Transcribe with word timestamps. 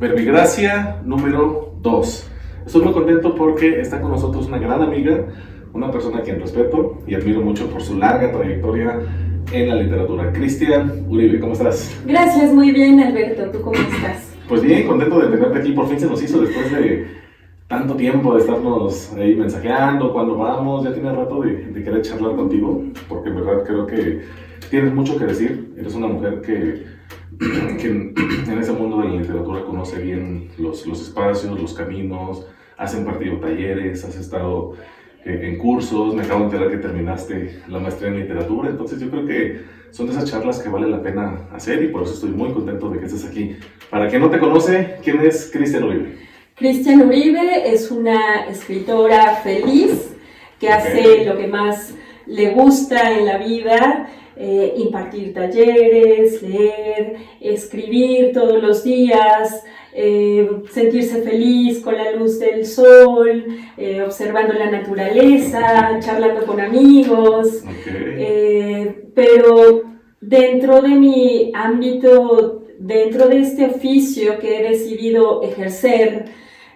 Verbigracia 0.00 1.02
número 1.04 1.74
2. 1.82 2.30
Estoy 2.64 2.82
muy 2.82 2.94
contento 2.94 3.34
porque 3.34 3.82
está 3.82 4.00
con 4.00 4.10
nosotros 4.10 4.46
una 4.46 4.56
gran 4.56 4.80
amiga, 4.80 5.26
una 5.74 5.90
persona 5.90 6.20
a 6.20 6.22
quien 6.22 6.40
respeto 6.40 7.02
y 7.06 7.14
admiro 7.14 7.42
mucho 7.42 7.68
por 7.68 7.82
su 7.82 7.98
larga 7.98 8.32
trayectoria 8.32 8.98
en 9.52 9.68
la 9.68 9.74
literatura. 9.74 10.32
Cristian 10.32 11.04
Uribe, 11.06 11.38
¿cómo 11.38 11.52
estás? 11.52 11.94
Gracias, 12.06 12.50
muy 12.54 12.70
bien 12.70 12.98
Alberto, 12.98 13.50
¿tú 13.50 13.60
cómo 13.60 13.76
estás? 13.76 14.34
Pues 14.48 14.62
bien, 14.62 14.86
contento 14.86 15.20
de 15.20 15.36
tenerte 15.36 15.58
aquí, 15.58 15.72
por 15.72 15.86
fin 15.86 16.00
se 16.00 16.06
nos 16.06 16.22
hizo 16.22 16.40
después 16.40 16.72
de 16.72 17.06
tanto 17.68 17.94
tiempo 17.94 18.32
de 18.32 18.40
estarnos 18.40 19.12
ahí 19.18 19.34
mensajeando, 19.34 20.14
cuando 20.14 20.38
vamos, 20.38 20.82
ya 20.82 20.94
tiene 20.94 21.12
rato 21.12 21.42
de, 21.42 21.66
de 21.66 21.84
querer 21.84 22.00
charlar 22.00 22.36
contigo, 22.36 22.84
porque 23.06 23.28
en 23.28 23.34
verdad 23.34 23.64
creo 23.66 23.86
que 23.86 24.22
tienes 24.70 24.94
mucho 24.94 25.18
que 25.18 25.26
decir, 25.26 25.74
eres 25.76 25.94
una 25.94 26.06
mujer 26.06 26.40
que, 26.40 26.99
que 27.38 27.86
en 27.86 28.58
ese 28.58 28.72
mundo 28.72 28.98
de 28.98 29.08
la 29.08 29.20
literatura 29.20 29.64
conoce 29.64 30.00
bien 30.00 30.48
los, 30.58 30.86
los 30.86 31.00
espacios, 31.00 31.60
los 31.60 31.74
caminos, 31.74 32.46
has 32.76 32.94
impartido 32.96 33.36
talleres, 33.36 34.04
has 34.04 34.16
estado 34.16 34.74
eh, 35.24 35.40
en 35.42 35.58
cursos, 35.58 36.14
me 36.14 36.22
acabo 36.22 36.40
de 36.40 36.44
enterar 36.46 36.70
que 36.70 36.78
terminaste 36.78 37.60
la 37.68 37.78
maestría 37.78 38.08
en 38.08 38.20
literatura, 38.20 38.70
entonces 38.70 38.98
yo 39.00 39.10
creo 39.10 39.26
que 39.26 39.60
son 39.90 40.06
de 40.06 40.12
esas 40.12 40.30
charlas 40.30 40.60
que 40.60 40.68
vale 40.68 40.88
la 40.88 41.02
pena 41.02 41.48
hacer 41.52 41.82
y 41.82 41.88
por 41.88 42.02
eso 42.02 42.14
estoy 42.14 42.30
muy 42.30 42.52
contento 42.52 42.88
de 42.88 43.00
que 43.00 43.06
estés 43.06 43.26
aquí. 43.26 43.56
Para 43.90 44.08
quien 44.08 44.22
no 44.22 44.30
te 44.30 44.38
conoce, 44.38 44.96
¿quién 45.02 45.20
es 45.20 45.50
Cristian 45.52 45.84
Uribe? 45.84 46.16
Cristian 46.54 47.02
Uribe 47.02 47.72
es 47.72 47.90
una 47.90 48.46
escritora 48.46 49.34
feliz 49.36 50.14
que 50.58 50.68
hace 50.68 51.24
lo 51.24 51.36
que 51.36 51.46
más 51.46 51.94
le 52.26 52.50
gusta 52.50 53.18
en 53.18 53.26
la 53.26 53.38
vida, 53.38 54.08
eh, 54.42 54.72
impartir 54.78 55.34
talleres, 55.34 56.42
leer, 56.42 57.16
escribir 57.40 58.32
todos 58.32 58.62
los 58.62 58.82
días, 58.82 59.62
eh, 59.92 60.48
sentirse 60.70 61.20
feliz 61.20 61.80
con 61.80 61.94
la 61.94 62.12
luz 62.12 62.38
del 62.38 62.64
sol, 62.64 63.44
eh, 63.76 64.00
observando 64.00 64.54
la 64.54 64.70
naturaleza, 64.70 66.00
charlando 66.00 66.46
con 66.46 66.58
amigos, 66.58 67.62
pero 69.14 69.82
dentro 70.22 70.80
de 70.80 70.88
mi 70.88 71.52
ámbito, 71.54 72.62
dentro 72.78 73.28
de 73.28 73.40
este 73.40 73.66
oficio 73.66 74.38
que 74.38 74.58
he 74.58 74.70
decidido 74.70 75.42
ejercer, 75.42 76.30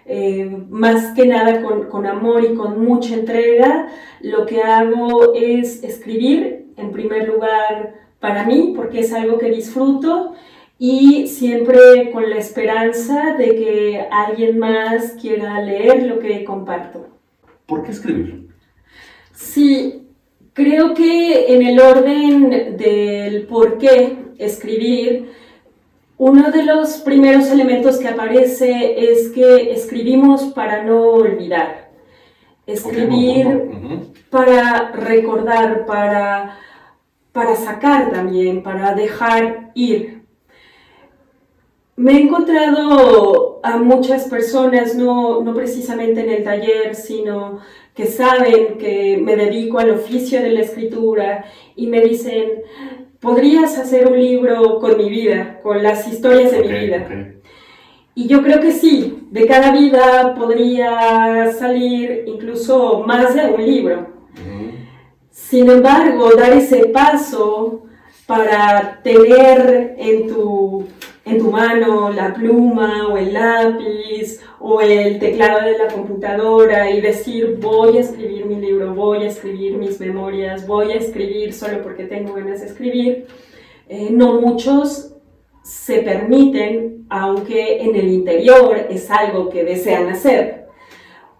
eh, 0.07 0.45
más 0.69 1.15
que 1.15 1.25
nada 1.25 1.63
con, 1.63 1.89
con, 1.89 2.05
amor 2.05 2.43
y 2.43 2.53
con 2.53 2.85
mucha 2.85 3.15
entrega, 3.15 3.87
lo 4.21 4.45
que 4.45 4.61
hago 4.61 5.33
es 5.33 5.83
escribir, 5.83 6.64
en 6.77 6.91
primer 6.91 7.27
lugar, 7.27 7.93
para 8.19 8.45
mí, 8.45 8.73
porque 8.75 9.01
es 9.01 9.13
algo 9.13 9.37
que 9.37 9.51
disfruto 9.51 10.33
y 10.77 11.27
siempre 11.27 12.11
con 12.11 12.29
la 12.29 12.37
esperanza 12.37 13.35
de 13.37 13.55
que 13.55 14.07
alguien 14.11 14.59
más 14.59 15.13
quiera 15.21 15.61
leer 15.61 16.03
lo 16.03 16.19
que 16.19 16.43
comparto. 16.43 17.07
¿Por 17.65 17.83
qué 17.83 17.91
escribir? 17.91 18.47
Sí, 19.31 20.07
creo 20.53 20.93
que 20.93 21.53
en 21.53 21.61
el 21.61 21.79
orden 21.79 22.77
del 22.77 23.45
por 23.47 23.77
qué 23.77 24.17
escribir, 24.37 25.31
uno 26.17 26.51
de 26.51 26.63
los 26.63 26.97
primeros 26.97 27.49
elementos 27.51 27.97
que 27.97 28.07
aparece 28.07 29.11
es 29.11 29.29
que 29.29 29.71
escribimos 29.71 30.43
para 30.45 30.83
no 30.83 31.01
olvidar. 31.09 31.89
Escribir 32.65 33.69
para 34.29 34.91
recordar, 34.91 35.85
para, 35.85 36.57
para 37.35 37.57
sacar 37.57 38.11
también, 38.11 38.63
para 38.63 38.95
dejar 38.95 39.71
ir. 39.75 40.21
Me 41.97 42.13
he 42.13 42.21
encontrado 42.21 43.59
a 43.61 43.75
muchas 43.75 44.29
personas, 44.29 44.95
no, 44.95 45.41
no 45.41 45.53
precisamente 45.53 46.21
en 46.21 46.29
el 46.29 46.43
taller, 46.45 46.95
sino 46.95 47.59
que 47.93 48.05
saben 48.05 48.77
que 48.77 49.19
me 49.21 49.35
dedico 49.35 49.79
al 49.79 49.89
oficio 49.89 50.41
de 50.41 50.51
la 50.51 50.61
escritura 50.61 51.43
y 51.75 51.87
me 51.87 51.99
dicen, 51.99 52.63
podrías 53.19 53.77
hacer 53.77 54.07
un 54.07 54.17
libro 54.17 54.79
con 54.79 54.95
mi 54.97 55.09
vida, 55.09 55.59
con 55.61 55.83
las 55.83 56.07
historias 56.07 56.53
de 56.53 56.59
mi 56.61 56.85
vida. 56.85 57.33
Y 58.15 58.27
yo 58.27 58.43
creo 58.43 58.61
que 58.61 58.71
sí, 58.71 59.27
de 59.29 59.45
cada 59.45 59.73
vida 59.73 60.35
podría 60.35 61.51
salir 61.51 62.23
incluso 62.27 63.03
más 63.05 63.35
de 63.35 63.49
un 63.49 63.65
libro. 63.65 64.14
Sin 65.49 65.69
embargo, 65.69 66.31
dar 66.35 66.53
ese 66.53 66.87
paso 66.87 67.83
para 68.25 68.99
tener 69.03 69.95
en 69.99 70.27
tu 70.27 70.85
en 71.23 71.39
tu 71.39 71.51
mano 71.51 72.11
la 72.11 72.33
pluma 72.33 73.07
o 73.07 73.17
el 73.17 73.33
lápiz 73.33 74.41
o 74.59 74.81
el 74.81 75.19
teclado 75.19 75.61
de 75.65 75.77
la 75.77 75.87
computadora 75.87 76.89
y 76.91 77.01
decir 77.01 77.57
voy 77.59 77.97
a 77.97 78.01
escribir 78.01 78.45
mi 78.45 78.55
libro, 78.55 78.93
voy 78.93 79.23
a 79.23 79.27
escribir 79.27 79.77
mis 79.77 79.99
memorias, 79.99 80.67
voy 80.67 80.91
a 80.91 80.95
escribir 80.95 81.53
solo 81.53 81.81
porque 81.81 82.05
tengo 82.05 82.33
ganas 82.33 82.61
de 82.61 82.67
escribir. 82.67 83.27
Eh, 83.87 84.09
no 84.11 84.39
muchos 84.41 85.15
se 85.63 85.99
permiten, 85.99 87.05
aunque 87.09 87.83
en 87.83 87.95
el 87.95 88.07
interior 88.07 88.87
es 88.89 89.09
algo 89.09 89.49
que 89.49 89.63
desean 89.63 90.09
hacer. 90.09 90.64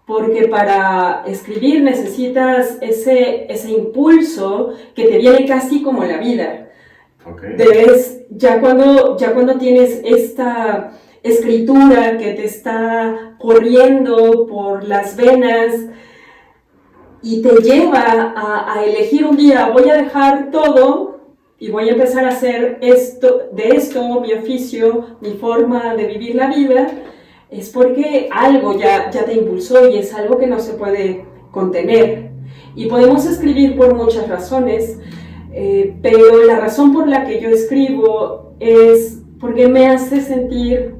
Porque 0.06 0.46
para 0.46 1.24
escribir 1.26 1.82
necesitas 1.82 2.78
ese, 2.80 3.52
ese 3.52 3.72
impulso 3.72 4.72
que 4.94 5.04
te 5.04 5.18
viene 5.18 5.46
casi 5.46 5.82
como 5.82 6.04
la 6.04 6.18
vida. 6.18 6.70
Debes, 7.56 8.24
ya 8.30 8.60
cuando, 8.60 9.16
ya 9.18 9.34
cuando 9.34 9.58
tienes 9.58 10.00
esta 10.04 10.92
escritura 11.24 12.18
que 12.18 12.34
te 12.34 12.44
está 12.44 13.34
corriendo 13.38 14.46
por 14.46 14.84
las 14.84 15.16
venas 15.16 15.74
y 17.22 17.42
te 17.42 17.56
lleva 17.62 18.34
a, 18.36 18.84
elegir 18.84 19.26
un 19.26 19.36
día, 19.36 19.70
voy 19.70 19.90
a 19.90 19.94
dejar 19.94 20.50
todo 20.52 21.20
y 21.58 21.70
voy 21.70 21.88
a 21.88 21.92
empezar 21.92 22.24
a 22.24 22.28
hacer 22.28 22.78
esto, 22.80 23.48
de 23.52 23.70
esto 23.70 24.20
mi 24.20 24.32
oficio, 24.32 25.16
mi 25.20 25.32
forma 25.32 25.94
de 25.96 26.06
vivir 26.06 26.36
la 26.36 26.48
vida, 26.48 26.86
es 27.58 27.70
porque 27.70 28.28
algo 28.32 28.78
ya, 28.78 29.10
ya 29.10 29.24
te 29.24 29.34
impulsó 29.34 29.88
y 29.88 29.98
es 29.98 30.12
algo 30.14 30.38
que 30.38 30.46
no 30.46 30.60
se 30.60 30.74
puede 30.74 31.24
contener. 31.50 32.30
Y 32.74 32.86
podemos 32.86 33.26
escribir 33.26 33.76
por 33.76 33.94
muchas 33.94 34.28
razones. 34.28 34.98
Eh, 35.52 35.96
pero 36.02 36.44
la 36.44 36.60
razón 36.60 36.92
por 36.92 37.08
la 37.08 37.24
que 37.24 37.40
yo 37.40 37.48
escribo 37.48 38.52
es 38.60 39.22
porque 39.40 39.68
me 39.68 39.86
hace 39.88 40.20
sentir 40.20 40.94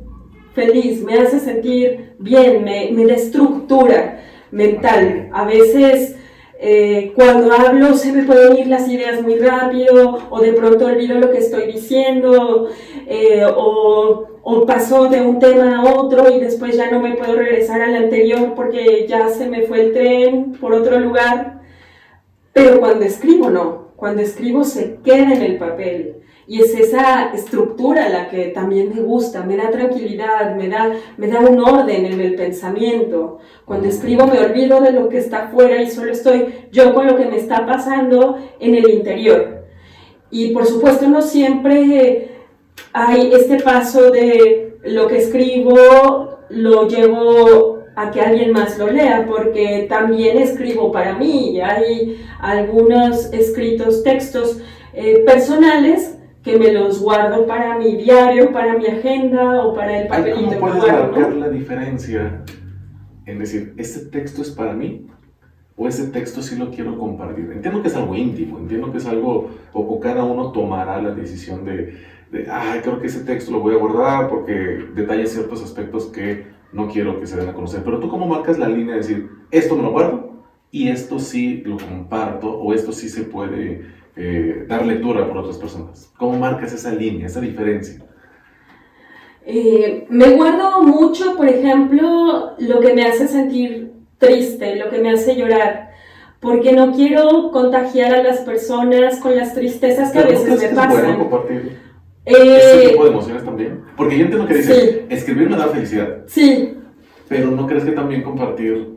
feliz, 0.55 1.03
me 1.03 1.19
hace 1.19 1.41
sentir 1.41 2.15
bien, 2.19 2.65
me, 2.65 2.91
me 2.93 3.07
da 3.07 3.15
estructura 3.15 4.23
mental. 4.51 5.29
A 5.33 5.45
veces 5.45 6.16
eh, 6.59 7.13
cuando 7.15 7.53
hablo 7.53 7.95
se 7.95 8.13
me 8.13 8.23
pueden 8.23 8.57
ir 8.57 8.67
las 8.69 8.89
ideas 8.89 9.21
muy 9.23 9.37
rápido 9.39 10.19
o 10.31 10.41
de 10.41 10.53
pronto 10.55 10.87
olvido 10.87 11.19
lo 11.19 11.31
que 11.31 11.39
estoy 11.39 11.71
diciendo 11.71 12.69
eh, 13.07 13.45
o, 13.45 14.27
o 14.43 14.67
paso 14.67 15.09
de 15.09 15.21
un 15.21 15.39
tema 15.39 15.79
a 15.79 15.85
otro 15.85 16.31
y 16.31 16.41
después 16.41 16.77
ya 16.77 16.91
no 16.91 17.01
me 17.01 17.15
puedo 17.15 17.37
regresar 17.37 17.83
al 17.83 17.95
anterior 17.95 18.55
porque 18.55 19.07
ya 19.07 19.29
se 19.29 19.49
me 19.49 19.63
fue 19.63 19.83
el 19.83 19.93
tren 19.93 20.53
por 20.53 20.73
otro 20.73 20.99
lugar. 20.99 21.61
Pero 22.53 22.81
cuando 22.81 23.05
escribo 23.05 23.51
no, 23.51 23.89
cuando 23.97 24.23
escribo 24.23 24.65
se 24.65 24.97
queda 25.05 25.35
en 25.35 25.43
el 25.43 25.59
papel. 25.59 26.16
Y 26.49 26.61
es 26.61 26.75
esa 26.75 27.33
estructura 27.35 28.09
la 28.09 28.29
que 28.29 28.47
también 28.47 28.95
me 28.95 29.03
gusta, 29.03 29.43
me 29.43 29.57
da 29.57 29.69
tranquilidad, 29.71 30.55
me 30.55 30.69
da, 30.69 30.93
me 31.17 31.27
da 31.27 31.41
un 31.41 31.59
orden 31.59 32.07
en 32.07 32.21
el 32.21 32.37
pensamiento. 32.37 33.39
Cuando 33.65 33.89
escribo 33.89 34.27
me 34.27 34.39
olvido 34.39 34.81
de 34.81 34.93
lo 34.93 35.09
que 35.09 35.19
está 35.19 35.47
afuera 35.47 35.83
y 35.83 35.91
solo 35.91 36.13
estoy 36.13 36.55
yo 36.71 36.95
con 36.95 37.07
lo 37.07 37.17
que 37.17 37.27
me 37.27 37.37
está 37.37 37.67
pasando 37.67 38.39
en 38.61 38.77
el 38.77 38.89
interior. 38.91 39.65
Y 40.31 40.53
por 40.53 40.67
supuesto 40.67 41.09
no 41.09 41.21
siempre 41.21 42.31
hay 42.93 43.33
este 43.33 43.61
paso 43.61 44.13
de 44.13 44.79
lo 44.85 45.09
que 45.09 45.19
escribo, 45.19 46.39
lo 46.49 46.87
llevo 46.87 47.81
a 47.97 48.11
que 48.13 48.21
alguien 48.21 48.53
más 48.53 48.79
lo 48.79 48.89
lea, 48.89 49.27
porque 49.29 49.87
también 49.89 50.39
escribo 50.39 50.93
para 50.93 51.15
mí. 51.15 51.61
Hay 51.61 52.25
algunos 52.39 53.33
escritos, 53.33 54.05
textos 54.05 54.61
eh, 54.93 55.25
personales 55.27 56.16
que 56.47 56.57
me 56.61 56.73
los 56.73 57.01
guardo 57.01 57.45
para 57.45 57.77
mi 57.77 57.97
diario, 57.97 58.53
para 58.53 58.79
mi 58.79 58.87
agenda 58.87 59.65
o 59.65 59.75
para 59.75 60.03
el 60.03 60.07
papelito. 60.07 60.61
¿Cómo 60.61 60.79
puedes 60.79 60.93
marcar 60.93 61.33
la 61.35 61.49
diferencia 61.49 62.45
en 63.27 63.41
decir, 63.41 63.75
este 63.77 64.07
texto 64.07 64.43
es 64.43 64.53
para 64.53 64.73
mí 64.73 65.09
o 65.77 65.89
ese 65.89 66.07
texto 66.07 66.41
sí 66.43 66.55
lo 66.55 66.71
quiero 66.71 66.97
compartir? 66.97 67.51
Entiendo 67.51 67.83
que 67.83 67.89
es 67.89 67.97
algo 67.97 68.15
íntimo, 68.15 68.59
entiendo 68.59 68.93
que 68.93 68.99
es 68.99 69.07
algo, 69.07 69.51
o, 69.73 69.99
cada 69.99 70.23
uno 70.23 70.53
tomará 70.53 71.03
la 71.03 71.11
decisión 71.11 71.65
de, 71.65 71.99
de, 72.31 72.47
ay, 72.49 72.79
creo 72.81 73.01
que 73.01 73.09
ese 73.09 73.25
texto 73.25 73.51
lo 73.51 73.59
voy 73.59 73.75
a 73.75 73.79
guardar 73.79 74.29
porque 74.29 74.55
detalla 74.95 75.27
ciertos 75.27 75.65
aspectos 75.65 76.07
que 76.07 76.47
no 76.73 76.87
quiero 76.87 77.19
que 77.19 77.27
se 77.27 77.37
den 77.37 77.49
a 77.49 77.55
conocer. 77.55 77.83
Pero 77.85 77.99
tú 77.99 78.09
cómo 78.09 78.29
marcas 78.29 78.57
la 78.57 78.69
línea 78.69 78.95
de 78.95 79.01
decir, 79.01 79.31
esto 79.51 79.75
me 79.75 79.83
lo 79.83 79.91
guardo 79.91 80.45
y 80.71 80.91
esto 80.91 81.19
sí 81.19 81.65
lo 81.67 81.77
comparto 81.77 82.57
o 82.57 82.73
esto 82.73 82.93
sí 82.93 83.09
se 83.09 83.25
puede 83.25 84.06
eh, 84.17 84.65
dar 84.67 84.87
lectura 84.87 85.27
por 85.29 85.39
otras 85.39 85.59
personas. 85.59 86.11
¿Cómo 86.17 86.39
marcas 86.39 86.73
esa 86.73 86.91
línea, 86.93 87.27
esa 87.27 87.41
diferencia? 87.41 88.03
Eh, 89.45 90.07
me 90.09 90.31
guardo 90.31 90.83
mucho, 90.83 91.37
por 91.37 91.49
ejemplo, 91.49 92.55
lo 92.59 92.81
que 92.81 92.95
me 92.95 93.05
hace 93.05 93.29
sentir 93.29 93.93
triste, 94.19 94.77
lo 94.77 94.91
que 94.91 94.99
me 94.99 95.11
hace 95.11 95.37
llorar, 95.37 95.91
porque 96.41 96.73
no 96.73 96.93
quiero 96.93 97.51
contagiar 97.53 98.15
a 98.15 98.23
las 98.23 98.41
personas 98.41 99.21
con 99.21 99.37
las 99.37 99.55
tristezas 99.55 100.11
que 100.13 100.19
a 100.19 100.27
veces 100.27 100.63
me 100.63 100.69
pasan. 100.71 101.19
compartir 101.19 101.79
eh, 102.25 102.57
ese 102.57 102.89
tipo 102.89 103.05
de 103.05 103.11
emociones 103.11 103.45
también? 103.45 103.83
Porque 103.97 104.19
yo 104.19 104.25
entiendo 104.25 104.49
que 104.49 104.55
dices, 104.55 105.01
escribir 105.09 105.49
me 105.49 105.57
da 105.57 105.69
felicidad. 105.69 106.25
Sí. 106.27 106.77
Pero 107.29 107.51
¿no 107.53 107.67
crees 107.67 107.85
que 107.85 107.93
también 107.93 108.23
compartir 108.23 108.96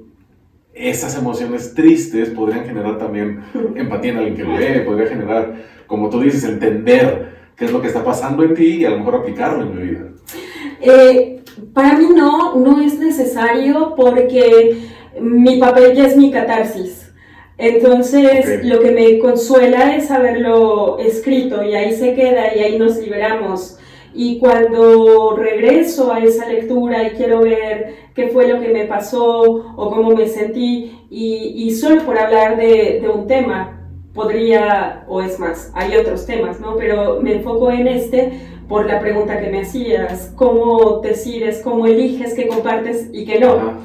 esas 0.80 1.18
emociones 1.18 1.74
tristes 1.74 2.30
podrían 2.30 2.66
generar 2.66 2.98
también 2.98 3.42
empatía 3.76 4.12
en 4.12 4.18
alguien 4.18 4.36
que 4.36 4.44
lo 4.44 4.58
lee, 4.58 4.86
podría 4.86 5.08
generar, 5.08 5.54
como 5.86 6.10
tú 6.10 6.22
dices, 6.22 6.44
entender 6.46 7.38
qué 7.56 7.66
es 7.66 7.72
lo 7.72 7.82
que 7.82 7.88
está 7.88 8.04
pasando 8.04 8.44
en 8.44 8.54
ti 8.54 8.78
y 8.78 8.86
a 8.86 8.92
lo 8.92 9.00
mejor 9.00 9.16
aplicarlo 9.16 9.64
en 9.64 9.76
mi 9.76 9.84
vida? 9.84 10.06
Eh, 10.82 11.42
para 11.74 11.98
mí 11.98 12.08
no, 12.16 12.56
no 12.56 12.82
es 12.82 12.98
necesario 12.98 13.94
porque 13.96 14.78
mi 15.20 15.60
papel 15.60 15.96
ya 15.96 16.08
es 16.08 16.16
mi 16.16 16.32
catarsis. 16.32 17.12
Entonces, 17.58 18.64
lo 18.64 18.80
que 18.80 18.92
me 18.92 19.20
consuela 19.20 19.94
es 19.94 20.10
haberlo 20.10 20.98
escrito 21.00 21.62
y 21.62 21.76
ahí 21.76 21.94
se 21.94 22.14
queda 22.14 22.56
y 22.56 22.60
ahí 22.60 22.80
nos 22.80 22.98
liberamos. 22.98 23.78
Y 24.14 24.40
cuando 24.40 25.36
regreso 25.36 26.12
a 26.12 26.20
esa 26.20 26.48
lectura 26.48 27.08
y 27.08 27.12
quiero 27.12 27.42
ver 27.42 27.96
qué 28.16 28.30
fue 28.30 28.48
lo 28.48 28.60
que 28.60 28.70
me 28.70 28.86
pasó 28.86 29.42
o 29.42 29.90
cómo 29.90 30.12
me 30.12 30.28
sentí, 30.28 31.00
y, 31.10 31.54
y 31.56 31.72
solo 31.72 32.04
por 32.04 32.18
hablar 32.18 32.58
de, 32.58 33.00
de, 33.02 33.10
un 33.10 33.28
tema, 33.28 33.90
podría, 34.14 35.06
o 35.08 35.22
es 35.22 35.40
más, 35.40 35.72
hay 35.74 35.96
otros 35.96 36.26
temas, 36.26 36.60
¿no? 36.60 36.76
Pero 36.76 37.22
me 37.22 37.36
enfoco 37.36 37.72
en 37.72 37.88
este 37.88 38.32
por 38.68 38.86
la 38.86 39.00
pregunta 39.00 39.40
que 39.40 39.50
me 39.50 39.62
hacías, 39.62 40.32
cómo 40.36 41.00
decides, 41.00 41.62
cómo 41.64 41.88
eliges 41.88 42.36
qué 42.36 42.48
compartes 42.48 43.10
y 43.12 43.26
qué 43.26 43.40
no. 43.40 43.80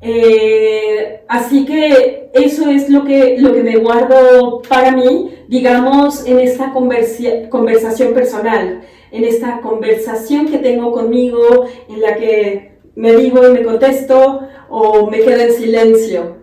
Eh, 0.00 1.24
así 1.26 1.64
que 1.64 2.30
eso 2.32 2.70
es 2.70 2.88
lo 2.88 3.04
que, 3.04 3.36
lo 3.38 3.52
que 3.52 3.62
me 3.62 3.76
guardo 3.76 4.62
para 4.68 4.92
mí, 4.92 5.32
digamos, 5.48 6.24
en 6.26 6.38
esta 6.38 6.72
conversación 6.72 8.14
personal, 8.14 8.82
en 9.10 9.24
esta 9.24 9.60
conversación 9.60 10.48
que 10.48 10.58
tengo 10.58 10.92
conmigo, 10.92 11.66
en 11.88 12.00
la 12.00 12.16
que 12.16 12.78
me 12.94 13.14
digo 13.16 13.46
y 13.46 13.52
me 13.52 13.62
contesto 13.62 14.40
o 14.68 15.10
me 15.10 15.20
quedo 15.20 15.42
en 15.42 15.52
silencio. 15.52 16.36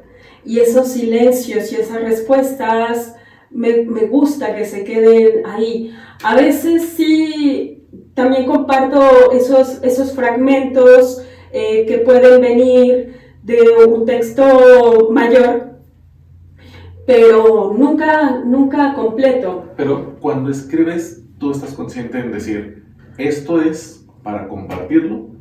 Y 0.45 0.59
esos 0.59 0.89
silencios 0.89 1.71
y 1.71 1.75
esas 1.75 2.01
respuestas 2.01 3.15
me, 3.49 3.83
me 3.83 4.07
gusta 4.07 4.55
que 4.55 4.65
se 4.65 4.83
queden 4.83 5.45
ahí. 5.45 5.95
A 6.23 6.35
veces 6.35 6.93
sí, 6.95 7.83
también 8.13 8.45
comparto 8.45 9.31
esos, 9.31 9.79
esos 9.83 10.13
fragmentos 10.13 11.23
eh, 11.51 11.85
que 11.85 11.99
pueden 11.99 12.41
venir 12.41 13.15
de 13.43 13.59
un 13.87 14.05
texto 14.05 15.09
mayor, 15.11 15.79
pero 17.05 17.73
nunca, 17.77 18.41
nunca 18.45 18.93
completo. 18.93 19.65
Pero 19.75 20.15
cuando 20.19 20.49
escribes, 20.49 21.22
tú 21.37 21.51
estás 21.51 21.73
consciente 21.73 22.19
en 22.19 22.31
decir, 22.31 22.85
esto 23.17 23.61
es 23.61 24.05
para 24.23 24.47
compartirlo 24.47 25.33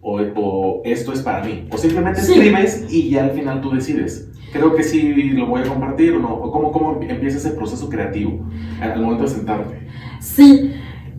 o, 0.00 0.82
esto 0.84 1.12
es 1.12 1.20
para 1.20 1.44
mí. 1.44 1.66
O 1.72 1.78
simplemente 1.78 2.20
escribes 2.20 2.86
y 2.88 3.10
ya 3.10 3.24
al 3.24 3.32
final 3.32 3.60
tú 3.60 3.72
decides. 3.72 4.30
Creo 4.52 4.74
que 4.76 4.84
sí 4.84 5.12
lo 5.32 5.46
voy 5.46 5.62
a 5.62 5.64
compartir 5.64 6.12
o 6.12 6.20
no. 6.20 6.32
O 6.34 6.52
cómo, 6.52 6.70
cómo 6.70 7.00
empieza 7.02 7.38
ese 7.38 7.50
proceso 7.50 7.88
creativo 7.88 8.46
al 8.80 9.00
momento 9.00 9.24
de 9.24 9.30
sentarte. 9.30 9.88
Sí, 10.20 10.72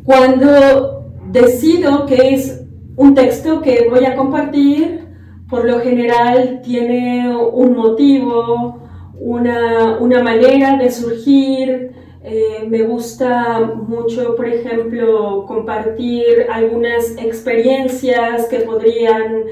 cuando 0.03 1.11
decido 1.31 2.05
que 2.05 2.33
es 2.33 2.65
un 2.95 3.13
texto 3.13 3.61
que 3.61 3.87
voy 3.89 4.05
a 4.05 4.15
compartir, 4.15 5.05
por 5.49 5.65
lo 5.65 5.79
general 5.79 6.61
tiene 6.63 7.35
un 7.35 7.75
motivo, 7.75 8.87
una, 9.19 9.97
una 9.99 10.23
manera 10.23 10.77
de 10.77 10.89
surgir. 10.91 11.91
Eh, 12.29 12.65
me 12.67 12.81
gusta 12.81 13.59
mucho, 13.59 14.35
por 14.35 14.49
ejemplo, 14.49 15.45
compartir 15.47 16.47
algunas 16.51 17.11
experiencias 17.11 18.47
que 18.47 18.59
podrían 18.59 19.45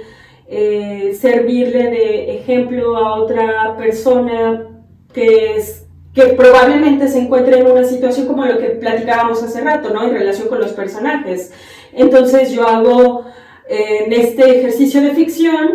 eh, 0.45 1.17
servirle 1.17 1.89
de 1.89 2.35
ejemplo 2.35 2.97
a 2.97 3.15
otra 3.15 3.77
persona 3.77 4.67
que, 5.13 5.55
es, 5.55 5.87
que 6.13 6.23
probablemente 6.33 7.07
se 7.07 7.19
encuentre 7.19 7.59
en 7.59 7.71
una 7.71 7.85
situación 7.85 8.27
como 8.27 8.43
lo 8.43 8.57
que 8.57 8.71
platicábamos 8.71 9.41
hace 9.41 9.61
rato, 9.61 9.91
¿no? 9.91 10.03
En 10.03 10.11
relación 10.11 10.49
con 10.49 10.59
los 10.59 10.73
personajes. 10.73 11.53
Entonces 11.93 12.51
yo 12.51 12.67
hago 12.67 13.23
en 13.69 14.11
este 14.11 14.59
ejercicio 14.59 15.01
de 15.01 15.11
ficción 15.11 15.69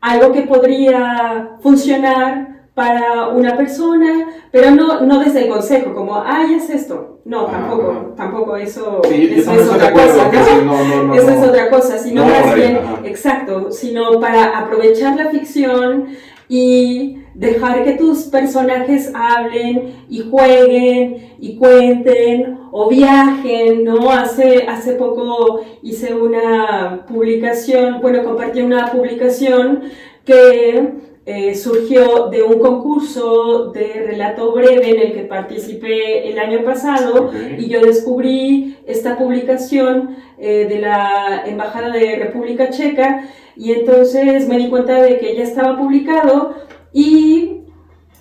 algo 0.00 0.32
que 0.32 0.42
podría 0.42 1.58
funcionar 1.60 2.61
para 2.74 3.28
una 3.28 3.56
persona, 3.56 4.28
pero 4.50 4.70
no, 4.70 5.02
no 5.02 5.20
desde 5.20 5.44
el 5.44 5.48
consejo, 5.48 5.94
como, 5.94 6.22
ay, 6.24 6.54
es 6.54 6.70
esto. 6.70 7.20
No, 7.24 7.44
tampoco, 7.46 8.14
tampoco, 8.16 8.56
eso, 8.56 9.00
eso 9.04 9.52
es 9.52 9.68
otra 9.68 9.92
cosa, 9.92 10.30
¿no? 10.64 11.14
eso 11.14 11.30
es 11.30 11.48
otra 11.48 11.70
cosa, 11.70 11.98
sino 11.98 12.24
más 12.24 12.54
bien, 12.54 12.80
exacto, 13.04 13.70
sino 13.70 14.18
para 14.18 14.58
aprovechar 14.58 15.16
la 15.16 15.30
ficción 15.30 16.08
y 16.48 17.18
dejar 17.34 17.84
que 17.84 17.92
tus 17.92 18.24
personajes 18.24 19.12
hablen 19.14 20.04
y 20.08 20.28
jueguen 20.28 21.34
y 21.38 21.56
cuenten 21.56 22.58
o 22.72 22.88
viajen, 22.88 23.84
¿no? 23.84 24.10
Hace, 24.10 24.66
hace 24.66 24.94
poco 24.94 25.60
hice 25.82 26.14
una 26.14 27.06
publicación, 27.06 28.00
bueno, 28.00 28.24
compartí 28.24 28.62
una 28.62 28.90
publicación 28.90 29.82
que 30.24 31.11
eh, 31.24 31.54
surgió 31.54 32.28
de 32.30 32.42
un 32.42 32.58
concurso 32.58 33.70
de 33.70 34.04
relato 34.06 34.52
breve 34.52 34.90
en 34.90 35.00
el 35.00 35.12
que 35.12 35.22
participé 35.22 36.28
el 36.28 36.38
año 36.38 36.64
pasado 36.64 37.30
y 37.56 37.68
yo 37.68 37.80
descubrí 37.80 38.78
esta 38.86 39.16
publicación 39.16 40.16
eh, 40.38 40.66
de 40.68 40.80
la 40.80 41.44
Embajada 41.46 41.90
de 41.90 42.16
República 42.16 42.70
Checa 42.70 43.28
y 43.54 43.70
entonces 43.70 44.48
me 44.48 44.58
di 44.58 44.68
cuenta 44.68 45.00
de 45.00 45.18
que 45.18 45.36
ya 45.36 45.44
estaba 45.44 45.78
publicado 45.78 46.54
y 46.92 47.62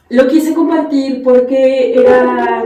lo 0.10 0.28
quise 0.28 0.54
compartir 0.54 1.24
porque 1.24 1.96
era 1.96 2.64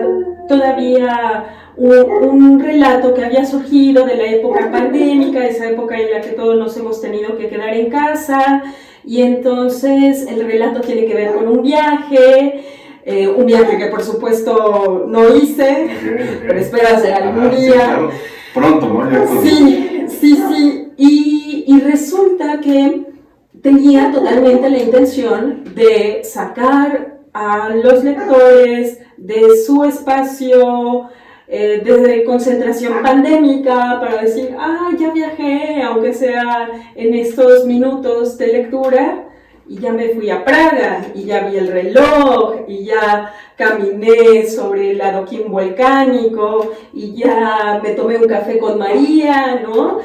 todavía 0.49 1.71
un, 1.77 2.59
relato 2.59 3.13
que 3.13 3.23
había 3.23 3.45
surgido 3.45 4.05
de 4.05 4.15
la 4.15 4.25
época 4.27 4.71
pandémica, 4.71 5.45
esa 5.45 5.69
época 5.69 5.97
en 5.97 6.11
la 6.11 6.21
que 6.21 6.29
todos 6.29 6.57
nos 6.57 6.75
hemos 6.77 7.01
tenido 7.01 7.37
que 7.37 7.47
quedar 7.47 7.73
en 7.73 7.89
casa, 7.89 8.63
y 9.05 9.21
entonces 9.21 10.25
el 10.27 10.45
relato 10.45 10.81
tiene 10.81 11.05
que 11.05 11.13
ver 11.13 11.33
con 11.33 11.47
un 11.47 11.61
viaje, 11.61 12.63
eh, 13.05 13.27
un 13.27 13.45
viaje 13.45 13.77
que 13.77 13.87
por 13.87 14.03
supuesto 14.03 15.05
no 15.07 15.35
hice, 15.35 15.87
pero 16.47 16.59
espero 16.59 16.87
hacer 16.87 17.13
algún 17.13 17.55
día. 17.55 17.99
Pronto, 18.53 18.87
¿no? 18.87 19.41
Sí, 19.41 20.05
sí, 20.07 20.39
sí, 20.49 20.91
y, 20.97 21.65
y 21.67 21.79
resulta 21.81 22.61
que 22.61 23.05
tenía 23.61 24.11
totalmente 24.11 24.69
la 24.69 24.79
intención 24.79 25.63
de 25.75 26.21
sacar 26.23 27.19
a 27.33 27.69
los 27.69 28.03
lectores 28.03 28.99
de 29.17 29.57
su 29.65 29.83
espacio 29.83 31.09
eh, 31.47 31.81
de 31.83 32.23
concentración 32.23 33.01
pandémica 33.03 33.99
para 33.99 34.21
decir, 34.21 34.55
ah, 34.57 34.89
ya 34.97 35.11
viajé, 35.11 35.81
aunque 35.83 36.13
sea 36.13 36.69
en 36.95 37.13
estos 37.13 37.65
minutos 37.65 38.37
de 38.37 38.47
lectura, 38.47 39.25
y 39.67 39.79
ya 39.79 39.91
me 39.91 40.09
fui 40.09 40.29
a 40.29 40.45
Praga, 40.45 41.05
y 41.13 41.23
ya 41.23 41.47
vi 41.47 41.57
el 41.57 41.67
reloj, 41.67 42.65
y 42.67 42.85
ya 42.85 43.33
caminé 43.55 44.47
sobre 44.47 44.91
el 44.91 45.01
adoquín 45.01 45.51
volcánico, 45.51 46.73
y 46.93 47.15
ya 47.15 47.79
me 47.81 47.91
tomé 47.91 48.17
un 48.17 48.27
café 48.27 48.57
con 48.59 48.77
María, 48.77 49.61
¿no? 49.63 49.99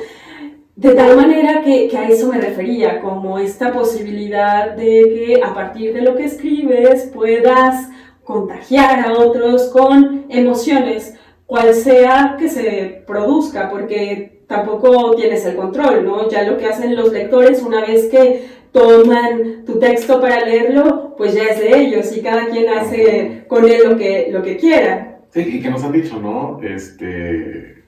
De 0.76 0.94
tal 0.94 1.14
manera 1.14 1.60
que, 1.60 1.90
a 1.94 2.08
eso 2.08 2.28
me 2.28 2.40
refería, 2.40 3.02
como 3.02 3.38
esta 3.38 3.70
posibilidad 3.70 4.70
de 4.70 5.36
que 5.36 5.42
a 5.44 5.52
partir 5.52 5.92
de 5.92 6.00
lo 6.00 6.16
que 6.16 6.24
escribes 6.24 7.10
puedas 7.12 7.90
contagiar 8.24 9.06
a 9.06 9.12
otros 9.12 9.64
con 9.64 10.24
emociones, 10.30 11.19
cual 11.50 11.74
sea 11.74 12.36
que 12.38 12.48
se 12.48 13.02
produzca, 13.04 13.68
porque 13.68 14.44
tampoco 14.46 15.16
tienes 15.16 15.44
el 15.44 15.56
control, 15.56 16.04
¿no? 16.04 16.30
Ya 16.30 16.48
lo 16.48 16.56
que 16.56 16.66
hacen 16.66 16.94
los 16.94 17.12
lectores 17.12 17.60
una 17.60 17.80
vez 17.80 18.04
que 18.06 18.46
toman 18.70 19.64
tu 19.66 19.80
texto 19.80 20.20
para 20.20 20.44
leerlo, 20.44 21.16
pues 21.16 21.34
ya 21.34 21.42
es 21.42 21.58
de 21.58 21.76
ellos 21.76 22.16
y 22.16 22.22
cada 22.22 22.46
quien 22.46 22.68
hace 22.68 23.46
con 23.48 23.68
él 23.68 23.80
lo 23.84 23.96
que, 23.96 24.28
lo 24.30 24.42
que 24.42 24.58
quiera. 24.58 25.22
Sí, 25.30 25.40
y 25.40 25.60
que 25.60 25.70
nos 25.70 25.82
han 25.82 25.90
dicho, 25.90 26.20
¿no? 26.20 26.60
Este 26.62 27.82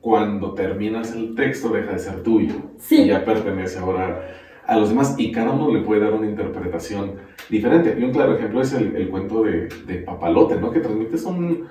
cuando 0.00 0.54
terminas 0.54 1.12
el 1.12 1.34
texto 1.34 1.68
deja 1.68 1.92
de 1.92 1.98
ser 1.98 2.22
tuyo 2.22 2.54
y 2.88 3.08
ya 3.08 3.22
pertenece 3.26 3.78
ahora 3.78 4.26
a 4.64 4.78
los 4.78 4.88
demás 4.88 5.16
y 5.18 5.32
cada 5.32 5.50
uno 5.50 5.70
le 5.70 5.82
puede 5.82 6.00
dar 6.00 6.14
una 6.14 6.30
interpretación 6.30 7.16
diferente. 7.50 7.94
Y 7.98 8.04
un 8.04 8.12
claro 8.12 8.36
ejemplo 8.36 8.62
es 8.62 8.72
el, 8.72 8.96
el 8.96 9.10
cuento 9.10 9.42
de, 9.42 9.68
de, 9.86 9.96
Papalote, 9.96 10.56
¿no? 10.56 10.70
Que 10.70 10.80
transmites 10.80 11.24
un, 11.24 11.68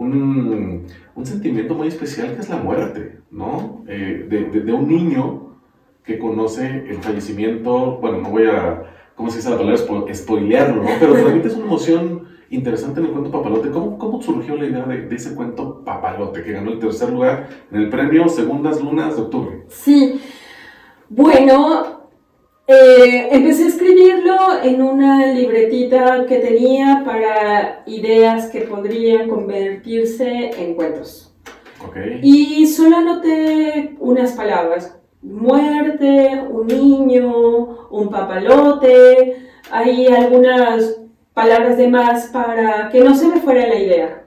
un, 0.00 0.86
un, 1.14 1.26
sentimiento 1.26 1.74
muy 1.74 1.88
especial 1.88 2.34
que 2.34 2.40
es 2.40 2.48
la 2.48 2.56
muerte, 2.56 3.20
¿no? 3.30 3.84
Eh, 3.86 4.26
de, 4.28 4.60
de, 4.60 4.72
un 4.72 4.88
niño 4.88 5.56
que 6.02 6.18
conoce 6.18 6.84
el 6.88 6.96
fallecimiento, 6.98 7.98
bueno, 8.00 8.18
no 8.18 8.30
voy 8.30 8.46
a, 8.46 8.82
¿cómo 9.14 9.30
se 9.30 9.36
dice 9.36 9.50
la 9.50 9.58
palabra? 9.58 10.14
Spoilearlo, 10.14 10.82
¿no? 10.82 10.88
Pero 10.98 11.12
realmente 11.14 11.48
es 11.48 11.54
una 11.54 11.66
emoción 11.66 12.28
interesante 12.48 13.00
en 13.00 13.06
el 13.06 13.12
cuento 13.12 13.30
Papalote. 13.30 13.70
¿Cómo, 13.70 13.98
cómo 13.98 14.22
surgió 14.22 14.56
la 14.56 14.64
idea 14.64 14.84
de, 14.84 15.02
de, 15.02 15.16
ese 15.16 15.34
cuento 15.34 15.84
Papalote 15.84 16.42
que 16.42 16.52
ganó 16.52 16.72
el 16.72 16.78
tercer 16.78 17.10
lugar 17.10 17.48
en 17.70 17.80
el 17.80 17.90
premio 17.90 18.26
Segundas 18.28 18.80
Lunas 18.82 19.16
de 19.16 19.22
Octubre? 19.22 19.64
Sí, 19.68 20.18
bueno, 21.10 21.99
eh, 22.72 23.28
empecé 23.32 23.64
a 23.64 23.66
escribirlo 23.66 24.36
en 24.62 24.80
una 24.80 25.26
libretita 25.26 26.24
que 26.26 26.38
tenía 26.38 27.02
para 27.04 27.82
ideas 27.86 28.48
que 28.50 28.60
podrían 28.60 29.28
convertirse 29.28 30.50
en 30.56 30.74
cuentos. 30.74 31.34
Y 32.22 32.66
solo 32.68 32.98
anoté 32.98 33.96
unas 33.98 34.32
palabras. 34.32 34.96
Muerte, 35.20 36.44
un 36.48 36.68
niño, 36.68 37.88
un 37.90 38.08
papalote. 38.08 39.48
Hay 39.72 40.06
algunas 40.06 41.00
palabras 41.34 41.76
de 41.76 41.88
más 41.88 42.26
para 42.26 42.88
que 42.90 43.00
no 43.00 43.16
se 43.16 43.26
me 43.26 43.40
fuera 43.40 43.66
la 43.66 43.80
idea. 43.80 44.26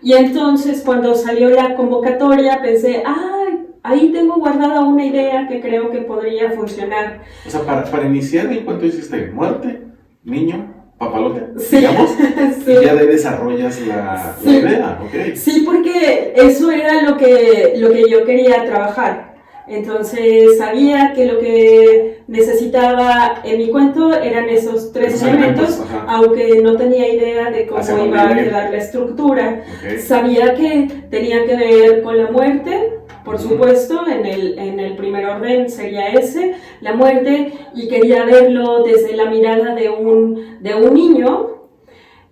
Y 0.00 0.12
entonces 0.12 0.82
cuando 0.84 1.16
salió 1.16 1.50
la 1.50 1.74
convocatoria 1.74 2.62
pensé, 2.62 3.02
ah, 3.04 3.39
ahí 3.82 4.12
tengo 4.12 4.36
guardada 4.36 4.80
una 4.80 5.04
idea 5.04 5.48
que 5.48 5.60
creo 5.60 5.90
que 5.90 5.98
podría 6.02 6.50
funcionar. 6.52 7.22
O 7.46 7.50
sea, 7.50 7.60
para, 7.62 7.84
para 7.84 8.06
iniciar, 8.06 8.52
¿en 8.52 8.64
cuánto 8.64 8.86
hiciste? 8.86 9.30
¿Muerte? 9.32 9.82
¿Niño? 10.24 10.80
papalote, 11.00 11.46
digamos, 11.70 12.10
y 12.66 12.84
ya 12.84 12.94
de 12.94 13.06
desarrollas 13.06 13.80
la, 13.86 14.36
la 14.44 14.52
idea, 14.52 15.00
¿ok? 15.02 15.34
Sí, 15.34 15.62
porque 15.64 16.34
eso 16.36 16.70
era 16.70 17.00
lo 17.00 17.16
que, 17.16 17.72
lo 17.76 17.90
que 17.90 18.06
yo 18.10 18.26
quería 18.26 18.66
trabajar. 18.66 19.30
Entonces 19.66 20.58
sabía 20.58 21.12
que 21.14 21.26
lo 21.26 21.38
que 21.38 22.22
necesitaba 22.26 23.40
en 23.44 23.58
mi 23.58 23.70
cuento 23.70 24.12
eran 24.12 24.48
esos 24.48 24.92
tres 24.92 25.22
elementos, 25.22 25.80
aunque 26.08 26.60
no 26.60 26.76
tenía 26.76 27.08
idea 27.08 27.50
de 27.50 27.66
cómo 27.66 28.04
iba 28.04 28.22
a 28.28 28.34
quedar 28.34 28.70
la 28.70 28.78
estructura. 28.78 29.62
Sabía 30.04 30.54
que 30.54 30.88
tenía 31.08 31.46
que 31.46 31.56
ver 31.56 32.02
con 32.02 32.18
la 32.18 32.32
muerte, 32.32 32.98
por 33.30 33.38
supuesto, 33.38 34.08
en 34.08 34.26
el, 34.26 34.58
en 34.58 34.80
el 34.80 34.96
primer 34.96 35.24
orden 35.26 35.70
sería 35.70 36.08
ese, 36.08 36.56
la 36.80 36.94
muerte, 36.94 37.52
y 37.76 37.86
quería 37.86 38.24
verlo 38.24 38.82
desde 38.82 39.14
la 39.14 39.26
mirada 39.26 39.76
de 39.76 39.88
un, 39.88 40.58
de 40.60 40.74
un 40.74 40.92
niño 40.94 41.60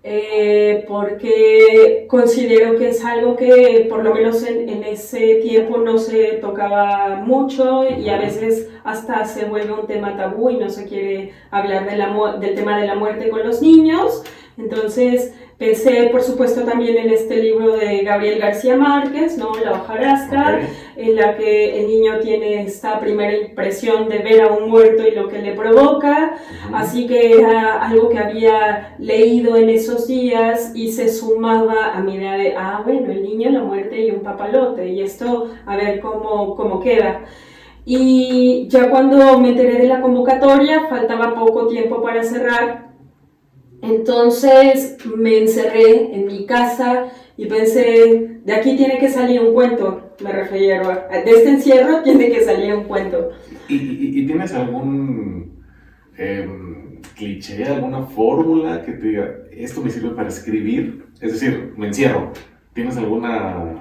eh, 0.03 0.85
porque 0.89 2.07
considero 2.09 2.77
que 2.79 2.89
es 2.89 3.05
algo 3.05 3.37
que 3.37 3.87
por 3.89 4.03
lo 4.03 4.15
menos 4.15 4.43
en, 4.43 4.69
en, 4.69 4.83
ese 4.83 5.37
tiempo 5.37 5.79
no 5.79 5.99
se 5.99 6.39
tocaba 6.41 7.17
mucho 7.17 7.85
y 7.89 8.09
a 8.09 8.19
veces 8.19 8.71
hasta 8.85 9.25
se 9.25 9.45
vuelve 9.45 9.73
un 9.75 9.87
tema 9.87 10.17
tabú 10.17 10.51
y 10.51 10.57
no 10.57 10.71
se 10.71 10.87
quiere 10.87 11.33
hablar 11.51 11.89
de 11.89 11.97
la, 11.97 12.37
del 12.41 12.55
tema 12.55 12.81
de 12.81 12.87
la 12.87 12.95
muerte 12.95 13.29
con 13.29 13.47
los 13.47 13.61
niños. 13.61 14.25
Entonces 14.59 15.33
pensé, 15.57 16.09
por 16.11 16.23
supuesto, 16.23 16.63
también 16.63 16.97
en 16.97 17.11
este 17.11 17.37
libro 17.37 17.77
de 17.77 18.03
Gabriel 18.03 18.41
García 18.41 18.77
Márquez, 18.77 19.39
¿no? 19.39 19.53
La 19.55 19.73
hojarasca, 19.73 20.61
en 20.97 21.15
la 21.15 21.37
que 21.37 21.81
el 21.81 21.87
niño 21.87 22.19
tiene 22.21 22.63
esta 22.63 22.99
primera 22.99 23.37
impresión 23.37 24.09
de 24.09 24.19
ver 24.19 24.43
a 24.43 24.49
un 24.49 24.69
muerto 24.69 25.07
y 25.07 25.13
lo 25.13 25.29
que 25.29 25.39
le 25.39 25.53
provoca. 25.53 26.39
Así 26.73 27.07
que 27.07 27.35
era 27.35 27.87
algo 27.87 28.09
que 28.09 28.19
había 28.19 28.97
leído 28.99 29.57
en 29.57 29.69
esos 29.69 30.09
días 30.09 30.73
y 30.75 30.91
se 30.91 31.09
sumaba 31.09 31.95
a 31.95 32.01
mi 32.01 32.17
idea 32.17 32.37
de, 32.37 32.55
ah, 32.57 32.83
bueno, 32.85 33.13
el 33.13 33.23
niño, 33.23 33.51
la 33.51 33.63
muerte 33.63 34.01
y 34.01 34.11
un 34.11 34.21
papalote. 34.21 34.89
Y 34.89 35.03
esto, 35.03 35.51
a 35.67 35.77
ver 35.77 36.01
cómo, 36.01 36.57
cómo 36.57 36.81
queda. 36.81 37.25
Y 37.85 38.67
ya 38.69 38.91
cuando 38.91 39.39
me 39.39 39.51
enteré 39.51 39.79
de 39.79 39.89
la 39.89 40.01
convocatoria, 40.01 40.89
faltaba 40.89 41.35
poco 41.35 41.69
tiempo 41.69 42.03
para 42.03 42.23
cerrar 42.23 42.88
entonces 43.83 44.97
me 45.17 45.39
encerré 45.39 46.15
en 46.15 46.27
mi 46.27 46.47
casa 46.47 47.07
y 47.37 47.47
pensé, 47.47 48.41
de 48.45 48.53
aquí 48.53 48.77
tiene 48.77 48.99
que 48.99 49.09
salir 49.09 49.41
un 49.41 49.55
cuento, 49.55 50.15
me 50.23 50.33
refiero 50.33 50.91
a, 50.91 51.19
de 51.19 51.31
este 51.31 51.51
encierro 51.51 52.03
tiene 52.05 52.31
que 52.31 52.43
salir 52.45 52.75
un 52.75 52.85
cuento. 52.85 53.31
¿Y, 53.69 54.27
tienes 54.27 54.53
algún 54.55 55.63
em, 56.17 57.01
cliché, 57.17 57.65
alguna 57.65 58.03
fórmula 58.03 58.83
que 58.83 58.93
te 58.93 59.07
diga, 59.07 59.35
esto 59.53 59.83
me 59.83 59.91
sirve 59.91 60.11
para 60.11 60.29
escribir? 60.29 61.07
Es 61.21 61.33
decir, 61.33 61.75
me 61.77 61.89
encierro. 61.89 62.33
¿Tienes 62.73 62.97
alguna 62.97 63.75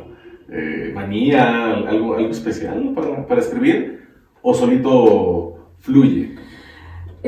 eh, 0.52 0.92
manía, 0.94 1.74
algo, 1.74 2.16
algo 2.16 2.30
especial 2.30 2.94
para, 2.94 3.26
para 3.26 3.42
escribir? 3.42 4.02
¿O 4.42 4.54
solito 4.54 5.74
fluye? 5.80 6.36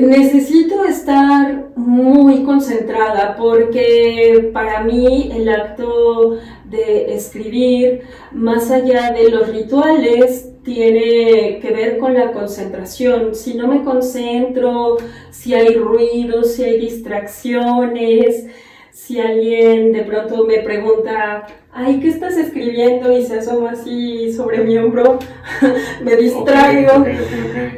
Necesito 0.00 0.82
estar 0.86 1.72
muy 1.76 2.42
concentrada 2.44 3.36
porque 3.36 4.50
para 4.50 4.82
mí 4.82 5.30
el 5.30 5.46
acto 5.50 6.38
de 6.64 7.14
escribir, 7.14 8.00
más 8.32 8.70
allá 8.70 9.12
de 9.12 9.28
los 9.28 9.48
rituales, 9.48 10.54
tiene 10.62 11.58
que 11.60 11.70
ver 11.70 11.98
con 11.98 12.14
la 12.14 12.32
concentración. 12.32 13.34
Si 13.34 13.52
no 13.52 13.68
me 13.68 13.84
concentro, 13.84 14.96
si 15.30 15.52
hay 15.52 15.74
ruidos, 15.74 16.54
si 16.54 16.64
hay 16.64 16.80
distracciones, 16.80 18.46
si 18.92 19.20
alguien 19.20 19.92
de 19.92 20.02
pronto 20.02 20.44
me 20.44 20.58
pregunta, 20.58 21.46
ay, 21.72 22.00
¿qué 22.00 22.08
estás 22.08 22.36
escribiendo? 22.36 23.12
Y 23.12 23.24
se 23.24 23.38
asoma 23.38 23.72
así 23.72 24.32
sobre 24.32 24.64
mi 24.64 24.76
hombro, 24.78 25.18
me 26.04 26.16
distraigo. 26.16 27.04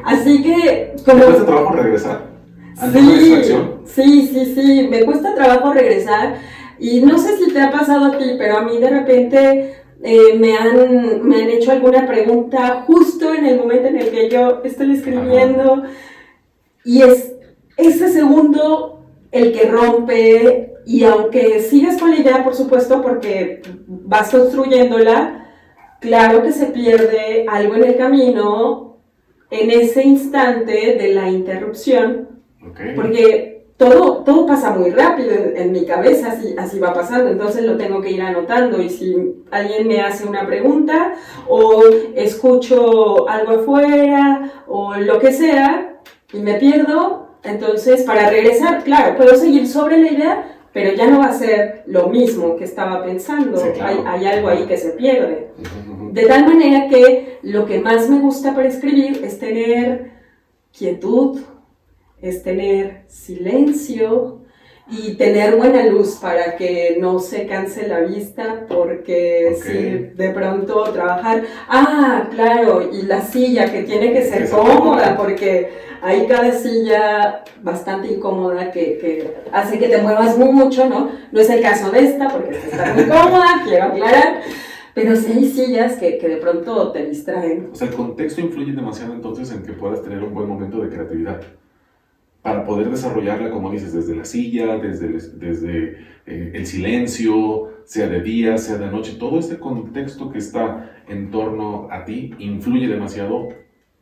Así 0.04 0.42
que... 0.42 0.95
Como... 1.04 1.19
¿Te 1.19 1.25
cuesta 1.26 1.47
trabajo 1.47 1.75
regresar? 1.75 2.33
Sí, 2.92 3.42
sí, 3.85 4.31
sí, 4.33 4.54
sí, 4.54 4.88
me 4.90 5.04
cuesta 5.04 5.35
trabajo 5.35 5.73
regresar. 5.73 6.37
Y 6.78 7.00
no 7.00 7.19
sé 7.19 7.37
si 7.37 7.52
te 7.52 7.61
ha 7.61 7.71
pasado 7.71 8.07
a 8.07 8.19
ti, 8.19 8.35
pero 8.38 8.59
a 8.59 8.62
mí 8.62 8.78
de 8.78 8.90
repente 8.90 9.75
eh, 10.02 10.37
me, 10.38 10.57
han, 10.57 11.23
me 11.23 11.42
han 11.42 11.50
hecho 11.50 11.71
alguna 11.71 12.07
pregunta 12.07 12.85
justo 12.87 13.33
en 13.35 13.47
el 13.47 13.59
momento 13.59 13.88
en 13.88 13.99
el 13.99 14.11
que 14.11 14.28
yo 14.28 14.62
estoy 14.64 14.95
escribiendo. 14.95 15.85
Y 16.85 17.02
es 17.02 17.35
ese 17.76 18.11
segundo 18.11 19.04
el 19.31 19.52
que 19.52 19.69
rompe 19.69 20.72
y 20.84 21.04
aunque 21.04 21.60
sigues 21.60 21.98
con 21.98 22.10
la 22.10 22.20
idea, 22.20 22.44
por 22.44 22.54
supuesto, 22.54 23.02
porque 23.02 23.62
vas 23.86 24.30
construyéndola, 24.30 25.46
claro 26.00 26.42
que 26.42 26.52
se 26.52 26.66
pierde 26.66 27.46
algo 27.48 27.76
en 27.76 27.84
el 27.84 27.96
camino 27.96 28.98
en 29.50 29.70
ese 29.70 30.02
instante 30.02 30.96
de 30.96 31.14
la 31.14 31.28
interrupción, 31.28 32.28
porque 32.96 33.66
todo, 33.76 34.22
todo 34.24 34.46
pasa 34.46 34.70
muy 34.70 34.90
rápido 34.90 35.32
en, 35.54 35.72
mi 35.72 35.84
cabeza, 35.84 36.32
así, 36.32 36.54
así 36.56 36.78
va 36.78 36.94
pasando, 36.94 37.30
entonces 37.30 37.64
lo 37.64 37.76
tengo 37.76 38.00
que 38.00 38.12
ir 38.12 38.22
anotando 38.22 38.80
y 38.80 38.88
si 38.88 39.14
alguien 39.50 39.88
me 39.88 40.00
hace 40.00 40.26
una 40.26 40.46
pregunta 40.46 41.14
o 41.48 41.82
escucho 42.14 43.28
algo 43.28 43.60
afuera 43.60 44.64
o 44.68 44.96
lo 44.96 45.18
que 45.18 45.32
sea 45.32 46.00
y 46.32 46.38
me 46.38 46.54
pierdo, 46.54 47.36
entonces 47.42 48.04
para 48.04 48.30
regresar, 48.30 48.84
claro, 48.84 49.16
puedo 49.16 49.34
seguir 49.34 49.66
sobre 49.66 49.98
la 49.98 50.10
idea, 50.12 50.51
pero 50.73 50.95
ya 50.95 51.07
no 51.09 51.19
va 51.19 51.26
a 51.26 51.35
ser 51.35 51.83
lo 51.87 52.09
mismo 52.09 52.57
que 52.57 52.64
estaba 52.64 53.05
pensando, 53.05 53.62
hay, 53.81 54.26
algo 54.26 54.49
ahí 54.49 54.67
que 54.67 54.76
se 54.76 54.91
pierde. 54.91 55.49
De 56.12 56.26
tal 56.26 56.47
manera 56.47 56.88
que 56.88 57.38
lo 57.43 57.67
que 57.67 57.81
más 57.81 58.09
me 58.09 58.21
gusta 58.21 58.55
para 58.55 58.69
escribir 58.69 59.23
es 59.25 59.38
tener 59.38 60.12
quietud, 60.76 61.41
es 62.21 62.43
tener 62.43 63.05
silencio, 63.09 64.41
y 64.92 65.14
tener 65.14 65.56
buena 65.56 65.87
luz 65.87 66.18
para 66.20 66.54
que 66.56 66.99
no 67.00 67.18
se 67.18 67.46
canse 67.46 67.88
la 67.88 68.00
vista 68.00 68.66
porque 68.68 69.56
si 69.62 70.14
de 70.14 70.30
pronto 70.30 70.82
trabajar, 70.92 71.44
ah, 71.66 72.28
claro, 72.30 72.90
y 72.92 73.02
la 73.02 73.22
silla 73.22 73.72
que 73.72 73.84
tiene 73.84 74.12
que 74.12 74.22
ser 74.22 74.50
cómoda 74.50 75.16
porque 75.16 75.70
hay 76.02 76.26
cada 76.26 76.52
silla 76.52 77.42
bastante 77.62 78.12
incómoda 78.12 78.70
que, 78.70 78.99
que, 78.99 79.34
hace 79.50 79.78
que 79.78 79.88
te 79.88 80.02
muevas 80.02 80.37
mucho, 80.37 80.87
¿no? 80.87 81.11
No 81.30 81.40
es 81.40 81.49
el 81.49 81.62
caso 81.62 81.90
de 81.90 82.00
esta 82.00 82.28
porque 82.28 82.50
está 82.56 82.92
muy 82.92 83.04
cómoda, 83.04 83.62
quiero 83.64 83.84
aclarar. 83.84 84.42
Pero 84.94 85.16
sí 85.16 85.32
hay 85.32 85.50
sillas 85.50 85.94
que, 85.94 86.18
que, 86.18 86.28
de 86.28 86.37
pronto 86.37 86.92
te 86.92 87.06
distraen. 87.06 87.70
O 87.72 87.75
sea, 87.75 87.88
el 87.88 87.94
contexto 87.94 88.42
influye 88.42 88.72
demasiado 88.72 89.14
entonces 89.14 89.50
en 89.50 89.62
que 89.62 89.72
puedas 89.72 90.02
tener 90.02 90.22
un 90.22 90.34
buen 90.34 90.46
momento 90.46 90.82
de 90.82 90.90
creatividad 90.90 91.40
para 92.42 92.64
poder 92.64 92.90
desarrollarla, 92.90 93.50
como 93.50 93.70
dices, 93.70 93.92
desde 93.92 94.16
la 94.16 94.25
silla, 94.25 94.76
desde, 94.76 95.06
el, 95.06 95.38
desde 95.38 95.82
eh, 96.26 96.50
el 96.54 96.66
silencio, 96.66 97.70
sea 97.84 98.08
de 98.08 98.20
día, 98.20 98.58
sea 98.58 98.78
de 98.78 98.87
noche, 98.87 99.16
todo 99.18 99.38
este 99.38 99.58
contexto 99.58 100.30
que 100.30 100.38
está 100.38 101.02
en 101.08 101.30
torno 101.30 101.88
a 101.90 102.04
ti 102.04 102.34
influye 102.38 102.88
demasiado 102.88 103.49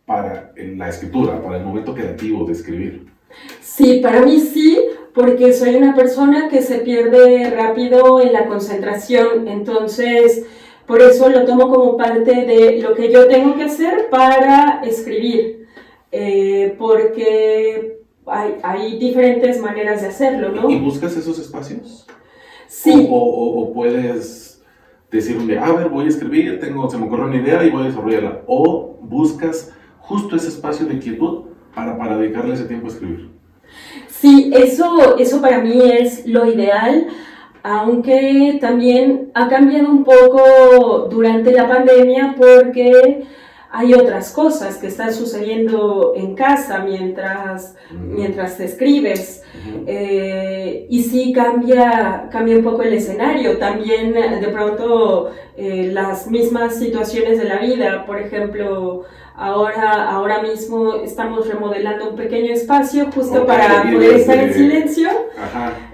para 0.06 0.52
la 0.56 0.88
escritura, 0.88 1.42
para 1.42 1.59
el 1.59 1.64
momento 1.64 1.94
creativo 1.94 2.44
de 2.44 2.52
escribir. 2.52 3.06
Sí, 3.61 4.00
para 4.02 4.23
mí 4.23 4.40
sí, 4.40 4.78
porque 5.14 5.52
soy 5.52 5.76
una 5.76 5.94
persona 5.94 6.49
que 6.49 6.62
se 6.62 6.78
pierde 6.78 7.50
rápido 7.50 8.20
en 8.20 8.32
la 8.32 8.47
concentración, 8.47 9.49
entonces 9.49 10.47
por 10.87 11.00
eso 11.00 11.28
lo 11.28 11.44
tomo 11.44 11.68
como 11.68 11.97
parte 11.97 12.44
de 12.44 12.80
lo 12.82 12.94
que 12.94 13.12
yo 13.12 13.28
tengo 13.28 13.54
que 13.54 13.64
hacer 13.64 14.09
para 14.11 14.82
escribir, 14.85 15.68
eh, 16.11 16.75
porque 16.78 18.00
hay, 18.30 18.99
diferentes 18.99 19.60
maneras 19.60 20.02
de 20.02 20.08
hacerlo, 20.08 20.50
¿no? 20.50 20.70
¿Y 20.70 20.78
buscas 20.78 21.16
esos 21.16 21.38
espacios? 21.38 22.06
Sí. 22.66 23.08
O, 23.10 23.72
puedes 23.75 24.62
decir 25.10 25.37
un 25.37 25.49
día, 25.49 25.64
a 25.64 25.72
ver, 25.72 25.88
voy 25.88 26.06
a 26.06 26.08
escribir, 26.08 26.60
tengo, 26.60 26.88
se 26.88 26.96
me 26.96 27.06
ocurre 27.06 27.25
una 27.25 27.37
idea 27.37 27.64
y 27.64 27.70
voy 27.70 27.82
a 27.82 27.87
desarrollarla. 27.87 28.42
O 28.46 28.96
buscas 29.00 29.72
justo 29.99 30.37
ese 30.37 30.49
espacio 30.49 30.87
de 30.87 30.99
quietud 30.99 31.46
para, 31.75 31.99
para 31.99 32.16
dedicarle 32.16 32.54
ese 32.54 32.64
tiempo 32.64 32.87
a 32.87 32.90
escribir. 32.90 33.30
Sí, 34.08 34.50
eso, 34.54 35.18
eso 35.18 35.40
para 35.40 35.60
mí 35.60 35.80
es 35.82 36.26
lo 36.26 36.44
ideal, 36.46 37.06
aunque 37.62 38.58
también 38.60 39.30
ha 39.34 39.49
cambiado 39.49 39.88
un 39.88 40.04
poco 40.04 41.08
durante 41.10 41.52
la 41.52 41.68
pandemia 41.68 42.34
porque 42.37 43.25
hay 43.73 43.95
otras 43.95 44.33
cosas 44.33 44.79
que 44.79 44.89
están 44.89 45.15
sucediendo 45.15 46.12
en 46.17 46.35
casa 46.35 46.81
mientras, 46.81 47.77
mientras 47.93 48.57
te 48.57 48.65
escribes. 48.65 49.45
Eh, 49.87 50.87
y 50.91 51.03
sí 51.05 51.33
cambia, 51.33 52.29
cambia 52.33 52.57
un 52.57 52.65
poco 52.65 52.83
el 52.83 52.95
escenario. 52.95 53.59
También 53.59 54.12
de 54.12 54.49
pronto 54.49 55.31
eh, 55.57 55.91
las 55.93 56.29
mismas 56.29 56.79
situaciones 56.79 57.39
de 57.39 57.45
la 57.45 57.59
vida, 57.59 58.07
por 58.07 58.19
ejemplo, 58.19 59.05
ahora, 59.40 60.11
ahora 60.11 60.42
mismo 60.42 60.97
estamos 60.97 61.49
remodelando 61.49 62.11
un 62.11 62.16
pequeño 62.16 62.52
espacio 62.52 63.11
justo 63.11 63.47
para 63.47 63.82
poder 63.82 64.16
estar 64.16 64.37
en 64.37 64.52
silencio 64.52 65.09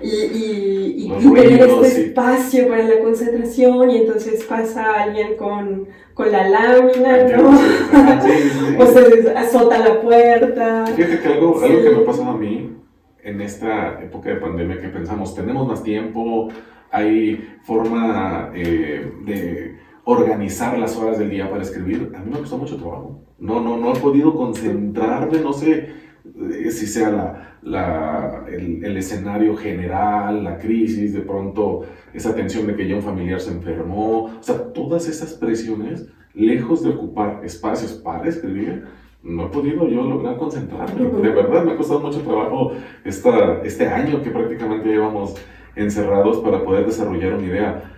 y, 0.03 0.09
y, 0.09 1.07
y 1.07 1.33
tener 1.33 1.63
este 1.63 2.07
espacio 2.07 2.69
para 2.69 2.83
la 2.83 2.99
concentración 2.99 3.91
y 3.91 3.99
entonces 3.99 4.45
pasa 4.45 5.03
alguien 5.03 5.37
con 5.37 5.87
con 6.17 6.33
la 6.33 6.49
lámina, 6.49 7.25
¿no? 7.25 7.51
o 8.79 8.87
se 8.87 9.31
azota 9.37 9.79
la 9.81 10.01
puerta. 10.01 10.87
Fíjate 10.87 11.21
que 11.21 11.29
algo, 11.29 11.61
algo 11.63 11.83
que 11.83 11.91
me 11.91 11.99
ha 11.99 12.07
pasado 12.07 12.31
a 12.31 12.37
mí 12.39 12.75
en 13.23 13.41
esta 13.43 14.03
época 14.03 14.31
de 14.31 14.37
pandemia 14.37 14.81
que 14.81 14.89
pensamos, 14.89 15.35
tenemos 15.35 15.69
más 15.69 15.83
tiempo, 15.83 16.49
hay 16.91 17.59
forma 17.65 18.51
eh, 18.55 19.13
de 19.27 19.77
organizar 20.09 20.79
las 20.79 20.97
horas 20.97 21.19
del 21.19 21.31
día 21.31 21.51
para 21.51 21.63
escribir, 21.63 22.13
a 22.15 22.21
mí 22.21 22.31
me 22.31 22.39
costó 22.39 22.57
mucho 22.57 22.77
trabajo. 22.77 23.21
No, 23.41 23.61
no, 23.61 23.77
no 23.77 23.93
he 23.93 23.99
podido 23.99 24.37
concentrarme, 24.37 25.41
no 25.41 25.53
sé 25.53 25.91
eh, 26.25 26.71
si 26.71 26.87
sea 26.87 27.11
la, 27.11 27.59
la, 27.63 28.45
el, 28.49 28.97
escenario 28.97 29.57
general, 29.57 30.45
la 30.45 30.59
crisis, 30.59 31.13
de 31.13 31.23
pronto 31.23 31.83
esa 32.15 32.37
tensión 32.37 32.69
de 32.69 32.77
que 32.77 32.87
ya 32.87 32.95
un 32.95 33.03
familiar 33.03 33.41
se 33.41 33.51
enfermó, 33.51 34.27
o 34.27 34.43
sea, 34.43 34.73
todas 34.73 35.09
esas 35.09 35.35
presiones, 35.35 36.09
lejos 36.35 36.85
de 36.85 36.91
ocupar 36.91 37.41
espacios 37.45 37.93
para 37.93 38.29
escribir, 38.29 38.85
no 39.25 39.47
he 39.47 39.49
podido 39.49 39.89
yo 39.89 40.03
lograr 40.03 40.37
concentrarme. 40.37 41.05
De 41.05 41.31
verdad, 41.31 41.65
me 41.65 41.73
ha 41.73 41.77
costado 41.77 41.99
mucho 41.99 42.21
trabajo 42.21 42.71
esta, 43.05 43.61
este 43.65 43.89
año 43.89 44.23
que 44.23 44.31
prácticamente 44.31 44.89
llevamos 44.89 45.35
encerrados 45.75 46.39
para 46.39 46.63
poder 46.63 46.87
desarrollar 46.87 47.35
una 47.35 47.47
idea. 47.47 47.96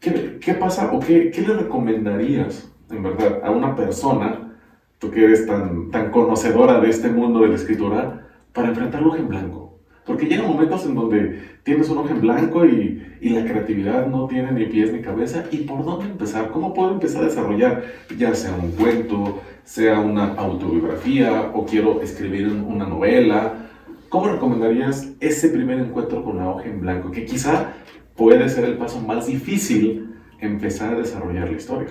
¿Qué, 0.00 0.38
qué 0.40 0.54
pasa 0.54 0.92
o 0.92 1.00
qué, 1.00 1.30
qué 1.30 1.42
le 1.42 1.54
recomendarías, 1.54 2.70
en 2.90 3.02
verdad, 3.02 3.40
a 3.42 3.50
una 3.50 3.74
persona, 3.74 4.52
tú 4.98 5.10
que 5.10 5.24
eres 5.24 5.46
tan, 5.46 5.90
tan 5.90 6.10
conocedora 6.10 6.80
de 6.80 6.88
este 6.88 7.08
mundo 7.08 7.40
de 7.40 7.48
la 7.48 7.54
escritura, 7.56 8.28
para 8.52 8.68
enfrentar 8.68 9.00
el 9.00 9.08
hoja 9.08 9.18
en 9.18 9.28
blanco. 9.28 9.78
Porque 10.04 10.26
llegan 10.26 10.46
momentos 10.46 10.86
en 10.86 10.94
donde 10.94 11.42
tienes 11.64 11.88
un 11.90 11.98
hoja 11.98 12.12
en 12.12 12.20
blanco 12.20 12.64
y, 12.64 13.02
y, 13.20 13.28
la 13.28 13.44
creatividad 13.44 14.06
no 14.06 14.26
tiene 14.26 14.52
ni 14.52 14.64
pies 14.64 14.92
ni 14.92 15.02
cabeza. 15.02 15.44
¿Y 15.50 15.58
por 15.58 15.84
dónde 15.84 16.06
empezar? 16.06 16.50
¿Cómo 16.50 16.72
puedo 16.72 16.92
empezar 16.92 17.22
a 17.22 17.26
desarrollar 17.26 17.84
ya 18.16 18.34
sea 18.34 18.54
un 18.54 18.70
cuento, 18.70 19.40
sea 19.64 20.00
una 20.00 20.28
autobiografía 20.34 21.50
o 21.52 21.66
quiero 21.66 22.00
escribir 22.00 22.46
una 22.48 22.86
novela? 22.86 23.66
¿Cómo 24.08 24.28
recomendarías 24.28 25.12
ese 25.20 25.50
primer 25.50 25.78
encuentro 25.78 26.24
con 26.24 26.38
la 26.38 26.48
hoja 26.48 26.64
en 26.64 26.80
blanco? 26.80 27.10
Que 27.10 27.26
quizá 27.26 27.74
puede 28.18 28.48
ser 28.48 28.64
el 28.64 28.76
paso 28.76 29.00
más 29.00 29.28
difícil 29.28 30.14
empezar 30.40 30.92
a 30.92 30.98
desarrollar 30.98 31.48
la 31.48 31.56
historia. 31.56 31.88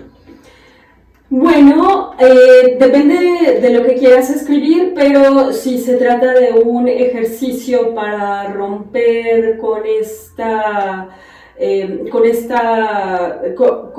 Bueno, 1.29 2.13
eh, 2.19 2.77
depende 2.79 3.59
de 3.61 3.69
lo 3.71 3.83
que 3.83 3.95
quieras 3.95 4.29
escribir, 4.29 4.93
pero 4.95 5.51
si 5.51 5.77
se 5.77 5.95
trata 5.95 6.33
de 6.33 6.51
un 6.53 6.87
ejercicio 6.87 7.93
para 7.93 8.53
romper 8.53 9.57
con 9.57 9.81
esta, 9.85 11.09
eh, 11.57 12.05
con 12.09 12.25
esta, 12.25 13.41
con, 13.57 13.91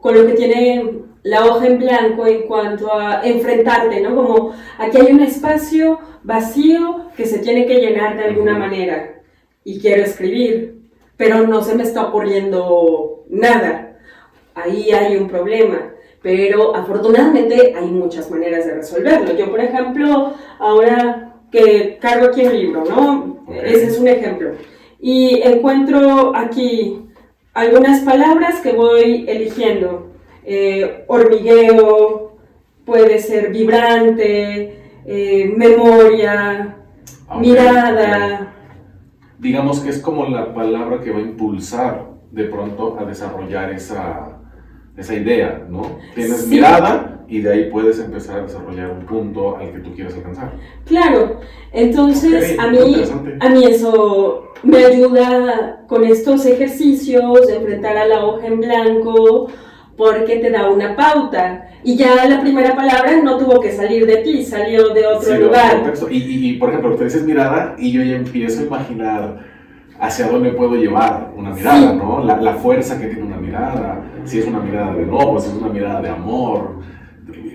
con, 0.00 0.14
lo 0.14 0.26
que 0.26 0.32
tiene 0.32 1.02
la 1.22 1.44
hoja 1.44 1.66
en 1.66 1.78
blanco 1.78 2.26
en 2.26 2.48
cuanto 2.48 2.92
a 2.92 3.24
enfrentarte, 3.24 4.00
¿no? 4.00 4.16
Como 4.16 4.52
aquí 4.78 4.98
hay 4.98 5.12
un 5.12 5.20
espacio 5.20 6.00
vacío 6.24 7.10
que 7.16 7.26
se 7.26 7.38
tiene 7.38 7.64
que 7.66 7.78
llenar 7.78 8.16
de 8.16 8.24
alguna 8.24 8.58
manera 8.58 9.22
y 9.62 9.78
quiero 9.78 10.02
escribir, 10.02 10.83
pero 11.16 11.46
no 11.46 11.62
se 11.62 11.74
me 11.74 11.82
está 11.82 12.06
ocurriendo 12.06 13.24
nada. 13.28 13.98
Ahí 14.54 14.90
hay 14.92 15.16
un 15.16 15.28
problema 15.28 15.94
pero 16.24 16.74
afortunadamente 16.74 17.74
hay 17.76 17.84
muchas 17.84 18.30
maneras 18.30 18.64
de 18.64 18.76
resolverlo. 18.76 19.36
Yo, 19.36 19.50
por 19.50 19.60
ejemplo, 19.60 20.32
ahora 20.58 21.34
que 21.52 21.98
cargo 22.00 22.28
aquí 22.28 22.46
un 22.46 22.58
libro, 22.58 22.84
¿no? 22.88 23.44
Ese 23.62 23.88
es 23.88 23.98
un 23.98 24.08
ejemplo. 24.08 24.52
Y 24.98 25.42
encuentro 25.42 26.34
aquí 26.34 27.04
algunas 27.52 28.00
palabras 28.00 28.60
que 28.62 28.72
voy 28.72 29.26
eligiendo. 29.28 30.12
Eh, 30.46 31.04
hormigueo, 31.08 32.38
puede 32.86 33.18
ser 33.18 33.50
vibrante, 33.50 34.80
eh, 35.04 35.52
memoria, 35.54 36.78
mirada. 37.38 38.53
Digamos 39.38 39.80
que 39.80 39.90
es 39.90 39.98
como 39.98 40.26
la 40.28 40.54
palabra 40.54 41.00
que 41.00 41.10
va 41.10 41.18
a 41.18 41.22
impulsar 41.22 42.10
de 42.30 42.44
pronto 42.44 42.98
a 42.98 43.04
desarrollar 43.04 43.72
esa, 43.72 44.38
esa 44.96 45.14
idea, 45.14 45.66
¿no? 45.68 45.98
Tienes 46.14 46.46
mirada 46.46 47.24
y 47.28 47.40
de 47.40 47.52
ahí 47.52 47.70
puedes 47.70 47.98
empezar 48.00 48.40
a 48.40 48.42
desarrollar 48.42 48.90
un 48.90 49.06
punto 49.06 49.56
al 49.56 49.72
que 49.72 49.78
tú 49.78 49.94
quieres 49.94 50.14
alcanzar. 50.14 50.52
Claro, 50.84 51.40
entonces 51.72 52.58
a, 52.58 52.68
mí, 52.68 53.02
a 53.40 53.48
mí 53.48 53.64
eso 53.64 54.52
me 54.62 54.84
ayuda 54.84 55.84
con 55.86 56.04
estos 56.04 56.44
ejercicios 56.46 57.48
enfrentar 57.48 57.96
a 57.96 58.06
la 58.06 58.24
hoja 58.24 58.46
en 58.46 58.60
blanco 58.60 59.48
porque 59.96 60.36
te 60.36 60.50
da 60.50 60.70
una 60.70 60.96
pauta 60.96 61.68
y 61.84 61.96
ya 61.96 62.26
la 62.26 62.40
primera 62.40 62.74
palabra 62.74 63.20
no 63.22 63.36
tuvo 63.36 63.60
que 63.60 63.70
salir 63.70 64.06
de 64.06 64.16
ti, 64.18 64.42
salió 64.42 64.88
de 64.94 65.06
otro 65.06 65.38
lugar. 65.38 65.92
y, 66.10 66.16
y, 66.16 66.48
y, 66.50 66.52
por 66.54 66.70
ejemplo, 66.70 66.96
te 66.96 67.04
dices 67.04 67.24
mirada 67.24 67.76
y 67.78 67.92
yo 67.92 68.02
ya 68.02 68.16
empiezo 68.16 68.62
a 68.62 68.64
imaginar 68.64 69.44
hacia 70.00 70.28
dónde 70.28 70.52
puedo 70.52 70.74
llevar 70.76 71.32
una 71.36 71.50
mirada, 71.50 71.92
¿no? 71.92 72.24
La, 72.24 72.40
la, 72.40 72.54
fuerza 72.54 72.98
que 72.98 73.06
tiene 73.08 73.22
una 73.22 73.36
mirada, 73.36 74.02
si 74.24 74.38
es 74.38 74.46
una 74.46 74.60
mirada 74.60 74.94
de 74.94 75.02
enojo, 75.02 75.38
si 75.38 75.48
es 75.50 75.54
una 75.54 75.68
mirada 75.68 76.00
de 76.00 76.08
amor, 76.08 76.80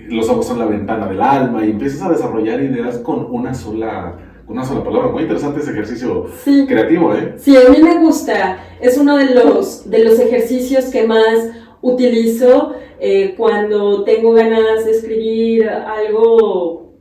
los 0.10 0.30
ojos 0.30 0.48
son 0.48 0.60
la 0.60 0.66
ventana 0.66 1.08
del 1.08 1.22
alma 1.22 1.66
y 1.66 1.72
empiezas 1.72 2.02
a 2.02 2.10
desarrollar 2.10 2.62
ideas 2.62 2.98
con 3.00 3.28
una 3.30 3.54
sola, 3.54 4.16
una 4.48 4.64
sola 4.64 4.84
palabra. 4.84 5.10
Muy 5.12 5.24
interesante 5.24 5.60
ese 5.60 5.72
ejercicio 5.72 6.28
creativo, 6.68 7.14
¿eh? 7.16 7.36
Sí, 7.38 7.56
a 7.56 7.70
mí 7.70 7.82
me 7.82 8.00
gusta. 8.00 8.58
Es 8.80 8.98
uno 8.98 9.18
de 9.18 9.34
los, 9.36 9.90
de 9.90 10.04
los 10.04 10.20
ejercicios 10.20 10.86
que 10.86 11.06
más 11.06 11.50
utilizo 11.82 12.74
eh, 13.00 13.34
cuando 13.38 14.04
tengo 14.04 14.34
ganas 14.34 14.86
de 14.86 14.92
escribir 14.92 15.70
algo 15.70 16.94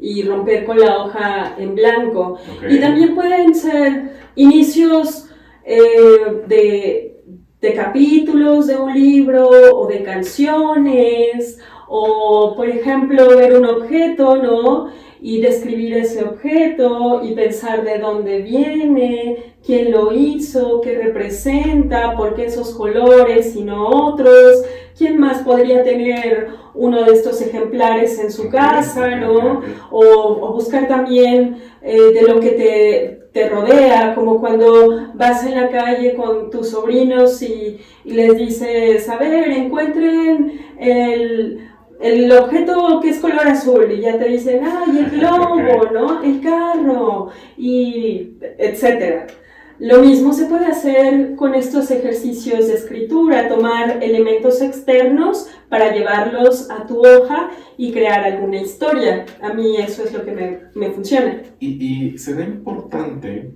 y 0.00 0.22
romper 0.22 0.64
con 0.64 0.78
la 0.80 1.04
hoja 1.04 1.54
en 1.58 1.74
blanco. 1.74 2.38
Y 2.68 2.80
también 2.80 3.14
pueden 3.14 3.54
ser 3.54 4.12
inicios 4.34 5.28
eh, 5.64 6.42
de, 6.48 7.22
de, 7.60 7.74
capítulos 7.74 8.66
de 8.66 8.76
un 8.76 8.92
libro 8.92 9.48
o 9.48 9.86
de 9.86 10.02
canciones 10.02 11.60
o, 11.88 12.54
por 12.56 12.68
ejemplo, 12.68 13.36
ver 13.36 13.54
un 13.54 13.66
objeto, 13.66 14.36
¿no? 14.36 14.88
Y 15.24 15.40
describir 15.40 15.94
ese 15.94 16.24
objeto 16.24 17.22
y 17.22 17.32
pensar 17.34 17.84
de 17.84 17.98
dónde 17.98 18.42
viene, 18.42 19.54
quién 19.64 19.92
lo 19.92 20.12
hizo, 20.12 20.80
qué 20.80 20.98
representa, 20.98 22.16
por 22.16 22.34
qué 22.34 22.46
esos 22.46 22.74
colores 22.74 23.54
y 23.54 23.62
no 23.62 23.86
otros, 23.86 24.64
quién 24.98 25.20
más 25.20 25.42
podría 25.42 25.84
tener 25.84 26.48
uno 26.74 27.04
de 27.04 27.12
estos 27.12 27.40
ejemplares 27.40 28.18
en 28.18 28.32
su 28.32 28.48
casa, 28.48 29.16
¿no? 29.16 29.62
O, 29.90 30.52
buscar 30.52 30.88
también 30.88 31.58
eh, 31.82 32.12
de 32.12 32.22
lo 32.22 32.40
que 32.40 32.50
te, 32.50 33.22
te 33.32 33.48
rodea, 33.48 34.14
como 34.14 34.40
cuando 34.40 35.12
vas 35.14 35.46
en 35.46 35.54
la 35.54 35.70
calle 35.70 36.14
con 36.14 36.50
tus 36.50 36.70
sobrinos 36.70 37.40
y, 37.42 37.78
y 38.04 38.12
les 38.12 38.36
dices, 38.36 39.08
a 39.08 39.16
ver, 39.16 39.50
encuentren 39.50 40.60
el, 40.78 41.71
el 42.02 42.30
objeto 42.32 43.00
que 43.00 43.10
es 43.10 43.18
color 43.18 43.46
azul 43.46 43.90
y 43.90 44.00
ya 44.00 44.18
te 44.18 44.28
dicen, 44.28 44.60
ay, 44.64 44.98
el 44.98 45.10
globo, 45.18 45.90
¿no? 45.92 46.22
El 46.22 46.40
carro, 46.40 47.30
y 47.56 48.32
etcétera. 48.58 49.26
Lo 49.78 50.00
mismo 50.00 50.32
se 50.32 50.46
puede 50.46 50.66
hacer 50.66 51.34
con 51.34 51.54
estos 51.54 51.90
ejercicios 51.90 52.68
de 52.68 52.74
escritura, 52.74 53.48
tomar 53.48 54.02
elementos 54.02 54.60
externos 54.62 55.48
para 55.68 55.92
llevarlos 55.92 56.70
a 56.70 56.86
tu 56.86 57.00
hoja 57.04 57.50
y 57.76 57.90
crear 57.90 58.22
alguna 58.22 58.60
historia. 58.60 59.24
A 59.40 59.52
mí 59.52 59.78
eso 59.78 60.04
es 60.04 60.12
lo 60.12 60.24
que 60.24 60.32
me, 60.32 60.60
me 60.74 60.90
funciona. 60.90 61.42
Y, 61.58 62.12
y 62.12 62.18
será 62.18 62.44
importante 62.44 63.50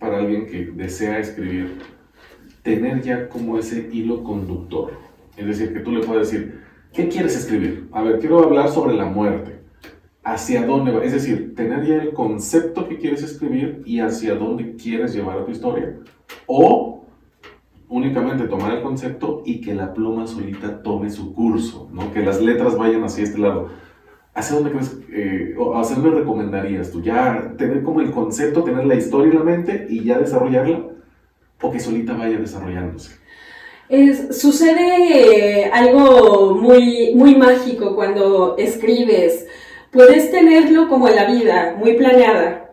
para 0.00 0.18
alguien 0.18 0.46
que 0.46 0.72
desea 0.74 1.20
escribir 1.20 1.78
tener 2.62 3.02
ya 3.02 3.28
como 3.28 3.58
ese 3.58 3.88
hilo 3.92 4.22
conductor. 4.22 4.92
Es 5.36 5.46
decir, 5.46 5.72
que 5.72 5.80
tú 5.80 5.92
le 5.92 6.00
puedes 6.00 6.30
decir, 6.30 6.61
¿qué 6.92 7.08
quieres 7.08 7.36
escribir? 7.36 7.88
A 7.92 8.02
ver, 8.02 8.18
quiero 8.18 8.42
hablar 8.42 8.68
sobre 8.68 8.94
la 8.94 9.06
muerte 9.06 9.62
hacia 10.22 10.66
dónde 10.66 10.92
va. 10.92 11.04
Es 11.04 11.12
decir, 11.12 11.54
tener 11.54 11.84
ya 11.86 11.96
el 11.96 12.12
concepto 12.12 12.88
que 12.88 12.98
quieres 12.98 13.22
escribir 13.22 13.82
y 13.84 14.00
hacia 14.00 14.34
dónde 14.34 14.76
quieres 14.76 15.14
llevar 15.14 15.38
a 15.38 15.44
tu 15.44 15.50
historia. 15.50 15.96
O 16.46 17.04
únicamente 17.88 18.48
tomar 18.48 18.72
el 18.72 18.82
concepto 18.82 19.42
y 19.44 19.60
que 19.60 19.74
la 19.74 19.92
pluma 19.92 20.26
solita 20.26 20.82
tome 20.82 21.10
su 21.10 21.34
curso, 21.34 21.90
¿no? 21.92 22.12
que 22.12 22.22
las 22.22 22.40
letras 22.40 22.76
vayan 22.76 23.04
hacia 23.04 23.24
este 23.24 23.38
lado. 23.38 23.68
¿Hacia 24.34 24.56
dónde 24.56 24.70
crees, 24.70 24.98
eh, 25.10 25.54
hacia 25.74 25.96
dónde 25.96 26.20
recomendarías 26.20 26.90
tú? 26.90 27.02
¿Ya 27.02 27.54
tener 27.58 27.82
como 27.82 28.00
el 28.00 28.10
concepto, 28.10 28.64
tener 28.64 28.86
la 28.86 28.94
historia 28.94 29.30
en 29.30 29.38
la 29.38 29.44
mente 29.44 29.86
y 29.90 30.04
ya 30.04 30.18
desarrollarla? 30.18 30.86
¿O 31.60 31.70
que 31.70 31.78
solita 31.78 32.14
vaya 32.14 32.38
desarrollándose? 32.38 33.21
Es, 33.92 34.40
sucede 34.40 35.66
algo 35.66 36.54
muy, 36.54 37.12
muy 37.14 37.34
mágico 37.34 37.94
cuando 37.94 38.56
escribes 38.56 39.46
puedes 39.90 40.30
tenerlo 40.30 40.88
como 40.88 41.08
en 41.08 41.16
la 41.16 41.26
vida, 41.26 41.76
muy 41.78 41.92
planeada. 41.92 42.70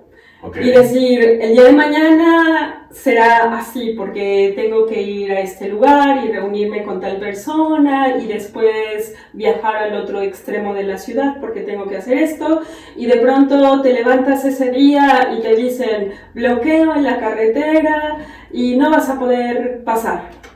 Y 0.55 0.69
decir, 0.69 1.39
el 1.41 1.51
día 1.51 1.63
de 1.65 1.73
mañana 1.73 2.88
será 2.91 3.53
así 3.58 3.95
porque 3.97 4.53
tengo 4.55 4.86
que 4.86 5.01
ir 5.01 5.34
a 5.34 5.41
este 5.41 5.67
lugar 5.67 6.23
y 6.23 6.32
reunirme 6.32 6.84
con 6.84 7.01
tal 7.01 7.17
persona 7.17 8.15
y 8.17 8.25
después 8.25 9.13
viajar 9.34 9.75
al 9.75 9.95
otro 9.95 10.21
extremo 10.21 10.73
de 10.73 10.84
la 10.84 10.97
ciudad 10.97 11.41
porque 11.41 11.63
tengo 11.63 11.86
que 11.89 11.97
hacer 11.97 12.17
esto 12.17 12.62
y 12.95 13.08
de 13.08 13.17
pronto 13.17 13.82
te 13.82 13.91
levantas 13.91 14.45
ese 14.45 14.71
día 14.71 15.34
y 15.38 15.41
te 15.41 15.53
dicen 15.53 16.13
bloqueo 16.34 16.95
en 16.95 17.03
la 17.03 17.19
carretera 17.19 18.19
y 18.53 18.77
no 18.77 18.89
vas 18.89 19.10
a 19.10 19.19
poder 19.19 19.84
pasar. 19.84 20.49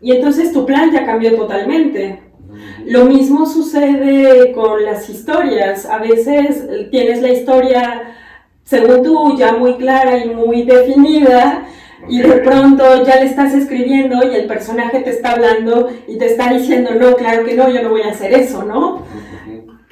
Y 0.00 0.12
entonces 0.12 0.52
tu 0.52 0.64
plan 0.64 0.90
ya 0.90 1.04
cambió 1.04 1.34
totalmente. 1.36 2.20
Lo 2.86 3.04
mismo 3.04 3.46
sucede 3.46 4.52
con 4.52 4.84
las 4.84 5.08
historias. 5.08 5.86
A 5.86 5.98
veces 5.98 6.66
tienes 6.90 7.22
la 7.22 7.28
historia, 7.28 8.14
según 8.64 9.02
tú, 9.02 9.36
ya 9.36 9.52
muy 9.52 9.74
clara 9.74 10.24
y 10.24 10.30
muy 10.30 10.62
definida, 10.62 11.66
y 12.08 12.22
de 12.22 12.36
pronto 12.38 13.04
ya 13.04 13.16
le 13.16 13.26
estás 13.26 13.54
escribiendo 13.54 14.26
y 14.26 14.34
el 14.34 14.46
personaje 14.46 15.00
te 15.00 15.10
está 15.10 15.32
hablando 15.32 15.90
y 16.08 16.16
te 16.16 16.26
está 16.26 16.52
diciendo, 16.52 16.92
no, 16.98 17.14
claro 17.14 17.44
que 17.44 17.54
no, 17.54 17.68
yo 17.68 17.82
no 17.82 17.90
voy 17.90 18.02
a 18.02 18.10
hacer 18.10 18.32
eso, 18.32 18.64
¿no? 18.64 19.02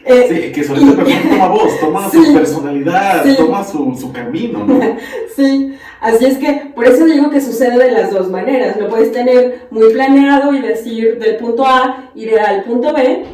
Eh, 0.09 0.27
sí, 0.29 0.53
que 0.53 0.65
sobre 0.65 0.81
todo 0.81 0.95
toma 0.95 1.49
voz, 1.49 1.81
toma 1.81 2.11
su 2.11 2.33
personalidad, 2.33 3.37
toma 3.37 3.63
su, 3.63 3.95
su 3.95 4.11
camino, 4.13 4.65
¿no? 4.65 4.81
sí, 5.37 5.79
Así 6.01 6.27
es 6.27 6.39
que 6.39 6.71
por 6.75 6.87
eso 6.87 7.05
digo 7.05 7.31
que 7.31 7.41
sucede 7.41 7.77
de 7.77 7.91
las 7.91 8.13
dos 8.13 8.31
maneras. 8.31 8.77
Lo 8.77 8.89
puedes 8.89 9.13
tener 9.13 9.67
muy 9.71 9.93
planeado 9.93 10.55
y 10.55 10.61
decir 10.61 11.19
del 11.19 11.37
punto 11.37 11.67
A 11.67 12.11
iré 12.15 12.41
al 12.41 12.65
punto 12.65 12.93
B. 12.93 13.25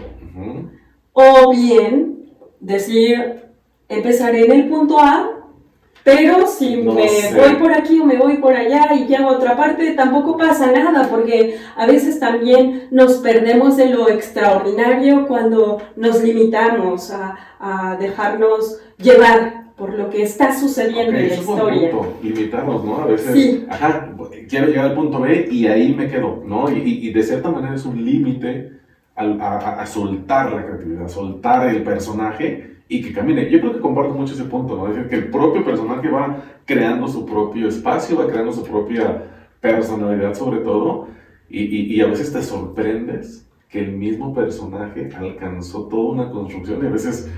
O 1.13 1.51
bien 1.53 2.31
decir 2.61 3.43
empezaré 3.89 4.47
en 4.47 4.53
el 4.53 4.69
punto 4.69 4.99
A, 4.99 5.44
pero 6.05 6.47
si 6.47 6.77
me 6.77 6.93
voy 6.93 7.55
por 7.59 7.73
aquí 7.73 7.99
o 7.99 8.05
me 8.05 8.19
voy 8.19 8.37
por 8.37 8.55
allá 8.55 8.93
y 8.95 9.07
llego 9.07 9.31
a 9.31 9.39
otra 9.39 9.57
parte, 9.57 9.93
tampoco 9.93 10.37
pasa 10.37 10.71
nada, 10.71 11.09
porque 11.09 11.59
a 11.77 11.87
veces 11.87 12.21
también 12.21 12.89
nos 12.91 13.15
perdemos 13.15 13.79
de 13.79 13.89
lo 13.89 14.11
extraordinario 14.11 15.27
cuando 15.27 15.81
nos 15.97 16.23
limitamos 16.23 17.11
a, 17.11 17.37
a 17.59 17.97
dejarnos 17.97 18.81
llevar 18.99 19.65
por 19.77 19.95
lo 19.95 20.09
que 20.11 20.23
está 20.23 20.55
sucediendo 20.55 21.17
en 21.17 21.29
la 21.29 21.35
historia. 21.35 21.91
Punto, 21.91 22.15
limitarnos, 22.23 22.85
¿no? 22.85 22.97
A 22.99 23.07
veces, 23.07 23.63
ajá, 23.69 24.15
quiero 24.49 24.67
llegar 24.69 24.87
al 24.87 24.95
punto 24.95 25.21
B 25.21 25.49
y 25.51 25.67
ahí 25.67 25.95
me 25.95 26.09
quedo, 26.09 26.43
¿no? 26.47 26.71
Y, 26.71 27.09
y, 27.09 27.13
de 27.13 27.23
cierta 27.23 27.51
manera 27.51 27.75
es 27.75 27.85
un 27.85 28.05
límite 28.05 28.73
a, 29.17 29.81
a, 29.81 29.87
soltar 29.87 30.53
la 30.53 30.65
creatividad, 30.65 31.09
soltar 31.09 31.69
el 31.69 31.83
personaje 31.83 32.74
y 32.89 33.03
que 33.03 33.13
camine. 33.13 33.51
Yo 33.51 33.61
creo 33.61 33.73
que 33.73 33.81
comparto 33.81 34.15
mucho 34.15 34.35
ese 34.35 34.45
punto, 34.45 34.77
¿no? 34.77 34.89
Es 34.89 34.95
decir, 34.95 35.09
que 35.09 35.17
el 35.17 35.31
propio 35.31 35.65
personaje 35.65 36.09
va 36.09 36.43
creando 36.65 37.09
su 37.09 37.25
propio 37.25 37.69
espacio, 37.69 38.19
va 38.19 38.27
creando 38.27 38.53
su 38.53 38.63
propia 38.63 39.23
personalidad 39.61 40.35
sobre 40.35 40.59
todo, 40.59 41.09
y, 41.49 41.95
y 41.95 42.01
a 42.01 42.07
veces 42.07 42.33
te 42.33 42.43
sorprendes 42.43 43.49
que 43.69 43.81
el 43.81 43.93
mismo 43.93 44.35
personaje 44.35 45.09
alcanzó 45.17 45.89
toda 45.89 46.13
una 46.13 46.31
construcción 46.31 46.81
y 46.83 46.87
a 46.87 46.91
veces 46.91 47.29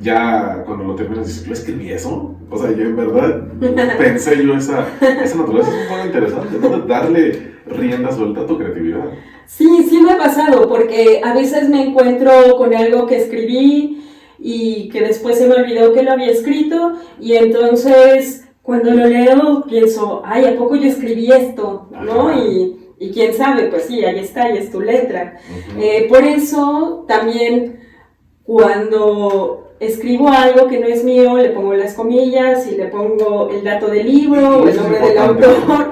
ya 0.00 0.62
cuando 0.64 0.84
lo 0.84 0.94
terminas 0.94 1.26
dices, 1.26 1.44
¿yo 1.44 1.52
escribí 1.52 1.90
eso? 1.90 2.36
O 2.50 2.56
sea, 2.56 2.70
yo 2.72 2.84
en 2.84 2.96
verdad 2.96 3.48
pensé 3.98 4.44
yo 4.44 4.54
esa, 4.54 4.86
esa 5.22 5.38
naturaleza. 5.38 5.70
Es 5.70 5.82
un 5.82 5.88
poco 5.88 6.06
interesante, 6.06 6.58
¿no? 6.60 6.78
Darle 6.80 7.52
rienda 7.66 8.12
suelta 8.12 8.42
a 8.42 8.46
tu 8.46 8.56
creatividad. 8.56 9.04
Sí, 9.46 9.86
sí 9.88 10.00
me 10.00 10.12
ha 10.12 10.18
pasado, 10.18 10.68
porque 10.68 11.20
a 11.24 11.34
veces 11.34 11.68
me 11.68 11.88
encuentro 11.88 12.30
con 12.56 12.74
algo 12.74 13.06
que 13.06 13.16
escribí 13.16 14.07
y 14.38 14.88
que 14.88 15.00
después 15.02 15.38
se 15.38 15.48
me 15.48 15.54
olvidó 15.54 15.92
que 15.92 16.02
lo 16.02 16.12
había 16.12 16.30
escrito 16.30 16.94
y 17.20 17.34
entonces 17.34 18.44
cuando 18.62 18.90
lo 18.90 19.06
leo 19.06 19.64
pienso, 19.66 20.22
ay, 20.24 20.44
¿a 20.44 20.56
poco 20.56 20.76
yo 20.76 20.88
escribí 20.88 21.32
esto? 21.32 21.88
¿No? 21.90 22.32
Y, 22.36 22.76
y, 22.98 23.10
quién 23.12 23.32
sabe, 23.32 23.64
pues 23.64 23.84
sí, 23.84 24.04
ahí 24.04 24.18
está, 24.18 24.44
ahí 24.44 24.58
es 24.58 24.70
tu 24.70 24.80
letra. 24.80 25.38
eh, 25.80 26.06
por 26.08 26.22
eso 26.22 27.04
también 27.08 27.80
cuando 28.44 29.68
escribo 29.80 30.28
algo 30.28 30.68
que 30.68 30.80
no 30.80 30.86
es 30.86 31.04
mío, 31.04 31.36
le 31.36 31.50
pongo 31.50 31.74
las 31.74 31.94
comillas 31.94 32.66
y 32.66 32.76
le 32.76 32.86
pongo 32.86 33.50
el 33.50 33.62
dato 33.64 33.88
del 33.88 34.06
libro 34.06 34.62
o 34.62 34.68
el 34.68 34.76
nombre 34.76 34.98
del 35.00 35.18
autor, 35.18 35.90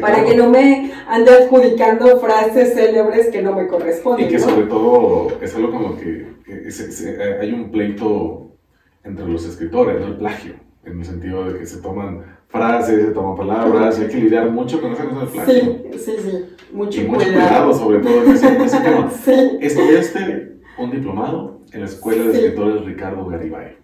para 0.00 0.24
que 0.24 0.34
no 0.34 0.50
me 0.50 0.92
ande 1.06 1.30
adjudicando 1.30 2.18
frases 2.18 2.74
célebres 2.74 3.28
que 3.28 3.42
no 3.42 3.52
me 3.54 3.66
corresponden. 3.68 4.26
Y 4.26 4.30
que 4.30 4.38
sobre 4.38 4.66
todo 4.66 5.28
es 5.40 5.54
algo 5.54 5.70
como 5.70 5.96
que, 5.96 6.26
eh, 6.48 7.38
hay 7.40 7.52
un 7.52 7.70
pleito 7.70 8.56
entre 9.04 9.26
los 9.26 9.44
escritores. 9.46 10.00
El 10.02 10.16
plagio, 10.16 10.54
en 10.84 10.98
el 11.00 11.04
sentido 11.04 11.44
de 11.50 11.58
que 11.58 11.66
se 11.66 11.80
toman 11.80 12.24
frases, 12.48 13.06
se 13.06 13.10
toman 13.12 13.36
palabras, 13.36 13.98
y 13.98 14.02
hay 14.02 14.08
que 14.08 14.16
lidiar 14.16 14.50
mucho 14.50 14.80
con 14.80 14.92
esa 14.92 15.04
cosa 15.04 15.20
del 15.20 15.28
plagio. 15.28 15.54
Sí, 15.92 15.98
sí, 15.98 16.12
sí, 16.22 16.44
mucho, 16.72 17.00
y 17.00 17.04
mucho 17.04 17.26
cuidado. 17.26 17.74
sobre 17.74 17.98
todo 18.00 18.24
en 18.24 18.30
ese, 18.30 18.80
tema. 18.80 19.10
sí. 19.10 19.58
Estudiaste 19.60 20.58
un 20.78 20.90
diplomado 20.90 21.60
en 21.72 21.80
la 21.80 21.86
Escuela 21.86 22.24
de 22.24 22.32
Escritores 22.32 22.84
Ricardo 22.84 23.26
Garibay. 23.26 23.76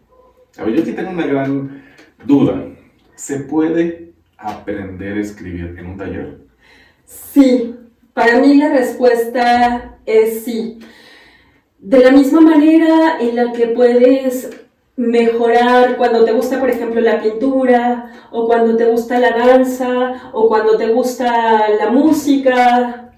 A 0.57 0.65
ver, 0.65 0.75
yo 0.75 0.83
aquí 0.83 0.93
tengo 0.93 1.11
una 1.11 1.27
gran 1.27 1.85
duda. 2.25 2.69
¿Se 3.17 3.41
puede 3.41 4.13
aprender 4.39 5.17
a 5.19 5.21
escribir 5.21 5.77
en 5.79 5.87
un 5.87 5.97
taller? 5.97 6.39
Sí, 7.05 7.77
para 8.13 8.41
mí 8.41 8.57
la 8.57 8.71
respuesta 8.71 9.99
es 10.07 10.45
sí. 10.45 10.79
De 11.85 11.99
la 12.03 12.11
misma 12.11 12.41
manera 12.41 13.19
en 13.21 13.37
la 13.37 13.53
que 13.53 13.69
puedes 13.69 14.51
mejorar 14.97 15.97
cuando 15.97 16.25
te 16.25 16.33
gusta, 16.33 16.59
por 16.59 16.71
ejemplo, 16.71 17.01
la 17.01 17.21
pintura, 17.21 18.11
o 18.31 18.47
cuando 18.47 18.77
te 18.77 18.87
gusta 18.87 19.19
la 19.19 19.37
danza, 19.37 20.31
o 20.33 20.49
cuando 20.49 20.77
te 20.77 20.89
gusta 20.89 21.69
la 21.79 21.91
música, 21.91 23.13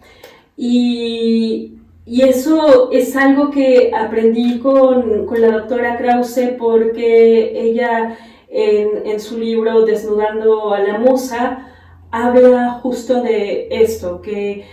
y 0.57 1.77
y 2.09 2.23
eso 2.23 2.93
es 2.93 3.17
algo 3.17 3.51
que 3.51 3.91
aprendí 3.93 4.61
con, 4.61 5.27
con 5.27 5.41
la 5.41 5.51
doctora 5.51 5.99
Krause 5.99 6.55
porque 6.57 7.61
ella 7.61 8.17
en, 8.49 9.05
en, 9.05 9.19
su 9.19 9.37
libro 9.37 9.85
Desnudando 9.85 10.73
a 10.73 10.79
la 10.79 10.99
Musa 11.01 11.67
habla 12.13 12.79
justo 12.81 13.23
de 13.23 13.67
esto, 13.73 14.23
que 14.23 14.65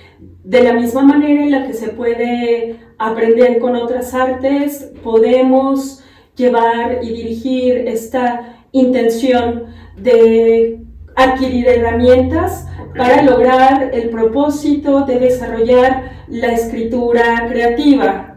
de 0.44 0.62
la 0.62 0.74
misma 0.74 1.02
manera 1.02 1.42
en 1.42 1.52
la 1.52 1.66
que 1.66 1.74
se 1.74 1.90
puede 1.90 2.80
aprender 3.10 3.60
con 3.60 3.76
otras 3.76 4.14
artes, 4.14 4.92
podemos 5.04 6.04
llevar 6.36 7.00
y 7.02 7.10
dirigir 7.10 7.88
esta 7.88 8.58
intención 8.72 9.66
de 9.98 10.80
adquirir 11.16 11.68
herramientas 11.68 12.68
para 12.96 13.22
lograr 13.24 13.92
el 13.94 14.10
propósito 14.10 15.02
de 15.06 15.20
desarrollar 15.20 16.12
la 16.28 16.54
escritura 16.54 17.48
creativa. 17.50 18.33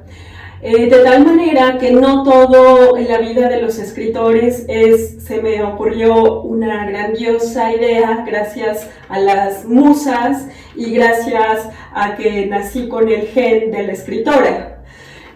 Eh, 0.69 0.91
de 0.91 0.99
tal 1.05 1.25
manera 1.25 1.79
que 1.79 1.93
no 1.93 2.25
todo 2.25 2.97
en 2.97 3.07
la 3.07 3.19
vida 3.19 3.49
de 3.49 3.63
los 3.63 3.79
escritores 3.79 4.65
es, 4.67 5.23
se 5.23 5.41
me 5.41 5.63
ocurrió 5.63 6.43
una 6.43 6.91
grandiosa 6.91 7.73
idea 7.73 8.25
gracias 8.27 8.91
a 9.09 9.21
las 9.21 9.65
musas 9.65 10.49
y 10.75 10.91
gracias 10.91 11.69
a 11.95 12.17
que 12.17 12.47
nací 12.47 12.89
con 12.89 13.09
el 13.09 13.29
gen 13.29 13.71
de 13.71 13.85
la 13.85 13.93
escritora. 13.93 14.83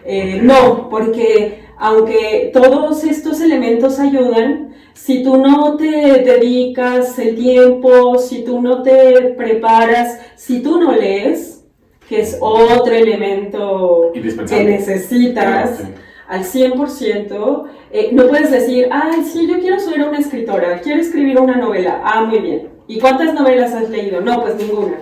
Eh, 0.03 0.41
no, 0.43 0.89
porque 0.89 1.63
aunque 1.77 2.51
todos 2.51 3.05
estos 3.05 3.39
elementos 3.39 3.99
ayudan, 3.99 4.75
si 4.93 5.23
tú 5.23 5.37
no 5.37 5.77
te 5.77 6.23
dedicas 6.23 7.17
el 7.19 7.37
tiempo, 7.37 8.17
si 8.17 8.43
tú 8.43 8.61
no 8.61 8.83
te 8.83 9.33
preparas, 9.37 10.19
si 10.35 10.61
tú 10.61 10.77
no 10.77 10.91
lees, 10.91 11.60
que 12.11 12.19
es 12.19 12.37
otro 12.41 12.93
elemento 12.93 14.11
que 14.13 14.63
necesitas 14.65 15.79
al 16.27 16.43
100%, 16.43 17.63
eh, 17.89 18.09
no 18.11 18.27
puedes 18.27 18.51
decir, 18.51 18.89
ay, 18.91 19.23
sí, 19.23 19.47
yo 19.47 19.61
quiero 19.61 19.79
ser 19.79 20.05
una 20.05 20.19
escritora, 20.19 20.81
quiero 20.81 20.99
escribir 20.99 21.39
una 21.39 21.55
novela. 21.55 22.01
Ah, 22.03 22.25
muy 22.25 22.39
bien. 22.39 22.67
¿Y 22.85 22.99
cuántas 22.99 23.33
novelas 23.33 23.71
has 23.71 23.89
leído? 23.89 24.19
No, 24.19 24.41
pues 24.41 24.55
ninguna. 24.55 24.97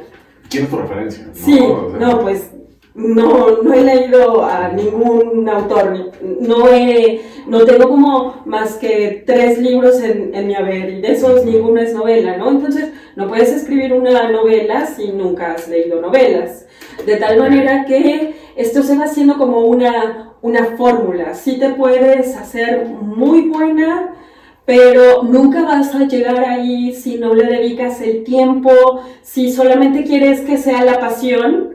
¿Quién 0.52 0.66
es 0.66 0.70
tu 0.70 0.78
referencia? 0.78 1.26
Sí, 1.34 1.60
no, 2.00 2.20
pues 2.20 2.52
no, 2.94 3.58
no 3.64 3.74
he 3.74 3.84
leído 3.84 4.46
a 4.46 4.68
ningún 4.68 5.50
autor, 5.50 6.12
no, 6.22 6.68
he, 6.68 7.22
no 7.48 7.66
tengo 7.66 7.90
como 7.90 8.44
más 8.46 8.76
que 8.76 9.24
tres 9.26 9.58
libros 9.58 10.00
en, 10.04 10.36
en, 10.36 10.46
mi 10.46 10.54
haber 10.54 10.92
y 10.92 11.02
de 11.02 11.14
esos 11.14 11.44
ninguno 11.44 11.82
es 11.82 11.92
novela, 11.92 12.38
¿no? 12.38 12.52
Entonces 12.52 12.92
no 13.16 13.28
puedes 13.28 13.50
escribir 13.50 13.94
una 13.94 14.30
novela 14.32 14.86
si 14.86 15.12
nunca 15.12 15.54
has 15.54 15.68
leído 15.68 16.00
novelas. 16.02 16.68
De 17.06 17.16
tal 17.18 17.40
manera 17.40 17.86
que 17.86 18.36
esto 18.56 18.84
se 18.84 18.98
va 18.98 19.06
haciendo 19.06 19.38
como 19.38 19.62
una, 19.62 20.34
una 20.42 20.66
fórmula. 20.78 21.34
Sí 21.34 21.58
te 21.60 21.70
puedes 21.70 22.36
hacer 22.36 22.86
muy 22.88 23.50
buena, 23.50 24.14
pero 24.66 25.24
nunca 25.24 25.64
vas 25.64 25.96
a 25.96 26.06
llegar 26.08 26.44
ahí 26.44 26.94
si 26.94 27.18
no 27.18 27.34
le 27.34 27.46
dedicas 27.46 28.02
el 28.02 28.24
tiempo, 28.24 28.72
si 29.22 29.52
solamente 29.52 30.04
quieres 30.04 30.42
que 30.42 30.58
sea 30.58 30.84
la 30.84 31.00
pasión 31.00 31.70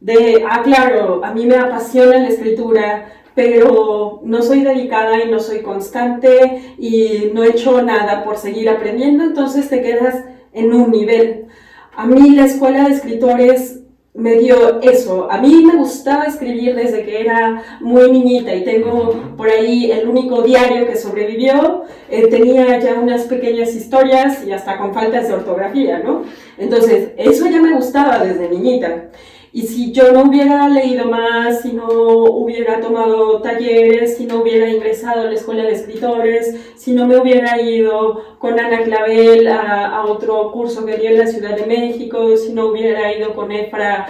de, 0.00 0.44
ah, 0.48 0.62
claro, 0.64 1.24
a 1.24 1.32
mí 1.32 1.46
me 1.46 1.56
apasiona 1.56 2.18
la 2.18 2.28
escritura, 2.28 3.12
pero 3.34 4.20
no 4.24 4.42
soy 4.42 4.62
dedicada 4.62 5.22
y 5.24 5.30
no 5.30 5.38
soy 5.38 5.60
constante 5.60 6.74
y 6.78 7.30
no 7.32 7.44
he 7.44 7.50
hecho 7.50 7.80
nada 7.82 8.24
por 8.24 8.36
seguir 8.36 8.68
aprendiendo, 8.68 9.22
entonces 9.22 9.68
te 9.68 9.80
quedas 9.80 10.24
en 10.52 10.72
un 10.72 10.90
nivel. 10.90 11.46
A 11.94 12.06
mí 12.06 12.30
la 12.30 12.46
escuela 12.46 12.84
de 12.84 12.94
escritores 12.94 13.81
me 14.14 14.36
dio 14.36 14.80
eso. 14.82 15.30
A 15.30 15.40
mí 15.40 15.64
me 15.64 15.76
gustaba 15.76 16.24
escribir 16.24 16.74
desde 16.74 17.02
que 17.02 17.20
era 17.20 17.62
muy 17.80 18.10
niñita 18.10 18.54
y 18.54 18.62
tengo 18.62 19.34
por 19.36 19.48
ahí 19.48 19.90
el 19.90 20.06
único 20.06 20.42
diario 20.42 20.86
que 20.86 20.96
sobrevivió. 20.96 21.84
Eh, 22.10 22.28
tenía 22.28 22.78
ya 22.78 22.94
unas 22.94 23.22
pequeñas 23.22 23.74
historias 23.74 24.44
y 24.46 24.52
hasta 24.52 24.76
con 24.76 24.92
faltas 24.92 25.28
de 25.28 25.34
ortografía, 25.34 26.00
¿no? 26.00 26.24
Entonces, 26.58 27.12
eso 27.16 27.46
ya 27.46 27.60
me 27.60 27.74
gustaba 27.74 28.18
desde 28.24 28.50
niñita. 28.50 29.08
Y 29.54 29.62
si 29.62 29.92
yo 29.92 30.12
no 30.12 30.22
hubiera 30.22 30.66
leído 30.70 31.06
más, 31.06 31.60
si 31.60 31.74
no 31.74 31.86
hubiera 31.86 32.80
tomado 32.80 33.42
talleres, 33.42 34.16
si 34.16 34.24
no 34.24 34.40
hubiera 34.40 34.68
ingresado 34.70 35.22
a 35.22 35.24
la 35.24 35.34
escuela 35.34 35.64
de 35.64 35.72
escritores, 35.72 36.72
si 36.74 36.92
no 36.92 37.06
me 37.06 37.18
hubiera 37.18 37.60
ido 37.60 38.38
con 38.38 38.58
Ana 38.58 38.82
Clavel 38.82 39.46
a, 39.48 40.04
otro 40.06 40.50
curso 40.52 40.86
que 40.86 40.96
dio 40.96 41.10
en 41.10 41.18
la 41.18 41.26
Ciudad 41.26 41.54
de 41.54 41.66
México, 41.66 42.34
si 42.38 42.54
no 42.54 42.68
hubiera 42.68 43.12
ido 43.14 43.34
con 43.34 43.52
Efra 43.52 44.06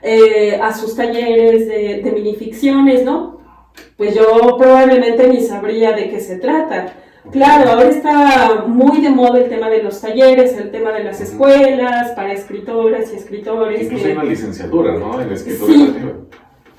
eh, 0.00 0.60
a 0.62 0.72
sus 0.72 0.94
talleres 0.94 1.66
de, 1.66 2.00
de 2.02 2.12
minificciones, 2.12 3.02
¿no? 3.04 3.40
Pues 3.96 4.14
yo 4.14 4.56
probablemente 4.56 5.26
ni 5.26 5.40
sabría 5.40 5.90
de 5.92 6.08
qué 6.08 6.20
se 6.20 6.38
trata. 6.38 6.94
Claro, 7.30 7.70
ahora 7.70 7.88
está 7.88 8.64
muy 8.66 9.00
de 9.00 9.10
moda 9.10 9.38
el 9.38 9.48
tema 9.48 9.70
de 9.70 9.82
los 9.82 10.00
talleres, 10.00 10.56
el 10.58 10.70
tema 10.70 10.92
de 10.92 11.04
las 11.04 11.20
escuelas 11.20 12.12
para 12.12 12.32
escritoras 12.32 13.12
y 13.12 13.16
escritores. 13.16 13.82
Incluso 13.82 14.06
hay 14.06 14.12
una 14.12 14.24
licenciatura, 14.24 14.98
¿no? 14.98 15.20
En 15.20 15.32
escritura 15.32 15.72
sí. 15.72 15.94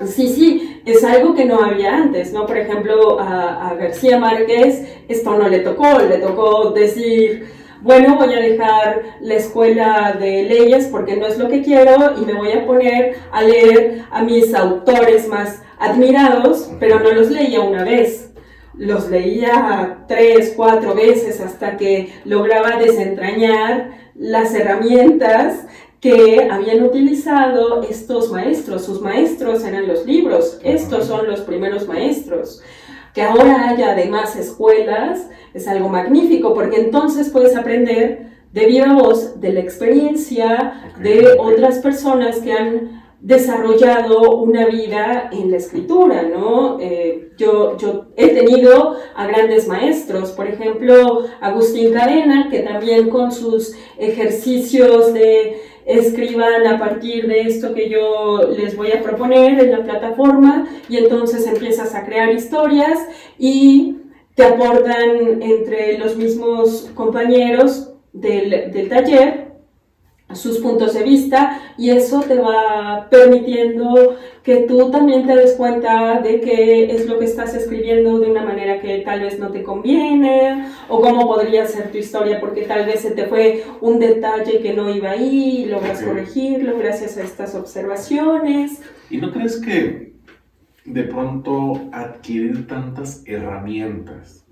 Sí, 0.04 0.28
sí, 0.28 0.82
es 0.84 1.02
algo 1.04 1.34
que 1.34 1.46
no 1.46 1.58
había 1.60 1.96
antes, 1.96 2.32
¿no? 2.32 2.46
Por 2.46 2.58
ejemplo, 2.58 3.18
a, 3.18 3.70
a, 3.70 3.74
García 3.74 4.18
Márquez 4.18 4.98
esto 5.08 5.36
no 5.38 5.48
le 5.48 5.60
tocó, 5.60 6.00
le 6.00 6.18
tocó 6.18 6.70
decir, 6.70 7.46
bueno, 7.80 8.16
voy 8.16 8.34
a 8.34 8.40
dejar 8.40 9.02
la 9.20 9.34
escuela 9.34 10.16
de 10.18 10.42
leyes 10.42 10.88
porque 10.88 11.16
no 11.16 11.26
es 11.26 11.38
lo 11.38 11.48
que 11.48 11.62
quiero 11.62 12.14
y 12.20 12.26
me 12.26 12.34
voy 12.34 12.52
a 12.52 12.66
poner 12.66 13.16
a 13.32 13.42
leer 13.42 14.04
a 14.10 14.22
mis 14.22 14.54
autores 14.54 15.28
más 15.28 15.62
admirados, 15.78 16.70
pero 16.78 17.00
no 17.00 17.12
los 17.12 17.30
leía 17.30 17.60
una 17.60 17.82
vez 17.82 18.25
los 18.76 19.08
leía 19.10 20.04
tres, 20.06 20.52
cuatro 20.56 20.94
veces 20.94 21.40
hasta 21.40 21.76
que 21.76 22.12
lograba 22.24 22.78
desentrañar 22.78 23.90
las 24.14 24.54
herramientas 24.54 25.66
que 26.00 26.48
habían 26.50 26.82
utilizado 26.82 27.82
estos 27.82 28.30
maestros. 28.30 28.84
Sus 28.84 29.00
maestros 29.00 29.64
eran 29.64 29.88
los 29.88 30.06
libros, 30.06 30.58
estos 30.62 31.06
son 31.06 31.26
los 31.26 31.40
primeros 31.40 31.88
maestros. 31.88 32.62
Que 33.14 33.22
ahora 33.22 33.70
haya 33.70 33.92
además 33.92 34.36
escuelas 34.36 35.28
es 35.54 35.66
algo 35.66 35.88
magnífico 35.88 36.52
porque 36.52 36.76
entonces 36.80 37.30
puedes 37.30 37.56
aprender 37.56 38.26
de 38.52 38.66
viva 38.66 38.92
voz 38.92 39.40
de 39.40 39.52
la 39.52 39.60
experiencia 39.60 40.92
de 41.02 41.36
otras 41.38 41.78
personas 41.78 42.38
que 42.38 42.52
han 42.52 42.95
desarrollado 43.20 44.36
una 44.36 44.66
vida 44.66 45.30
en 45.32 45.50
la 45.50 45.56
escritura, 45.56 46.22
¿no? 46.22 46.78
Eh, 46.80 47.32
yo, 47.38 47.76
yo 47.78 48.06
he 48.16 48.28
tenido 48.28 48.96
a 49.14 49.26
grandes 49.26 49.66
maestros, 49.66 50.32
por 50.32 50.46
ejemplo, 50.46 51.24
Agustín 51.40 51.92
Cadena, 51.92 52.48
que 52.50 52.60
también 52.60 53.08
con 53.08 53.32
sus 53.32 53.74
ejercicios 53.98 55.14
de 55.14 55.60
escriban 55.86 56.66
a 56.66 56.78
partir 56.78 57.28
de 57.28 57.42
esto 57.42 57.72
que 57.72 57.88
yo 57.88 58.40
les 58.56 58.76
voy 58.76 58.90
a 58.90 59.02
proponer 59.02 59.60
en 59.60 59.70
la 59.70 59.84
plataforma 59.84 60.66
y 60.88 60.96
entonces 60.96 61.46
empiezas 61.46 61.94
a 61.94 62.04
crear 62.04 62.30
historias 62.32 62.98
y 63.38 63.98
te 64.34 64.44
aportan 64.44 65.40
entre 65.40 65.96
los 65.98 66.16
mismos 66.16 66.90
compañeros 66.94 67.92
del, 68.12 68.72
del 68.72 68.88
taller 68.88 69.45
sus 70.36 70.58
puntos 70.58 70.94
de 70.94 71.02
vista 71.02 71.60
y 71.76 71.90
eso 71.90 72.20
te 72.20 72.38
va 72.38 73.08
permitiendo 73.10 74.16
que 74.42 74.58
tú 74.68 74.90
también 74.90 75.26
te 75.26 75.34
des 75.34 75.54
cuenta 75.54 76.20
de 76.20 76.40
qué 76.40 76.90
es 76.92 77.06
lo 77.06 77.18
que 77.18 77.24
estás 77.24 77.54
escribiendo 77.54 78.18
de 78.18 78.30
una 78.30 78.44
manera 78.44 78.80
que 78.80 78.98
tal 78.98 79.20
vez 79.20 79.38
no 79.38 79.50
te 79.50 79.62
conviene 79.62 80.68
o 80.88 81.00
cómo 81.00 81.26
podría 81.26 81.66
ser 81.66 81.90
tu 81.90 81.98
historia 81.98 82.40
porque 82.40 82.62
tal 82.62 82.86
vez 82.86 83.00
se 83.00 83.10
te 83.10 83.26
fue 83.26 83.64
un 83.80 83.98
detalle 83.98 84.60
que 84.60 84.72
no 84.72 84.88
iba 84.94 85.10
ahí 85.10 85.62
y 85.62 85.66
logras 85.66 86.02
corregirlo 86.02 86.78
gracias 86.78 87.16
a 87.16 87.22
estas 87.22 87.54
observaciones. 87.54 88.82
¿Y 89.10 89.18
no 89.18 89.32
crees 89.32 89.56
que 89.56 90.12
de 90.84 91.02
pronto 91.02 91.88
adquirir 91.92 92.66
tantas 92.66 93.24
herramientas 93.26 94.46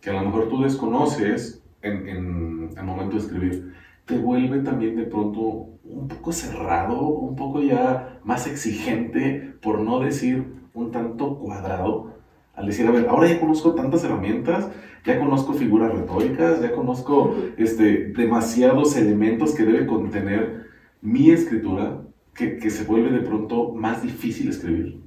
que 0.00 0.10
a 0.10 0.14
lo 0.14 0.22
mejor 0.22 0.48
tú 0.48 0.62
desconoces 0.62 1.62
en, 1.82 2.08
en 2.08 2.70
el 2.76 2.84
momento 2.84 3.16
de 3.16 3.22
escribir, 3.22 3.72
te 4.10 4.18
vuelve 4.18 4.58
también 4.58 4.96
de 4.96 5.04
pronto 5.04 5.68
un 5.84 6.08
poco 6.08 6.32
cerrado, 6.32 7.00
un 7.08 7.36
poco 7.36 7.62
ya 7.62 8.18
más 8.24 8.48
exigente, 8.48 9.54
por 9.62 9.80
no 9.80 10.00
decir 10.00 10.44
un 10.74 10.90
tanto 10.90 11.38
cuadrado, 11.38 12.14
al 12.54 12.66
decir, 12.66 12.86
a 12.88 12.90
ver, 12.90 13.06
ahora 13.08 13.28
ya 13.28 13.38
conozco 13.38 13.74
tantas 13.74 14.02
herramientas, 14.02 14.68
ya 15.06 15.18
conozco 15.20 15.52
figuras 15.52 15.92
retóricas, 15.92 16.60
ya 16.60 16.72
conozco 16.72 17.36
este, 17.56 18.08
demasiados 18.08 18.96
elementos 18.96 19.54
que 19.54 19.64
debe 19.64 19.86
contener 19.86 20.66
mi 21.00 21.30
escritura, 21.30 22.02
que, 22.34 22.58
que 22.58 22.70
se 22.70 22.84
vuelve 22.84 23.10
de 23.10 23.20
pronto 23.20 23.72
más 23.74 24.02
difícil 24.02 24.48
escribir. 24.48 25.00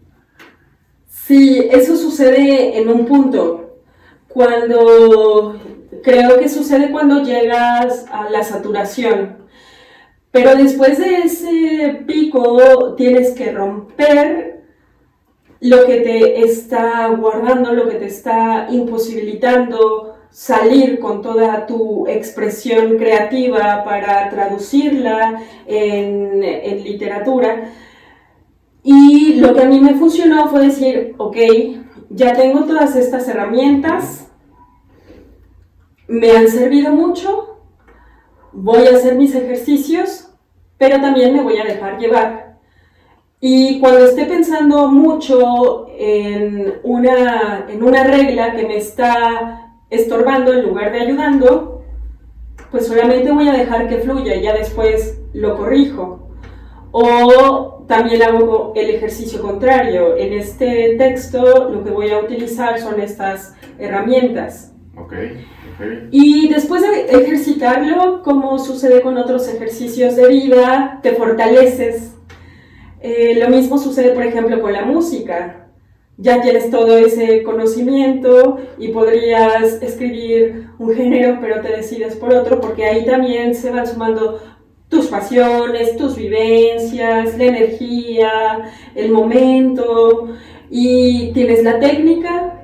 Sí, 1.08 1.68
eso 1.72 1.98
sucede 1.98 2.80
en 2.80 2.88
un 2.88 3.06
punto. 3.06 3.80
Cuando 4.30 5.60
creo 6.02 6.40
que 6.40 6.50
sucede 6.50 6.92
cuando 6.92 7.24
llegas 7.24 8.06
a 8.12 8.30
la 8.30 8.44
saturación. 8.44 9.44
Pero 10.32 10.56
después 10.56 10.98
de 10.98 11.18
ese 11.20 12.04
pico 12.08 12.96
tienes 12.96 13.32
que 13.32 13.52
romper 13.52 14.64
lo 15.60 15.86
que 15.86 16.02
te 16.02 16.44
está 16.44 17.08
guardando, 17.10 17.74
lo 17.74 17.88
que 17.88 17.96
te 17.96 18.08
está 18.08 18.68
imposibilitando 18.70 20.14
salir 20.34 21.00
con 21.00 21.22
toda 21.22 21.68
tu 21.68 22.08
expresión 22.08 22.98
creativa 22.98 23.84
para 23.86 24.30
traducirla 24.30 25.42
en, 25.68 26.42
literatura. 26.84 27.70
Y 28.84 29.36
lo 29.36 29.54
que 29.54 29.62
a 29.62 29.70
mí 29.70 29.80
me 29.80 29.94
funcionó 29.94 30.50
fue 30.50 30.66
decir, 30.66 31.14
ok, 31.18 31.38
ya 32.10 32.34
tengo 32.34 32.66
todas 32.66 32.96
estas 32.96 33.28
herramientas, 33.30 34.33
me 36.14 36.30
han 36.30 36.48
servido 36.48 36.92
mucho, 36.92 37.58
voy 38.52 38.86
a 38.86 38.92
hacer 38.92 39.16
mis 39.16 39.34
ejercicios, 39.34 40.30
pero 40.78 41.02
también 41.02 41.34
me 41.34 41.42
voy 41.42 41.58
a 41.58 41.66
dejar 41.66 41.98
llevar. 41.98 42.60
Y 43.40 43.80
cuando 43.80 44.06
esté 44.06 44.26
pensando 44.26 44.90
mucho 44.90 45.88
en 45.98 46.76
una, 46.84 47.66
en 47.68 47.84
una 47.84 48.04
regla 48.04 48.56
que 48.56 48.68
me 48.68 48.78
está 48.78 49.72
estorbando 49.90 50.54
en 50.54 50.62
lugar 50.62 50.92
de 50.92 51.02
ayudando, 51.02 51.84
pues 52.70 52.86
solamente 52.86 53.32
voy 53.32 53.50
a 53.50 53.54
dejar 53.54 53.90
que 53.90 53.98
fluya 53.98 54.36
y 54.36 54.44
ya 54.44 54.54
después 54.54 55.20
lo 55.34 55.58
corrijo. 55.58 56.30
O 56.92 57.86
también 57.88 58.22
hago 58.22 58.72
el 58.76 58.92
ejercicio 58.92 59.42
contrario. 59.42 60.16
En 60.16 60.34
este 60.34 60.96
texto 60.96 61.70
lo 61.70 61.84
que 61.84 61.90
voy 61.90 62.12
a 62.12 62.20
utilizar 62.20 62.80
son 62.80 63.02
estas 63.02 63.56
herramientas. 63.80 64.73
Okay, 64.96 65.46
okay. 65.76 66.08
Y 66.12 66.50
después 66.50 66.84
de 66.84 67.06
ejercitarlo, 67.06 68.22
como 68.24 68.60
sucede 68.60 69.02
con 69.02 69.18
otros 69.18 69.48
ejercicios 69.48 70.16
de 70.16 70.28
vida, 70.28 71.00
te 71.02 71.14
fortaleces. 71.14 72.14
Eh, 73.02 73.38
lo 73.40 73.50
mismo 73.50 73.78
sucede, 73.78 74.12
por 74.12 74.24
ejemplo, 74.24 74.62
con 74.62 74.72
la 74.72 74.86
música 74.86 75.64
ya 76.18 76.42
tienes 76.42 76.70
todo 76.70 76.98
ese 76.98 77.44
conocimiento 77.44 78.60
y 78.78 78.90
podrías 78.90 79.82
escribir 79.82 80.70
un 80.78 80.94
género, 80.96 81.40
pero 81.42 81.62
te 81.62 81.70
decides 81.70 82.16
por 82.16 82.34
otro, 82.34 82.62
porque 82.62 82.86
ahí 82.86 83.06
también 83.06 83.56
se 83.56 83.72
van 83.72 83.88
sumando 83.88 84.40
tus 84.90 85.08
pasiones, 85.08 85.98
tus 85.98 86.16
vivencias, 86.16 87.36
la 87.38 87.44
energía, 87.46 88.72
el 88.94 89.12
momento, 89.12 90.30
y 90.70 91.32
tienes 91.34 91.64
la 91.64 91.80
técnica, 91.80 92.63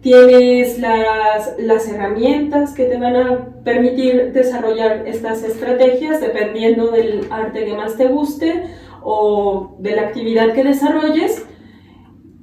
tienes 0.00 0.78
las, 0.78 1.56
las 1.58 1.88
herramientas 1.88 2.72
que 2.72 2.84
te 2.84 2.96
van 2.96 3.16
a 3.16 3.62
permitir 3.64 4.32
desarrollar 4.32 5.06
estas 5.06 5.42
estrategias 5.42 6.20
dependiendo 6.20 6.90
del 6.90 7.26
arte 7.30 7.64
que 7.64 7.74
más 7.74 7.96
te 7.96 8.06
guste 8.06 8.64
o 9.02 9.76
de 9.78 9.96
la 9.96 10.02
actividad 10.02 10.52
que 10.52 10.64
desarrolles 10.64 11.46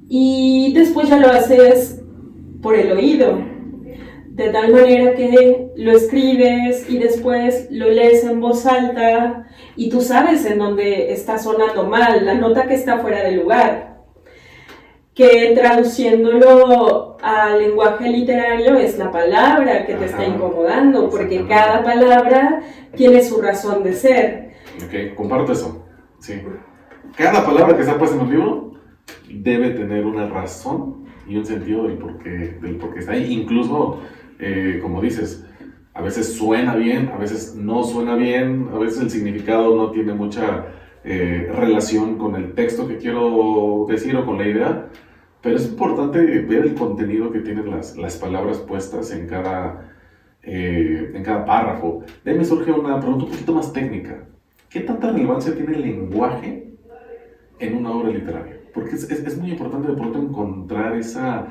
y 0.08 0.72
después 0.74 1.08
ya 1.08 1.18
lo 1.18 1.28
haces 1.28 2.02
por 2.62 2.74
el 2.74 2.92
oído, 2.92 3.38
de 4.28 4.50
tal 4.50 4.72
manera 4.72 5.14
que 5.14 5.70
lo 5.76 5.92
escribes 5.92 6.88
y 6.88 6.98
después 6.98 7.68
lo 7.70 7.90
lees 7.90 8.24
en 8.24 8.40
voz 8.40 8.66
alta 8.66 9.46
y 9.76 9.90
tú 9.90 10.00
sabes 10.00 10.44
en 10.46 10.58
dónde 10.58 11.12
está 11.12 11.38
sonando 11.38 11.84
mal, 11.84 12.24
la 12.24 12.34
nota 12.34 12.66
que 12.66 12.74
está 12.74 12.98
fuera 12.98 13.22
de 13.24 13.32
lugar. 13.32 13.87
Que 15.18 15.52
traduciéndolo 15.52 17.16
al 17.20 17.58
lenguaje 17.58 18.08
literario 18.08 18.76
es 18.76 18.96
la 18.98 19.10
palabra 19.10 19.84
que 19.84 19.94
te 19.94 20.04
está 20.04 20.24
incomodando, 20.24 21.10
porque 21.10 21.44
cada 21.44 21.82
palabra 21.82 22.60
tiene 22.94 23.20
su 23.24 23.42
razón 23.42 23.82
de 23.82 23.94
ser. 23.94 24.52
Ok, 24.76 25.16
comparto 25.16 25.50
eso. 25.50 25.84
Sí. 26.20 26.40
Cada 27.16 27.44
palabra 27.44 27.74
que 27.74 27.80
está 27.82 27.98
puesta 27.98 28.14
en 28.14 28.22
un 28.22 28.30
libro 28.30 28.74
debe 29.28 29.70
tener 29.70 30.06
una 30.06 30.28
razón 30.28 31.06
y 31.26 31.36
un 31.36 31.44
sentido 31.44 31.88
del 31.88 31.98
por 31.98 32.18
qué, 32.18 32.56
del 32.62 32.76
por 32.76 32.96
está 32.96 33.10
ahí. 33.10 33.32
Incluso, 33.32 33.98
eh, 34.38 34.78
como 34.80 35.02
dices, 35.02 35.44
a 35.94 36.00
veces 36.00 36.32
suena 36.32 36.76
bien, 36.76 37.10
a 37.12 37.18
veces 37.18 37.56
no 37.56 37.82
suena 37.82 38.14
bien, 38.14 38.68
a 38.72 38.78
veces 38.78 39.02
el 39.02 39.10
significado 39.10 39.74
no 39.74 39.90
tiene 39.90 40.12
mucha 40.12 40.66
eh, 41.02 41.50
relación 41.52 42.18
con 42.18 42.36
el 42.36 42.54
texto 42.54 42.86
que 42.86 42.98
quiero 42.98 43.84
decir 43.88 44.14
o 44.14 44.24
con 44.24 44.38
la 44.38 44.46
idea, 44.46 44.88
pero 45.42 45.56
es 45.56 45.66
importante 45.66 46.18
ver 46.18 46.64
el 46.64 46.74
contenido 46.74 47.30
que 47.30 47.40
tienen 47.40 47.70
las, 47.70 47.96
las 47.96 48.16
palabras 48.16 48.58
puestas 48.58 49.12
en 49.12 49.28
cada, 49.28 49.92
eh, 50.42 51.12
en 51.14 51.22
cada 51.22 51.44
párrafo. 51.44 52.02
De 52.24 52.32
ahí 52.32 52.38
me 52.38 52.44
surge 52.44 52.72
una 52.72 52.98
pregunta 52.98 53.24
un 53.26 53.30
poquito 53.30 53.52
más 53.52 53.72
técnica. 53.72 54.24
¿Qué 54.68 54.80
tanta 54.80 55.12
relevancia 55.12 55.54
tiene 55.54 55.76
el 55.76 55.82
lenguaje 55.82 56.74
en 57.58 57.76
una 57.76 57.92
obra 57.92 58.10
literaria? 58.10 58.60
Porque 58.74 58.96
es, 58.96 59.10
es, 59.10 59.38
muy 59.38 59.50
importante 59.52 59.88
de 59.88 59.96
pronto 59.96 60.18
encontrar 60.18 60.96
esa 60.96 61.46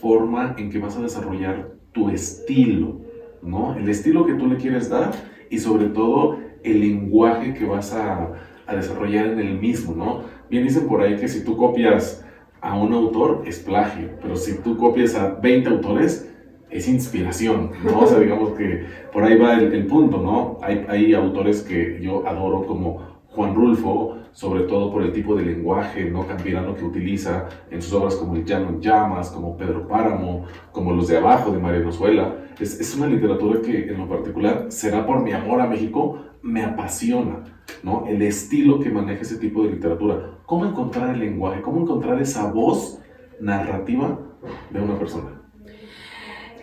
forma 0.00 0.54
en 0.56 0.70
que 0.70 0.78
vas 0.78 0.96
a 0.96 1.02
desarrollar 1.02 1.72
tu 1.92 2.10
estilo, 2.10 3.00
¿no? 3.42 3.74
El 3.74 3.88
estilo 3.88 4.24
que 4.24 4.34
tú 4.34 4.46
le 4.46 4.56
quieres 4.56 4.88
dar 4.88 5.10
y 5.50 5.58
sobre 5.58 5.86
todo 5.86 6.38
el 6.62 6.80
lenguaje 6.80 7.54
que 7.54 7.66
vas 7.66 7.92
a, 7.92 8.32
a 8.66 8.74
desarrollar 8.74 9.26
en 9.26 9.40
el 9.40 9.58
mismo, 9.58 9.94
¿no? 9.94 10.22
Bien 10.48 10.64
dicen 10.64 10.86
por 10.86 11.02
ahí 11.02 11.16
que 11.16 11.28
si 11.28 11.44
tú 11.44 11.56
copias 11.56 12.24
a 12.62 12.74
un 12.74 12.92
autor 12.92 13.42
es 13.44 13.58
plagio, 13.58 14.10
pero 14.22 14.36
si 14.36 14.58
tú 14.58 14.76
copias 14.76 15.14
a 15.16 15.34
20 15.34 15.68
autores 15.68 16.28
es 16.70 16.88
inspiración, 16.88 17.72
¿no? 17.84 18.00
O 18.00 18.06
sea, 18.06 18.18
digamos 18.18 18.52
que 18.52 18.86
por 19.12 19.24
ahí 19.24 19.36
va 19.36 19.58
el, 19.58 19.86
punto, 19.86 20.18
¿no? 20.18 20.58
Hay, 20.62 20.86
hay 20.88 21.12
autores 21.12 21.62
que 21.62 22.00
yo 22.00 22.26
adoro 22.26 22.64
como 22.64 23.22
Juan 23.28 23.54
Rulfo, 23.54 24.16
sobre 24.32 24.62
todo 24.64 24.90
por 24.90 25.02
el 25.02 25.12
tipo 25.12 25.34
de 25.34 25.44
lenguaje 25.44 26.04
no 26.10 26.26
campirano 26.26 26.74
que 26.74 26.84
utiliza 26.84 27.48
en 27.70 27.82
sus 27.82 27.92
obras 27.92 28.14
como 28.14 28.36
El 28.36 28.44
Llano 28.44 28.70
en 28.70 28.80
Llamas, 28.80 29.30
como 29.30 29.56
Pedro 29.56 29.86
Páramo, 29.86 30.46
como 30.70 30.92
Los 30.92 31.08
de 31.08 31.18
Abajo 31.18 31.50
de 31.50 31.58
María 31.58 31.80
Nozuela. 31.80 32.36
Es, 32.58 32.80
es 32.80 32.94
una 32.96 33.06
literatura 33.06 33.60
que 33.60 33.88
en 33.88 33.98
lo 33.98 34.08
particular, 34.08 34.66
será 34.68 35.04
por 35.04 35.20
mi 35.20 35.32
amor 35.32 35.60
a 35.60 35.66
México, 35.66 36.18
me 36.42 36.62
apasiona, 36.64 37.44
¿no? 37.82 38.06
El 38.08 38.22
estilo 38.22 38.80
que 38.80 38.90
maneja 38.90 39.22
ese 39.22 39.38
tipo 39.38 39.62
de 39.62 39.70
literatura. 39.70 40.38
¿Cómo 40.46 40.66
encontrar 40.66 41.14
el 41.14 41.20
lenguaje? 41.20 41.62
¿Cómo 41.62 41.80
encontrar 41.80 42.20
esa 42.20 42.52
voz 42.52 42.98
narrativa 43.40 44.18
de 44.70 44.80
una 44.80 44.98
persona? 44.98 45.40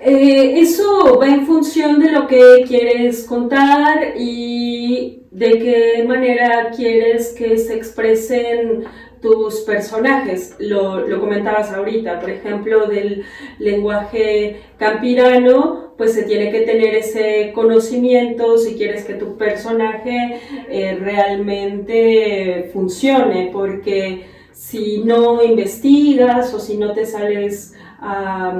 Eh, 0.02 0.60
eso 0.60 1.20
va 1.20 1.28
en 1.28 1.46
función 1.46 2.00
de 2.00 2.12
lo 2.12 2.28
que 2.28 2.64
quieres 2.68 3.26
contar 3.26 4.14
y 4.18 5.24
de 5.32 5.60
qué 5.60 6.06
manera 6.08 6.72
quieres 6.76 7.36
que 7.38 7.58
se 7.58 7.76
expresen 7.76 8.86
tus 9.22 9.62
personajes. 9.62 10.56
Lo, 10.60 11.08
lo, 11.08 11.20
comentabas 11.20 11.72
ahorita, 11.72 12.20
por 12.20 12.30
ejemplo, 12.30 12.88
del 12.88 13.24
lenguaje 13.58 14.62
campirano, 14.78 15.94
pues 15.98 16.14
se 16.14 16.24
tiene 16.24 16.52
que 16.52 16.62
tener 16.62 16.96
ese 16.96 17.52
conocimiento 17.54 18.58
si 18.58 18.76
quieres 18.76 19.06
que 19.06 19.16
tu 19.16 19.38
personaje 19.38 20.40
eh, 20.70 20.98
realmente 21.00 22.70
funcione, 22.74 23.50
porque 23.52 24.26
si 24.52 25.04
no 25.04 25.44
investigas 25.44 26.54
o 26.54 26.60
si 26.60 26.78
no 26.78 26.94
te 26.94 27.06
sales 27.06 27.74
a 28.00 28.58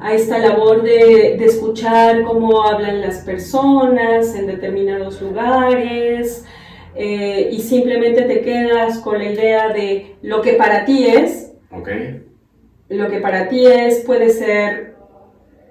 a 0.00 0.14
esta 0.14 0.38
labor 0.38 0.82
de, 0.82 1.36
de, 1.38 1.44
escuchar 1.44 2.22
cómo 2.22 2.62
hablan 2.62 3.00
las 3.00 3.18
personas 3.18 4.34
en 4.34 4.46
determinados 4.46 5.20
lugares 5.20 6.44
eh, 7.00 7.50
y 7.52 7.60
simplemente 7.60 8.22
te 8.22 8.40
quedas 8.40 8.98
con 8.98 9.18
la 9.18 9.30
idea 9.30 9.72
de 9.72 10.16
lo 10.22 10.42
que 10.42 10.54
para 10.54 10.84
ti 10.84 11.06
es. 11.06 11.52
Okay. 11.70 12.24
Lo 12.88 13.08
que 13.08 13.20
para 13.20 13.48
ti 13.48 13.64
es 13.64 14.00
puede 14.00 14.30
ser 14.30 14.96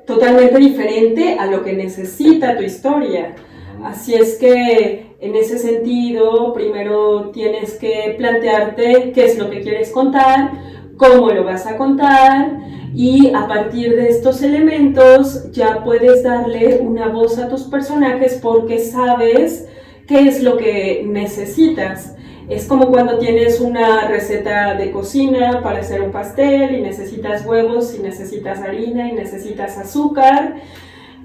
totalmente 0.06 0.58
diferente 0.58 1.36
a 1.38 1.48
lo 1.48 1.66
que 1.66 1.74
necesita 1.74 2.56
tu 2.56 2.64
historia. 2.64 3.36
Así 3.84 4.14
es 4.14 4.38
que 4.38 5.18
en 5.20 5.36
ese 5.36 5.58
sentido, 5.58 6.54
primero 6.54 7.32
tienes 7.32 7.74
que 7.74 8.16
plantearte 8.18 9.12
qué 9.14 9.26
es 9.26 9.38
lo 9.38 9.50
que 9.50 9.60
quieres 9.60 9.92
contar, 9.92 10.52
cómo 10.96 11.30
lo 11.32 11.44
vas 11.44 11.68
a 11.68 11.76
contar 11.76 12.58
y 12.96 13.34
a 13.36 13.48
partir 13.48 13.98
de 13.98 14.08
estos 14.08 14.42
elementos 14.44 15.52
ya 15.52 15.84
puedes 15.84 16.24
darle 16.24 16.80
una 16.80 17.10
voz 17.10 17.38
a 17.38 17.50
tus 17.50 17.64
personajes 17.64 18.40
porque 18.42 18.80
sabes 18.80 19.68
qué 20.08 20.28
es 20.28 20.42
lo 20.42 20.58
que 20.58 21.04
necesitas. 21.06 22.16
Es 22.50 22.66
como 22.66 22.90
cuando 22.90 23.20
tienes 23.20 23.60
una 23.60 24.08
receta 24.08 24.74
de 24.76 24.90
cocina 24.92 25.62
para 25.62 25.80
hacer 25.80 26.02
un 26.02 26.12
pastel 26.12 26.76
y 26.76 26.82
necesitas 26.82 27.46
huevos 27.46 27.94
y 27.94 28.02
necesitas 28.02 28.62
harina 28.62 29.10
y 29.10 29.14
necesitas 29.14 29.78
azúcar. 29.78 30.56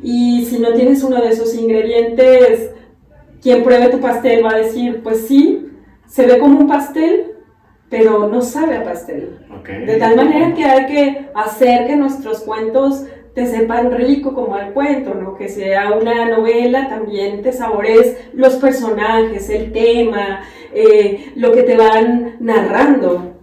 Y 0.02 0.44
si 0.46 0.58
no 0.58 0.72
tienes 0.72 1.04
uno 1.04 1.22
de 1.22 1.28
esos 1.28 1.54
ingredientes, 1.54 2.70
quien 3.40 3.62
pruebe 3.62 3.88
tu 3.88 4.00
pastel 4.00 4.44
va 4.44 4.50
a 4.50 4.58
decir, 4.58 5.00
pues 5.02 5.26
sí, 5.28 5.68
se 6.08 6.26
ve 6.26 6.38
como 6.38 6.58
un 6.58 6.66
pastel, 6.66 7.32
pero 7.88 8.26
no 8.26 8.42
sabe 8.42 8.76
a 8.76 8.84
pastel. 8.84 9.38
De 9.86 9.96
tal 9.98 10.16
manera 10.16 10.54
que 10.54 10.64
hay 10.64 10.86
que 10.86 11.28
hacer 11.34 11.86
que 11.86 11.94
nuestros 11.94 12.40
cuentos 12.40 13.04
te 13.34 13.46
sepan 13.46 13.92
rico 13.92 14.34
como 14.34 14.54
al 14.54 14.72
cuento, 14.72 15.14
¿no? 15.14 15.34
Que 15.36 15.48
sea 15.48 15.92
una 15.92 16.28
novela, 16.28 16.88
también 16.88 17.42
te 17.42 17.52
sabores 17.52 18.28
los 18.34 18.56
personajes, 18.56 19.48
el 19.48 19.72
tema, 19.72 20.42
eh, 20.74 21.32
lo 21.36 21.52
que 21.52 21.62
te 21.62 21.76
van 21.76 22.36
narrando. 22.40 23.36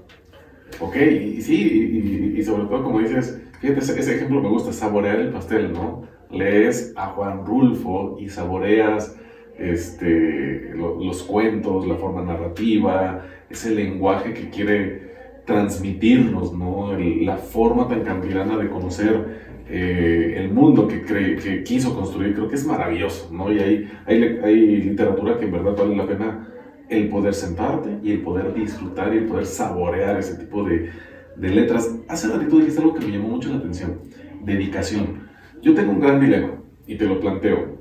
Ok, 0.79 0.95
y 0.95 1.41
sí, 1.41 2.33
y, 2.37 2.43
sobre 2.43 2.65
todo 2.65 2.83
como 2.83 2.99
dices, 2.99 3.41
fíjate, 3.59 3.79
ese, 3.79 4.15
ejemplo 4.15 4.41
me 4.41 4.49
gusta, 4.49 4.71
saborear 4.71 5.19
el 5.19 5.29
pastel, 5.29 5.73
¿no? 5.73 6.03
Lees 6.29 6.93
a 6.95 7.07
Juan 7.07 7.45
Rulfo 7.45 8.17
y 8.19 8.29
saboreas 8.29 9.17
este, 9.57 10.71
los 10.75 11.23
cuentos, 11.23 11.87
la 11.87 11.95
forma 11.95 12.21
narrativa, 12.21 13.25
ese 13.49 13.71
lenguaje 13.71 14.33
que 14.33 14.49
quiere 14.49 15.09
transmitirnos, 15.45 16.53
¿no? 16.53 16.93
la 16.95 17.37
forma 17.37 17.87
tan 17.87 18.03
campirana 18.03 18.55
de 18.57 18.69
conocer 18.69 19.48
eh, 19.69 20.33
el 20.37 20.51
mundo 20.51 20.87
que, 20.87 21.03
cree, 21.03 21.35
que 21.35 21.63
quiso 21.63 21.95
construir, 21.95 22.33
creo 22.33 22.47
que 22.47 22.55
es 22.55 22.65
maravilloso, 22.65 23.29
¿no? 23.31 23.51
Y 23.51 23.59
hay, 23.59 23.91
hay, 24.05 24.23
hay 24.43 24.77
literatura 24.81 25.37
que 25.37 25.45
en 25.45 25.51
verdad 25.51 25.75
vale 25.77 25.95
la 25.95 26.07
pena 26.07 26.47
el 26.89 27.09
poder 27.09 27.33
sentarte 27.33 27.99
y 28.01 28.11
el 28.11 28.21
poder 28.21 28.53
disfrutar 28.53 29.13
y 29.13 29.19
el 29.19 29.25
poder 29.25 29.45
saborear 29.45 30.17
ese 30.17 30.35
tipo 30.35 30.63
de, 30.63 30.89
de 31.35 31.49
letras. 31.49 31.95
Hace 32.07 32.27
ratito 32.29 32.57
dijiste 32.57 32.81
algo 32.81 32.95
que 32.95 33.05
me 33.05 33.11
llamó 33.11 33.29
mucho 33.29 33.49
la 33.49 33.57
atención, 33.57 33.99
dedicación. 34.43 35.29
Yo 35.61 35.73
tengo 35.75 35.91
un 35.91 35.99
gran 35.99 36.19
dilema 36.19 36.53
y 36.87 36.95
te 36.95 37.05
lo 37.05 37.19
planteo. 37.19 37.77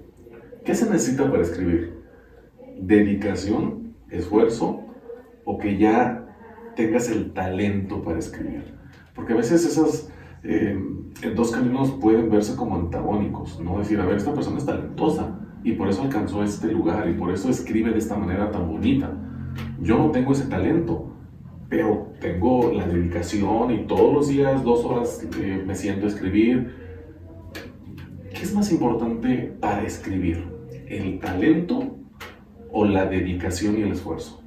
¿Qué 0.65 0.75
se 0.75 0.91
necesita 0.91 1.31
para 1.31 1.43
escribir? 1.43 1.95
¿Dedicación, 2.81 3.95
esfuerzo 4.11 4.85
o 5.45 5.59
que 5.59 5.79
ya 5.79 6.27
tengas 6.77 7.11
el 7.11 7.33
talento 7.33 8.03
para 8.03 8.19
escribir. 8.19 8.63
Porque 9.15 9.33
a 9.33 9.37
veces 9.37 9.65
esos 9.65 10.09
eh, 10.45 10.79
dos 11.35 11.51
caminos 11.51 11.91
pueden 12.01 12.31
verse 12.31 12.57
como 12.57 12.77
antagónicos, 12.77 13.61
¿no? 13.61 13.79
Decir, 13.79 14.01
a 14.01 14.07
ver, 14.07 14.17
esta 14.17 14.35
persona 14.35 14.59
es 14.59 14.67
talentosa 14.67 15.39
y 15.65 15.73
por 15.73 15.89
eso 15.89 16.03
alcanzó 16.03 16.43
este 16.43 16.69
lugar 16.69 17.09
y 17.09 17.15
por 17.15 17.31
eso 17.31 17.49
escribe 17.49 17.91
de 17.91 17.99
esta 17.99 18.17
manera 18.17 18.51
tan 18.51 18.69
bonita. 18.69 19.13
Yo 19.81 19.99
no 19.99 20.11
tengo 20.11 20.33
ese 20.33 20.47
talento, 20.47 21.11
pero 21.69 22.13
tengo 22.21 22.73
la 22.73 22.87
dedicación 22.87 23.71
y 23.73 23.87
todos 23.87 24.13
los 24.13 24.29
días, 24.29 24.63
dos 24.65 24.85
horas, 24.85 25.27
eh, 25.41 25.63
me 25.67 25.75
siento 25.75 26.07
a 26.07 26.09
escribir. 26.09 26.75
¿Qué 28.31 28.43
es 28.43 28.55
más 28.55 28.71
importante 28.71 29.57
para 29.61 29.83
escribir? 29.83 30.47
¿El 30.87 31.19
talento 31.19 31.97
o 32.71 32.85
la 32.85 33.07
dedicación 33.07 33.79
y 33.79 33.83
el 33.83 33.93
esfuerzo? 33.93 34.43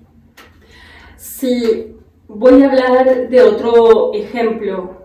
Sí, 1.17 1.95
voy 2.27 2.63
a 2.63 2.69
hablar 2.69 3.29
de 3.29 3.41
otro 3.41 4.13
ejemplo. 4.13 5.00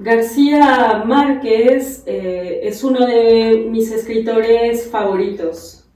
García 0.00 1.02
Márquez 1.04 2.04
eh, 2.06 2.60
es 2.62 2.84
uno 2.84 3.04
de 3.04 3.66
mis 3.68 3.90
escritores 3.90 4.86
favoritos. 4.86 5.90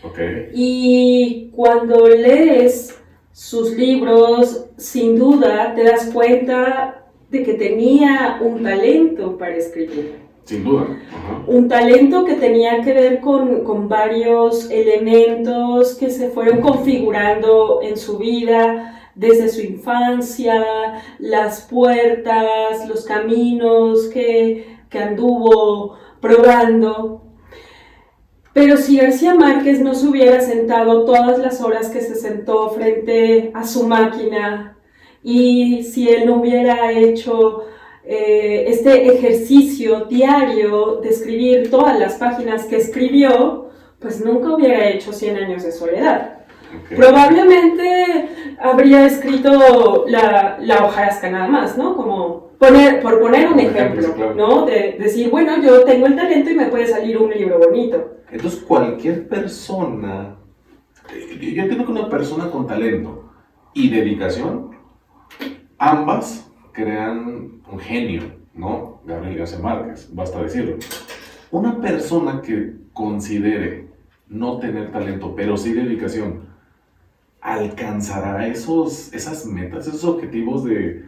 Okay. 0.00 0.50
Y 0.54 1.50
cuando 1.56 2.06
lees 2.06 2.96
sus 3.32 3.76
libros, 3.76 4.66
sin 4.76 5.18
duda 5.18 5.74
te 5.74 5.82
das 5.82 6.08
cuenta 6.12 7.04
de 7.30 7.42
que 7.42 7.54
tenía 7.54 8.38
un 8.40 8.62
talento 8.62 9.36
para 9.36 9.56
escribir. 9.56 10.14
Sin 10.44 10.62
duda. 10.62 10.86
Un 11.48 11.68
talento 11.68 12.24
que 12.24 12.34
tenía 12.34 12.80
que 12.82 12.94
ver 12.94 13.20
con, 13.20 13.64
con, 13.64 13.88
varios 13.88 14.70
elementos 14.70 15.96
que 15.96 16.10
se 16.10 16.30
fueron 16.30 16.60
configurando 16.60 17.80
en 17.82 17.96
su 17.96 18.18
vida 18.18 18.97
desde 19.18 19.48
su 19.48 19.60
infancia, 19.60 21.02
las 21.18 21.62
puertas, 21.62 22.88
los 22.88 23.04
caminos 23.04 24.06
que, 24.08 24.78
que 24.88 24.98
anduvo 24.98 25.98
probando. 26.20 27.22
Pero 28.52 28.76
si 28.76 28.96
García 28.96 29.34
Márquez 29.34 29.80
no 29.80 29.94
se 29.94 30.06
hubiera 30.06 30.40
sentado 30.40 31.04
todas 31.04 31.38
las 31.38 31.60
horas 31.60 31.88
que 31.90 32.00
se 32.00 32.14
sentó 32.14 32.70
frente 32.70 33.50
a 33.54 33.64
su 33.64 33.86
máquina 33.86 34.76
y 35.22 35.82
si 35.82 36.08
él 36.08 36.26
no 36.26 36.36
hubiera 36.36 36.92
hecho 36.92 37.64
eh, 38.04 38.66
este 38.68 39.12
ejercicio 39.14 40.04
diario 40.04 41.00
de 41.02 41.10
escribir 41.10 41.70
todas 41.70 41.98
las 41.98 42.14
páginas 42.14 42.66
que 42.66 42.76
escribió, 42.76 43.70
pues 43.98 44.24
nunca 44.24 44.54
hubiera 44.54 44.88
hecho 44.90 45.12
100 45.12 45.36
años 45.36 45.64
de 45.64 45.72
soledad. 45.72 46.37
Probablemente 46.94 48.56
habría 48.60 49.06
escrito 49.06 50.04
la, 50.08 50.58
la 50.60 50.84
hojarasca 50.84 51.30
nada 51.30 51.48
más, 51.48 51.78
¿no? 51.78 51.96
Como 51.96 52.48
poner, 52.58 53.00
por 53.00 53.20
poner 53.20 53.50
un 53.52 53.60
ejemplo, 53.60 54.34
¿no? 54.34 54.66
De 54.66 54.96
decir, 54.98 55.30
bueno, 55.30 55.62
yo 55.62 55.84
tengo 55.84 56.06
el 56.06 56.16
talento 56.16 56.50
y 56.50 56.54
me 56.54 56.66
puede 56.66 56.86
salir 56.86 57.16
un 57.18 57.30
libro 57.30 57.58
bonito. 57.58 58.16
Entonces, 58.30 58.60
cualquier 58.60 59.28
persona, 59.28 60.36
eh, 61.14 61.38
yo 61.54 61.62
entiendo 61.62 61.86
que 61.86 61.92
una 61.92 62.08
persona 62.10 62.50
con 62.50 62.66
talento 62.66 63.30
y 63.72 63.88
dedicación, 63.88 64.70
ambas 65.78 66.50
crean 66.72 67.62
un 67.70 67.78
genio, 67.78 68.22
¿no? 68.54 69.00
Gabriel 69.04 69.38
García 69.38 69.58
Márquez, 69.60 70.08
basta 70.12 70.42
decirlo. 70.42 70.76
Una 71.50 71.80
persona 71.80 72.42
que 72.42 72.74
considere 72.92 73.88
no 74.28 74.58
tener 74.58 74.92
talento, 74.92 75.34
pero 75.34 75.56
sí 75.56 75.72
dedicación, 75.72 76.47
alcanzará 77.40 78.46
esos, 78.46 79.12
esas 79.12 79.46
metas, 79.46 79.86
esos 79.86 80.04
objetivos 80.04 80.64
de, 80.64 81.06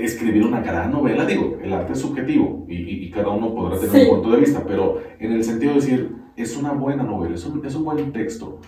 escribir 0.00 0.44
una 0.44 0.60
gran 0.60 0.92
novela. 0.92 1.26
Digo, 1.26 1.58
el 1.62 1.72
arte 1.72 1.94
es 1.94 1.98
subjetivo 1.98 2.64
y, 2.68 3.10
cada 3.10 3.28
uno 3.28 3.54
podrá 3.54 3.78
tener 3.78 4.08
un 4.08 4.16
punto 4.16 4.30
de 4.32 4.40
vista, 4.40 4.64
pero 4.66 5.00
en 5.18 5.32
el 5.32 5.44
sentido 5.44 5.74
de 5.74 5.80
decir, 5.80 6.16
es 6.36 6.56
una 6.56 6.72
buena 6.72 7.02
novela, 7.02 7.34
es 7.34 7.44
un, 7.44 7.64
es 7.64 7.74
un 7.74 7.84
buen 7.84 8.12
texto 8.12 8.60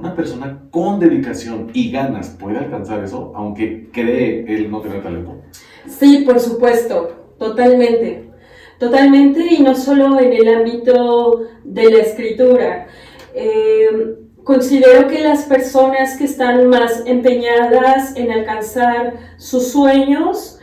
una 0.00 0.16
persona 0.16 0.62
con 0.70 0.98
dedicación 0.98 1.70
y 1.74 1.90
ganas 1.90 2.30
puede 2.40 2.58
alcanzar 2.58 3.04
eso, 3.04 3.32
aunque 3.34 3.90
cree 3.92 4.44
él 4.48 4.70
no 4.70 4.80
tener 4.80 5.02
talento? 5.02 5.42
Sí, 5.86 6.22
por 6.24 6.40
supuesto, 6.40 7.34
totalmente. 7.38 8.30
Totalmente, 8.78 9.46
y 9.50 9.62
no 9.62 9.74
solo 9.74 10.18
en 10.18 10.32
el 10.32 10.48
ámbito 10.48 11.42
de 11.64 11.90
la 11.90 11.98
escritura. 11.98 12.86
Eh, 13.34 14.16
considero 14.50 15.06
que 15.06 15.20
las 15.20 15.44
personas 15.44 16.16
que 16.16 16.24
están 16.24 16.66
más 16.66 17.04
empeñadas 17.06 18.16
en 18.16 18.32
alcanzar 18.32 19.14
sus 19.36 19.70
sueños 19.70 20.58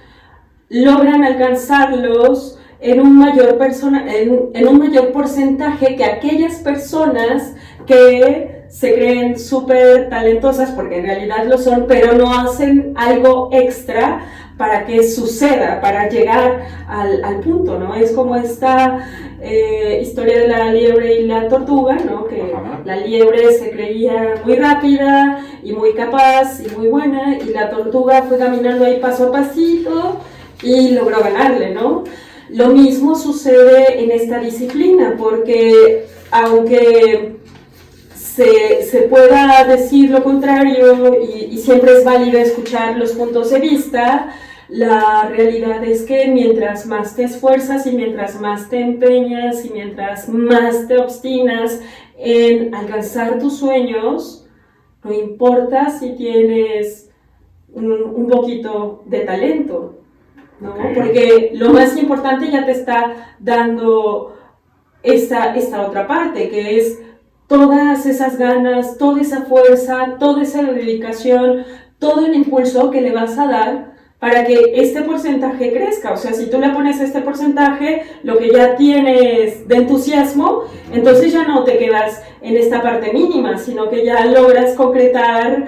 logran 0.67 1.23
alcanzarlos 1.23 2.59
en 2.81 2.99
un 2.99 3.17
mayor, 3.17 3.57
persona, 3.57 4.03
en 4.13 4.67
un 4.67 4.77
mayor 4.77 5.13
porcentaje 5.13 5.95
que 5.95 6.03
aquellas 6.03 6.55
personas 6.55 7.55
que 7.85 8.65
se 8.67 8.93
creen 8.93 9.39
súper 9.39 10.09
talentosas 10.09 10.71
porque 10.71 10.97
en 10.97 11.05
realidad 11.05 11.45
lo 11.47 11.57
son, 11.57 11.85
pero 11.88 12.11
no 12.11 12.38
hacen 12.38 12.91
algo 12.97 13.47
extra 13.53 14.19
para 14.58 14.86
que 14.86 15.08
suceda, 15.08 15.80
para 15.82 16.10
llegar 16.10 16.66
al, 16.88 17.24
al 17.24 17.39
punto, 17.41 17.78
¿no? 17.78 17.95
Es 17.95 18.12
como 18.12 18.36
esta 18.36 19.08
eh, 19.39 19.99
historia 20.01 20.39
de 20.39 20.47
la 20.47 20.74
liebre 20.74 21.22
y 21.22 21.26
la 21.28 21.47
tortuga, 21.47 21.95
¿no? 21.95 22.26
Que 22.26 22.53
la 22.86 22.95
liebre 22.97 23.53
se 23.53 23.70
creía 23.70 24.41
muy 24.43 24.55
rápida 24.55 25.45
y 25.64 25.74
muy 25.74 25.93
capaz 25.93 26.60
y 26.60 26.76
muy 26.76 26.88
buena 26.88 27.38
y 27.38 27.49
la 27.49 27.70
tortuga 27.70 28.24
fue 28.24 28.39
caminando 28.39 28.86
ahí 28.86 28.99
paso 28.99 29.28
a 29.28 29.32
pasito 29.32 30.22
y 30.64 30.89
logró 30.89 31.22
ganarle, 31.22 31.70
¿no? 31.70 32.03
Lo 32.49 32.70
mismo 32.70 33.16
sucede 33.16 34.03
en 34.03 34.12
esta 34.12 34.39
disciplina 34.39 35.16
porque 35.20 36.08
aunque 36.32 37.36
se, 38.38 39.07
pueda 39.09 39.63
decir 39.65 40.11
lo 40.11 40.23
contrario 40.23 41.19
y, 41.21 41.57
siempre 41.57 41.97
es 41.97 42.05
válido 42.05 42.38
escuchar 42.38 42.97
los 42.97 43.13
puntos 43.13 43.49
de 43.49 43.59
vista, 43.59 44.33
la 44.69 45.27
realidad 45.29 45.83
es 45.83 46.03
que 46.03 46.27
mientras 46.27 46.85
más 46.85 47.15
te 47.15 47.23
esfuerzas 47.23 47.88
y 47.88 47.91
mientras 47.91 48.39
más 48.39 48.69
te 48.69 48.79
empeñas 48.79 49.65
y 49.65 49.71
mientras 49.71 50.29
más 50.29 50.88
te 50.88 50.97
obstinas 50.97 51.81
en 52.17 52.73
alcanzar 52.75 53.39
tus 53.39 53.57
sueños, 53.57 54.47
no 55.03 55.13
importa 55.13 55.89
si 55.89 56.11
tienes 56.11 57.09
un, 57.73 58.27
poquito 58.29 59.03
de 59.05 59.19
talento, 59.21 59.95
¿no? 60.59 60.75
Porque 60.93 61.51
lo 61.53 61.71
más 61.71 61.97
importante 61.97 62.51
ya 62.51 62.65
te 62.65 62.71
está 62.71 63.35
dando 63.39 64.35
esta, 65.01 65.55
esta 65.55 65.88
otra 65.88 66.07
parte, 66.07 66.49
que 66.49 66.77
es 66.77 66.99
todas 67.47 68.05
esas 68.05 68.37
ganas, 68.37 68.97
toda 68.97 69.21
esa 69.21 69.41
fuerza, 69.41 70.15
toda 70.19 70.43
esa 70.43 70.63
dedicación, 70.63 71.65
todo 71.99 72.25
el 72.25 72.35
impulso 72.35 72.91
que 72.91 73.01
le 73.01 73.11
vas 73.11 73.37
a 73.37 73.47
dar 73.47 73.97
para 74.19 74.45
que 74.45 74.73
este 74.75 75.03
porcentaje 75.03 75.71
crezca. 75.71 76.11
O 76.11 76.17
sea, 76.17 76.33
si 76.33 76.49
tú 76.49 76.59
le 76.59 76.69
pones 76.69 76.99
este 76.99 77.21
porcentaje, 77.21 78.03
lo 78.23 78.37
que 78.37 78.51
ya 78.51 78.75
tienes 78.75 79.67
de 79.67 79.75
entusiasmo, 79.75 80.63
entonces 80.91 81.33
ya 81.33 81.47
no 81.47 81.63
te 81.63 81.77
quedas 81.77 82.23
en 82.41 82.57
esta 82.57 82.81
parte 82.81 83.13
mínima, 83.13 83.57
sino 83.57 83.89
que 83.89 84.03
ya 84.03 84.25
logras 84.25 84.73
concretar 84.73 85.67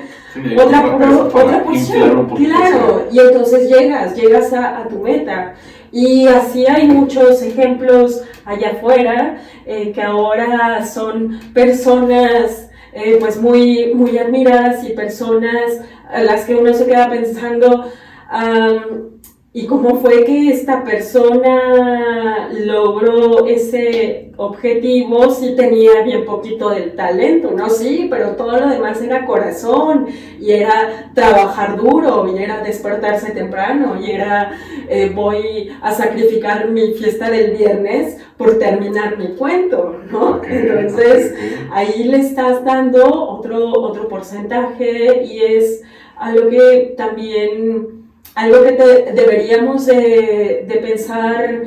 otra, 0.57 0.97
otra 1.31 1.63
porción. 1.63 2.29
Claro, 2.29 3.07
y 3.11 3.19
entonces 3.19 3.69
llegas, 3.69 4.15
llegas 4.15 4.51
a, 4.53 4.79
a 4.79 4.87
tu 4.87 4.99
meta. 4.99 5.53
Y 5.91 6.27
así 6.27 6.65
hay 6.67 6.87
muchos 6.87 7.41
ejemplos 7.41 8.21
allá 8.45 8.71
afuera 8.71 9.37
eh, 9.65 9.91
que 9.91 10.01
ahora 10.01 10.85
son 10.85 11.39
personas 11.53 12.69
eh, 12.93 13.17
pues 13.19 13.39
muy, 13.39 13.93
muy 13.93 14.17
admiradas 14.17 14.83
y 14.83 14.93
personas 14.93 15.81
a 16.09 16.21
las 16.23 16.45
que 16.45 16.55
uno 16.55 16.73
se 16.73 16.87
queda 16.87 17.09
pensando, 17.09 17.91
¿Y 19.51 19.65
cómo 19.65 19.95
fue 19.95 20.25
que 20.25 20.51
esta 20.51 20.83
persona 20.83 22.49
logró 22.53 23.47
ese 23.47 24.31
objetivo 24.37 25.31
si 25.31 25.55
tenía 25.55 26.03
bien 26.03 26.23
poquito 26.23 26.69
del 26.69 26.95
talento? 26.95 27.49
No, 27.49 27.67
sí, 27.67 28.05
pero 28.11 28.35
todo 28.35 28.59
lo 28.59 28.69
demás 28.69 29.01
era 29.01 29.25
corazón 29.25 30.05
y 30.39 30.51
era 30.51 31.11
trabajar 31.15 31.77
duro 31.77 32.31
y 32.31 32.37
era 32.43 32.61
despertarse 32.61 33.31
temprano 33.31 33.99
y 33.99 34.11
era 34.11 34.51
eh, 34.87 35.11
voy 35.15 35.71
a 35.81 35.93
sacrificar 35.93 36.69
mi 36.69 36.93
fiesta 36.93 37.31
del 37.31 37.57
viernes 37.57 38.17
por 38.37 38.59
terminar 38.59 39.17
mi 39.17 39.29
cuento, 39.29 39.99
¿no? 40.11 40.43
Entonces 40.47 41.33
ahí 41.71 42.03
le 42.03 42.19
estás 42.19 42.63
dando 42.63 43.03
otro, 43.31 43.71
otro 43.71 44.07
porcentaje 44.09 45.23
y 45.23 45.39
es 45.41 45.81
algo 46.15 46.49
que 46.49 46.93
también 46.95 47.98
algo 48.35 48.63
que 48.63 48.71
deberíamos 49.13 49.85
de, 49.85 50.79
pensar 50.81 51.63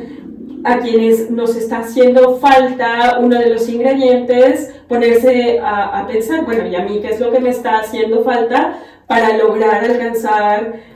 a 0.65 0.79
quienes 0.79 1.31
nos 1.31 1.57
está 1.57 1.79
haciendo 1.79 2.37
falta 2.39 3.19
uno 3.21 3.39
de 3.39 3.51
los 3.51 3.69
ingredientes, 3.69 4.73
ponerse 4.89 5.59
a, 5.61 6.01
a 6.01 6.07
pensar, 6.07 6.45
bueno, 6.45 6.67
¿y 6.67 6.77
a 6.77 6.85
mí 6.85 7.01
qué 7.01 7.09
es 7.09 7.21
lo 7.21 7.33
que 7.33 7.41
me 7.41 7.51
está 7.51 7.79
haciendo 7.79 8.23
falta 8.23 8.79
para 9.07 9.37
lograr 9.37 9.85
alcanzar 9.85 10.92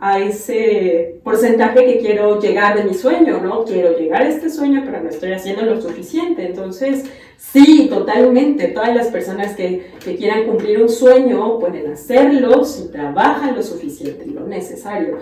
a 0.00 0.20
ese 0.20 1.20
porcentaje 1.24 1.84
que 1.84 1.98
quiero 1.98 2.40
llegar 2.40 2.76
de 2.76 2.84
mi 2.84 2.94
sueño, 2.94 3.40
¿no? 3.40 3.64
Quiero 3.64 3.98
llegar 3.98 4.22
a 4.22 4.28
este 4.28 4.48
sueño, 4.48 4.82
pero 4.84 5.02
no 5.02 5.08
estoy 5.08 5.32
haciendo 5.32 5.62
lo 5.62 5.80
suficiente. 5.80 6.46
Entonces, 6.46 7.04
sí, 7.36 7.88
totalmente, 7.88 8.68
todas 8.68 8.94
las 8.94 9.08
personas 9.08 9.56
que, 9.56 9.92
que 10.04 10.16
quieran 10.16 10.44
cumplir 10.44 10.80
un 10.80 10.88
sueño 10.88 11.58
pueden 11.58 11.92
hacerlo 11.92 12.64
si 12.64 12.88
trabajan 12.88 13.56
lo 13.56 13.62
suficiente, 13.62 14.26
lo 14.26 14.46
necesario, 14.46 15.18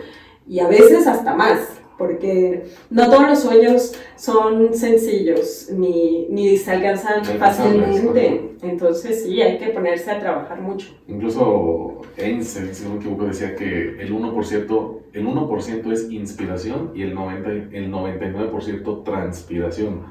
y 0.46 0.60
a 0.60 0.68
veces 0.68 1.06
hasta 1.06 1.34
más 1.34 1.80
porque 1.98 2.64
no 2.90 3.08
todos 3.10 3.28
los 3.28 3.38
sueños 3.40 3.94
son 4.16 4.74
sencillos 4.74 5.68
ni, 5.72 6.26
ni 6.30 6.56
se 6.56 6.70
alcanzan 6.70 7.24
fácilmente. 7.24 8.56
Entonces 8.62 9.22
sí, 9.22 9.40
hay 9.40 9.58
que 9.58 9.68
ponerse 9.68 10.10
a 10.10 10.18
trabajar 10.18 10.60
mucho. 10.60 10.88
Incluso 11.08 12.02
Einstein, 12.16 12.74
si 12.74 12.84
no 12.84 12.90
me 12.90 12.96
equivoco, 12.96 13.26
decía 13.26 13.54
que 13.54 14.00
el 14.00 14.12
1%, 14.12 14.98
el 15.12 15.26
1 15.26 15.56
es 15.92 16.10
inspiración 16.10 16.92
y 16.94 17.02
el, 17.02 17.14
90, 17.14 17.50
el 17.50 17.92
99% 17.92 19.04
transpiración, 19.04 20.02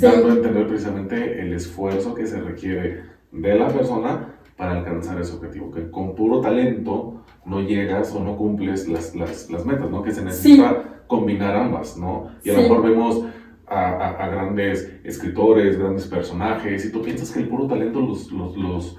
dando 0.00 0.28
a 0.28 0.32
entender 0.32 0.66
precisamente 0.66 1.40
el 1.40 1.52
esfuerzo 1.52 2.14
que 2.14 2.26
se 2.26 2.40
requiere 2.40 3.02
de 3.32 3.54
la 3.54 3.68
persona 3.68 4.34
para 4.56 4.72
alcanzar 4.72 5.20
ese 5.20 5.34
objetivo, 5.34 5.70
que 5.70 5.90
con 5.90 6.14
puro 6.14 6.40
talento 6.40 7.22
no 7.44 7.60
llegas 7.60 8.12
o 8.14 8.20
no 8.20 8.36
cumples 8.36 8.88
las, 8.88 9.14
las, 9.14 9.50
las 9.50 9.64
metas, 9.66 9.90
¿no? 9.90 10.02
Que 10.02 10.12
se 10.12 10.24
necesita 10.24 10.95
combinar 11.06 11.56
ambas, 11.56 11.96
¿no? 11.96 12.30
Y 12.44 12.50
a 12.50 12.54
lo 12.54 12.62
mejor 12.62 12.82
vemos 12.82 13.24
a, 13.66 14.28
grandes 14.28 14.92
escritores, 15.04 15.78
grandes 15.78 16.06
personajes, 16.06 16.84
y 16.84 16.92
tú 16.92 17.02
piensas 17.02 17.30
que 17.30 17.40
el 17.40 17.48
puro 17.48 17.66
talento 17.66 18.00
los, 18.00 18.30
los, 18.30 18.56
los, 18.56 18.96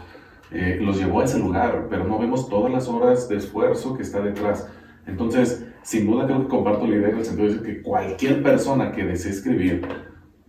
eh, 0.52 0.78
los 0.82 0.98
llevó 0.98 1.22
a 1.22 1.26
ese 1.26 1.40
lugar, 1.40 1.88
pero 1.90 2.04
no 2.04 2.20
vemos 2.20 2.50
todas 2.50 2.72
las 2.72 2.88
horas 2.88 3.30
de 3.30 3.38
esfuerzo 3.38 3.96
que 3.96 4.04
está 4.04 4.22
detrás. 4.22 4.70
Entonces, 5.06 5.66
sin 5.84 6.06
duda 6.06 6.26
creo 6.26 6.42
que 6.42 6.48
comparto 6.48 6.86
la 6.86 6.96
idea 6.96 7.10
en 7.10 7.18
el 7.20 7.26
sentido 7.26 7.54
de 7.54 7.62
que 7.62 7.82
cualquier 7.82 8.44
persona 8.44 8.92
que 8.92 9.06
desee 9.06 9.32
escribir 9.32 9.88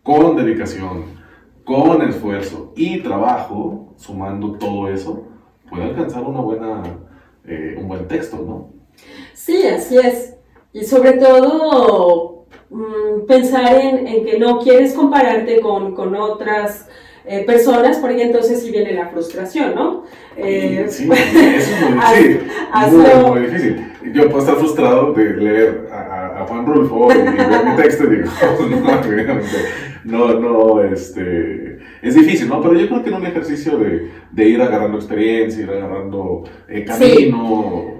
con 0.02 0.36
dedicación, 0.36 1.04
con 1.64 2.02
esfuerzo 2.02 2.72
y 2.76 3.00
trabajo, 3.02 3.94
sumando 3.96 4.52
todo 4.58 4.88
eso, 4.88 5.28
puede 5.68 5.84
alcanzar 5.84 6.24
una 6.24 6.40
buena, 6.40 6.82
eh, 7.44 7.76
un 7.78 7.86
buen 7.86 8.08
texto, 8.08 8.38
¿no? 8.38 8.72
Sí, 9.34 9.62
así 9.66 9.96
es. 9.98 10.37
Y 10.78 10.84
sobre 10.84 11.14
todo 11.14 12.46
mm, 12.70 13.26
pensar 13.26 13.74
en, 13.74 14.06
en, 14.06 14.24
que 14.24 14.38
no 14.38 14.60
quieres 14.60 14.94
compararte 14.94 15.60
con, 15.60 15.92
con 15.92 16.14
otras 16.14 16.88
eh, 17.26 17.44
personas, 17.44 17.98
porque 17.98 18.22
entonces 18.22 18.62
sí 18.62 18.70
viene 18.70 18.92
la 18.94 19.08
frustración, 19.08 19.74
¿no? 19.74 20.04
Eh, 20.36 20.86
sí, 20.88 21.08
eso 21.12 21.74
es 21.74 22.92
muy, 22.92 23.30
muy, 23.30 23.40
difícil. 23.40 23.92
Yo 24.14 24.28
puedo 24.28 24.38
estar 24.38 24.56
frustrado 24.56 25.12
de 25.14 25.36
leer 25.36 25.88
a, 25.92 26.42
a 26.42 26.46
Juan 26.46 26.64
Rulfo 26.64 27.12
y 27.12 27.16
ver 27.16 27.64
mi 27.64 27.76
texto 27.82 28.04
y 28.04 28.16
digo, 28.16 28.30
no, 30.04 30.28
no, 30.34 30.40
no, 30.40 30.84
este, 30.84 31.80
es 32.02 32.14
difícil, 32.14 32.48
¿no? 32.48 32.62
Pero 32.62 32.74
yo 32.74 32.86
creo 32.86 33.02
que 33.02 33.10
en 33.10 33.16
un 33.16 33.26
ejercicio 33.26 33.78
de, 33.78 34.10
de 34.30 34.48
ir 34.48 34.62
agarrando 34.62 34.96
experiencia, 34.96 35.64
ir 35.64 35.70
agarrando 35.70 36.44
eh, 36.68 36.84
camino, 36.84 37.97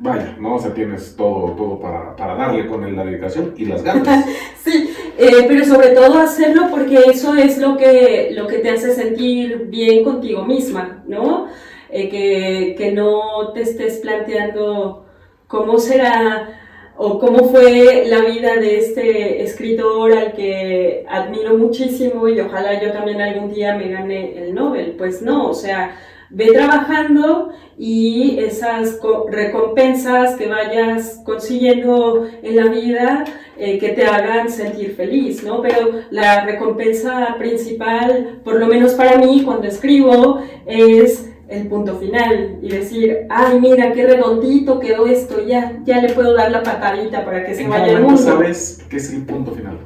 vaya, 0.00 0.36
¿no? 0.40 0.54
O 0.54 0.58
sea, 0.58 0.72
tienes 0.72 1.16
todo, 1.16 1.52
todo 1.52 1.78
para, 1.80 2.14
para 2.14 2.34
darle 2.34 2.66
con 2.66 2.94
la 2.94 3.04
dedicación 3.04 3.54
y 3.56 3.66
las 3.66 3.82
ganas. 3.82 4.24
sí, 4.64 4.90
eh, 5.18 5.44
pero 5.46 5.64
sobre 5.64 5.88
todo 5.88 6.18
hacerlo 6.18 6.68
porque 6.70 6.98
eso 7.10 7.34
es 7.34 7.58
lo 7.58 7.76
que, 7.76 8.30
lo 8.32 8.46
que 8.46 8.58
te 8.58 8.70
hace 8.70 8.94
sentir 8.94 9.66
bien 9.66 10.04
contigo 10.04 10.44
misma, 10.44 11.02
¿no? 11.06 11.48
Eh, 11.90 12.08
que, 12.08 12.74
que 12.76 12.92
no 12.92 13.52
te 13.54 13.62
estés 13.62 13.98
planteando 13.98 15.06
cómo 15.46 15.78
será 15.78 16.60
o 16.96 17.18
cómo 17.18 17.48
fue 17.48 18.04
la 18.06 18.22
vida 18.22 18.56
de 18.56 18.78
este 18.78 19.42
escritor 19.42 20.12
al 20.12 20.32
que 20.32 21.06
admiro 21.08 21.56
muchísimo 21.56 22.28
y 22.28 22.40
ojalá 22.40 22.82
yo 22.82 22.92
también 22.92 23.20
algún 23.20 23.52
día 23.52 23.76
me 23.76 23.88
gane 23.88 24.36
el 24.36 24.54
Nobel. 24.54 24.96
Pues 24.98 25.22
no, 25.22 25.48
o 25.48 25.54
sea, 25.54 25.96
ve 26.30 26.52
trabajando 26.52 27.50
y 27.78 28.38
esas 28.40 28.98
recompensas 29.30 30.34
que 30.36 30.48
vayas 30.48 31.22
consiguiendo 31.24 32.26
en 32.42 32.56
la 32.56 32.66
vida 32.66 33.24
eh, 33.56 33.78
que 33.78 33.90
te 33.90 34.04
hagan 34.04 34.50
sentir 34.50 34.94
feliz, 34.94 35.42
¿no? 35.42 35.62
Pero 35.62 36.02
la 36.10 36.44
recompensa 36.44 37.36
principal, 37.38 38.40
por 38.44 38.58
lo 38.58 38.66
menos 38.66 38.94
para 38.94 39.18
mí, 39.18 39.42
cuando 39.44 39.66
escribo, 39.68 40.42
es 40.66 41.30
el 41.48 41.66
punto 41.66 41.96
final 41.96 42.58
y 42.62 42.68
decir, 42.68 43.26
ay, 43.30 43.58
mira 43.60 43.92
qué 43.92 44.06
redondito 44.06 44.78
quedó 44.80 45.06
esto, 45.06 45.44
ya, 45.46 45.80
ya 45.84 46.00
le 46.00 46.12
puedo 46.12 46.34
dar 46.34 46.50
la 46.50 46.62
patadita 46.62 47.24
para 47.24 47.44
que 47.44 47.54
se 47.54 47.66
vaya 47.66 47.92
el 47.92 48.02
mundo. 48.02 48.18
sabes 48.18 48.84
qué 48.90 48.98
es 48.98 49.12
el 49.12 49.24
punto 49.24 49.52
final? 49.52 49.78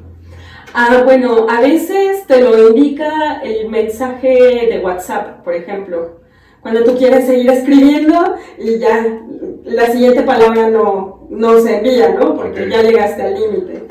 Ah, 0.73 1.03
bueno, 1.05 1.47
a 1.49 1.61
veces 1.61 2.25
te 2.25 2.41
lo 2.41 2.69
indica 2.69 3.41
el 3.43 3.69
mensaje 3.69 4.67
de 4.69 4.81
WhatsApp, 4.83 5.43
por 5.43 5.53
ejemplo. 5.53 6.22
Cuando 6.63 6.85
tú 6.85 6.97
quieres 6.97 7.25
seguir 7.25 7.51
escribiendo 7.51 8.35
y 8.57 8.79
ya 8.79 9.21
la 9.65 9.87
siguiente 9.87 10.21
palabra 10.21 10.69
no, 10.69 11.27
no 11.29 11.59
se 11.59 11.77
envía, 11.77 12.15
¿no? 12.15 12.35
Porque 12.37 12.69
ya 12.69 12.81
llegaste 12.81 13.21
al 13.21 13.33
límite. 13.33 13.83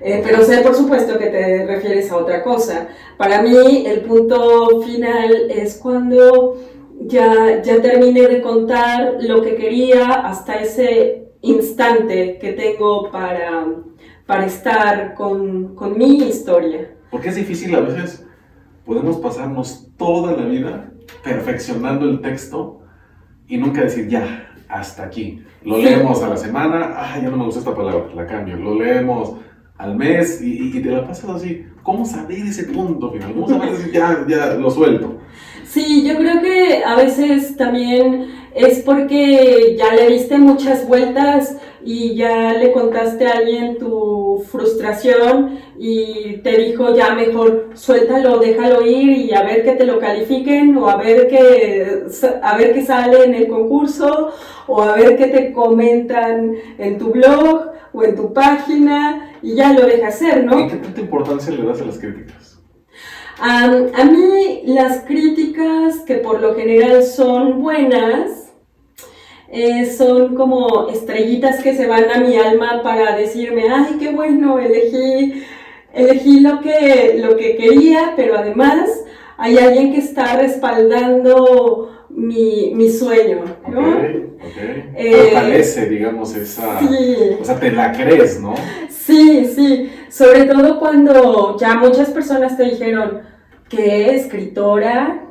Eh, 0.00 0.22
pero 0.24 0.42
sé, 0.42 0.62
por 0.62 0.74
supuesto, 0.74 1.18
que 1.18 1.26
te 1.26 1.66
refieres 1.66 2.10
a 2.10 2.16
otra 2.16 2.42
cosa. 2.42 2.88
Para 3.18 3.42
mí, 3.42 3.84
el 3.86 4.00
punto 4.00 4.80
final 4.80 5.50
es 5.50 5.76
cuando 5.76 6.56
ya, 7.02 7.60
ya 7.62 7.82
terminé 7.82 8.22
de 8.22 8.40
contar 8.40 9.18
lo 9.20 9.42
que 9.42 9.56
quería 9.56 10.26
hasta 10.26 10.54
ese 10.54 11.28
instante 11.42 12.38
que 12.38 12.52
tengo 12.52 13.10
para, 13.10 13.66
para 14.24 14.46
estar 14.46 15.12
con, 15.12 15.74
con 15.74 15.98
mi 15.98 16.16
historia. 16.22 16.94
Porque 17.10 17.28
es 17.28 17.36
difícil 17.36 17.74
a 17.74 17.80
veces, 17.80 18.24
podemos 18.86 19.18
pasarnos 19.18 19.88
toda 19.98 20.32
la 20.32 20.46
vida 20.46 20.92
perfeccionando 21.22 22.08
el 22.08 22.20
texto 22.20 22.80
y 23.48 23.56
nunca 23.58 23.82
decir 23.82 24.08
ya, 24.08 24.50
hasta 24.68 25.04
aquí. 25.04 25.42
Lo 25.62 25.78
leemos 25.78 26.22
a 26.22 26.28
la 26.28 26.36
semana, 26.36 26.94
ah, 26.96 27.18
ya 27.20 27.30
no 27.30 27.36
me 27.36 27.44
gusta 27.44 27.60
esta 27.60 27.74
palabra, 27.74 28.06
la 28.14 28.26
cambio. 28.26 28.56
Lo 28.56 28.74
leemos 28.74 29.34
al 29.78 29.96
mes 29.96 30.40
y, 30.42 30.70
te 30.80 30.90
la 30.90 31.06
pasas 31.06 31.30
así. 31.30 31.66
¿Cómo 31.82 32.04
saber 32.04 32.38
ese 32.38 32.64
punto 32.64 33.12
final? 33.12 33.32
¿Cómo 33.34 33.48
saber 33.48 33.72
decir 33.72 33.92
ya, 33.92 34.24
ya 34.28 34.54
lo 34.54 34.70
suelto? 34.70 35.18
Sí, 35.64 36.06
yo 36.06 36.16
creo 36.16 36.40
que 36.40 36.82
a 36.84 36.96
veces 36.96 37.56
también 37.56 38.26
es 38.54 38.80
porque 38.80 39.76
ya 39.78 39.94
le 39.94 40.08
diste 40.08 40.38
muchas 40.38 40.88
vueltas 40.88 41.56
y 41.84 42.14
ya 42.14 42.52
le 42.54 42.72
contaste 42.72 43.26
a 43.26 43.38
alguien 43.38 43.78
tu 43.78 43.86
frustración 44.38 45.58
y 45.78 46.38
te 46.38 46.56
dijo 46.58 46.94
ya 46.94 47.14
mejor 47.14 47.70
suéltalo, 47.74 48.38
déjalo 48.38 48.84
ir 48.86 49.10
y 49.18 49.34
a 49.34 49.42
ver 49.42 49.64
que 49.64 49.72
te 49.72 49.84
lo 49.84 49.98
califiquen 49.98 50.76
o 50.76 50.88
a 50.88 50.96
ver 50.96 51.28
que 51.28 52.06
a 52.42 52.56
ver 52.56 52.74
qué 52.74 52.82
sale 52.84 53.24
en 53.24 53.34
el 53.34 53.48
concurso 53.48 54.32
o 54.66 54.82
a 54.82 54.94
ver 54.94 55.16
qué 55.16 55.26
te 55.26 55.52
comentan 55.52 56.52
en 56.78 56.98
tu 56.98 57.10
blog 57.10 57.72
o 57.92 58.04
en 58.04 58.16
tu 58.16 58.32
página 58.32 59.32
y 59.42 59.54
ya 59.54 59.72
lo 59.72 59.86
deja 59.86 60.08
hacer, 60.08 60.44
¿no? 60.44 60.58
¿Y 60.60 60.68
qué 60.68 60.76
tanta 60.76 61.00
importancia 61.00 61.52
le 61.52 61.66
das 61.66 61.80
a 61.80 61.84
las 61.84 61.98
críticas? 61.98 62.52
a 63.38 64.04
mí 64.04 64.62
las 64.64 65.02
críticas 65.02 66.00
que 66.06 66.14
por 66.14 66.40
lo 66.40 66.54
general 66.54 67.02
son 67.04 67.60
buenas, 67.60 68.45
eh, 69.48 69.86
son 69.86 70.34
como 70.34 70.88
estrellitas 70.88 71.62
que 71.62 71.74
se 71.74 71.86
van 71.86 72.10
a 72.10 72.20
mi 72.20 72.36
alma 72.36 72.82
para 72.82 73.16
decirme, 73.16 73.64
ay, 73.70 73.96
qué 73.98 74.10
bueno, 74.10 74.58
elegí, 74.58 75.44
elegí 75.94 76.40
lo, 76.40 76.60
que, 76.60 77.16
lo 77.18 77.36
que 77.36 77.56
quería, 77.56 78.14
pero 78.16 78.36
además 78.36 78.88
hay 79.36 79.58
alguien 79.58 79.92
que 79.92 79.98
está 79.98 80.36
respaldando 80.36 82.06
mi, 82.08 82.72
mi 82.74 82.90
sueño, 82.90 83.44
¿no? 83.68 83.80
Okay, 83.80 84.90
eh, 84.96 85.86
digamos, 85.90 86.34
esa... 86.34 86.80
O 87.40 87.44
sea, 87.44 87.58
te 87.58 87.70
la 87.70 87.92
crees, 87.92 88.40
¿no? 88.40 88.54
Sí, 88.88 89.44
sí. 89.54 89.90
Sobre 90.08 90.44
todo 90.44 90.78
cuando 90.78 91.56
ya 91.58 91.74
muchas 91.74 92.10
personas 92.10 92.56
te 92.56 92.64
dijeron, 92.64 93.20
¿qué 93.68 94.14
escritora? 94.14 95.22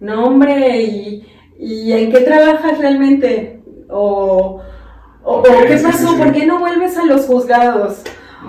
Nombre 0.00 0.82
y, 0.82 1.26
y 1.58 1.92
en 1.92 2.12
qué 2.12 2.20
trabajas 2.20 2.78
realmente? 2.78 3.60
O, 3.88 4.60
o, 5.22 5.42
¿qué 5.42 5.76
pasó? 5.76 6.16
¿Por 6.16 6.32
qué 6.32 6.46
no 6.46 6.58
vuelves 6.58 6.96
a 6.96 7.04
los 7.04 7.26
juzgados? 7.26 8.02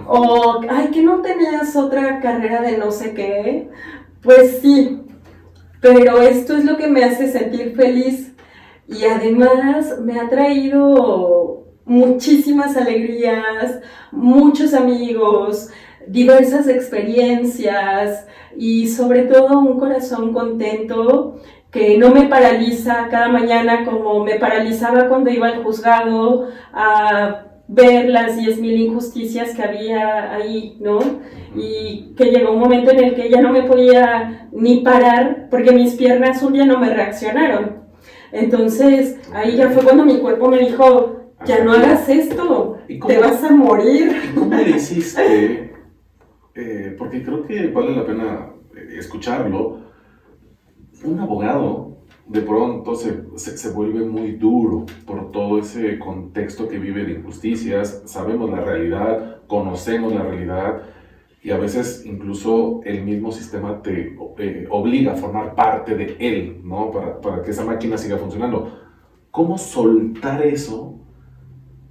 O, 0.07 0.61
ay, 0.69 0.89
que 0.89 1.01
no 1.01 1.21
tenías 1.21 1.75
otra 1.75 2.19
carrera 2.19 2.61
de 2.61 2.77
no 2.77 2.91
sé 2.91 3.13
qué. 3.13 3.69
Pues 4.21 4.59
sí, 4.61 5.01
pero 5.81 6.21
esto 6.21 6.57
es 6.57 6.65
lo 6.65 6.77
que 6.77 6.87
me 6.87 7.03
hace 7.03 7.31
sentir 7.31 7.75
feliz 7.75 8.33
y 8.87 9.05
además 9.05 9.99
me 10.01 10.19
ha 10.19 10.29
traído 10.29 11.65
muchísimas 11.85 12.75
alegrías, 12.75 13.79
muchos 14.11 14.73
amigos, 14.73 15.69
diversas 16.07 16.67
experiencias 16.67 18.25
y 18.57 18.87
sobre 18.87 19.23
todo 19.23 19.59
un 19.59 19.79
corazón 19.79 20.33
contento 20.33 21.39
que 21.75 21.97
no 21.97 22.11
me 22.11 22.27
paraliza 22.27 23.09
cada 23.11 23.27
mañana 23.27 23.83
como 23.83 24.23
me 24.23 24.35
paralizaba 24.35 25.09
cuando 25.09 25.29
iba 25.29 25.47
al 25.47 25.61
juzgado 25.61 26.47
a 26.71 27.47
ver 27.67 28.07
las 28.07 28.37
10.000 28.37 28.63
injusticias 28.77 29.53
que 29.53 29.61
había 29.61 30.33
ahí, 30.33 30.77
¿no? 30.79 30.99
Y 31.53 32.13
que 32.15 32.31
llegó 32.31 32.53
un 32.53 32.61
momento 32.61 32.91
en 32.91 33.03
el 33.03 33.13
que 33.13 33.29
ya 33.29 33.41
no 33.41 33.51
me 33.51 33.63
podía 33.63 34.47
ni 34.53 34.83
parar 34.83 35.49
porque 35.51 35.73
mis 35.73 35.95
piernas 35.95 36.41
un 36.43 36.53
día 36.53 36.65
no 36.65 36.79
me 36.79 36.93
reaccionaron. 36.93 37.83
Entonces, 38.31 39.19
ahí 39.33 39.57
ya 39.57 39.69
fue 39.69 39.83
cuando 39.83 40.05
mi 40.05 40.19
cuerpo 40.19 40.47
me 40.47 40.59
dijo, 40.59 41.33
ya 41.45 41.61
no 41.61 41.73
hagas 41.73 42.07
esto, 42.07 42.77
te 42.87 43.17
vas 43.17 43.43
a 43.43 43.51
morir. 43.51 44.31
¿Cómo 44.33 44.55
le 44.55 44.69
hiciste? 44.69 45.73
Eh, 46.57 46.95
porque 46.97 47.21
creo 47.21 47.45
que 47.45 47.67
vale 47.67 47.93
la 47.93 48.05
pena 48.05 48.49
eh, 48.77 48.95
escucharlo. 48.97 49.84
Un 51.05 51.19
abogado 51.19 51.97
de 52.27 52.41
pronto 52.41 52.95
se, 52.95 53.37
se, 53.37 53.69
vuelve 53.69 54.03
muy 54.03 54.31
duro 54.31 54.87
por 55.05 55.29
todo 55.31 55.59
ese 55.59 55.99
contexto 55.99 56.67
que 56.67 56.79
vive 56.79 57.05
de 57.05 57.13
injusticias, 57.13 58.01
sabemos 58.05 58.49
la 58.49 58.61
realidad, 58.61 59.43
conocemos 59.45 60.11
la 60.11 60.23
realidad 60.23 60.81
y 61.43 61.51
a 61.51 61.57
veces 61.57 62.03
incluso 62.07 62.81
el 62.83 63.03
mismo 63.03 63.31
sistema 63.31 63.83
te 63.83 64.17
eh, 64.39 64.67
obliga 64.71 65.13
a 65.13 65.15
formar 65.15 65.53
parte 65.53 65.95
de 65.95 66.17
él, 66.19 66.61
¿no? 66.63 66.89
Para, 66.89 67.21
para 67.21 67.43
que 67.43 67.51
esa 67.51 67.63
máquina 67.63 67.99
siga 67.99 68.17
funcionando. 68.17 68.79
¿Cómo 69.29 69.59
soltar 69.59 70.41
eso 70.41 70.99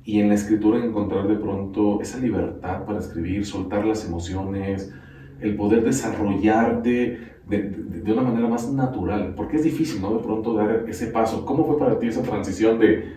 y 0.02 0.18
en 0.20 0.28
la 0.28 0.34
escritura 0.34 0.84
encontrar 0.84 1.28
de 1.28 1.36
pronto 1.36 2.00
esa 2.00 2.18
libertad 2.18 2.84
para 2.84 2.98
escribir, 2.98 3.46
soltar 3.46 3.86
las 3.86 4.04
emociones, 4.04 4.92
el 5.40 5.54
poder 5.54 5.84
desarrollarte 5.84 7.34
de, 7.49 7.62
de, 7.62 8.12
una 8.12 8.22
manera 8.22 8.49
más 8.49 8.70
natural, 8.72 9.34
porque 9.36 9.57
es 9.57 9.64
difícil, 9.64 10.01
¿no? 10.01 10.14
De 10.14 10.22
pronto 10.22 10.55
dar 10.55 10.84
ese 10.88 11.09
paso. 11.09 11.45
¿Cómo 11.45 11.66
fue 11.66 11.78
para 11.78 11.99
ti 11.99 12.09
esa 12.09 12.22
transición 12.22 12.78
de 12.78 13.12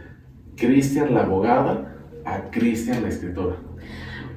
Cristian 0.55 1.13
la 1.13 1.23
abogada 1.23 1.95
a 2.25 2.49
Cristian 2.51 3.03
la 3.03 3.09
escritora? 3.09 3.55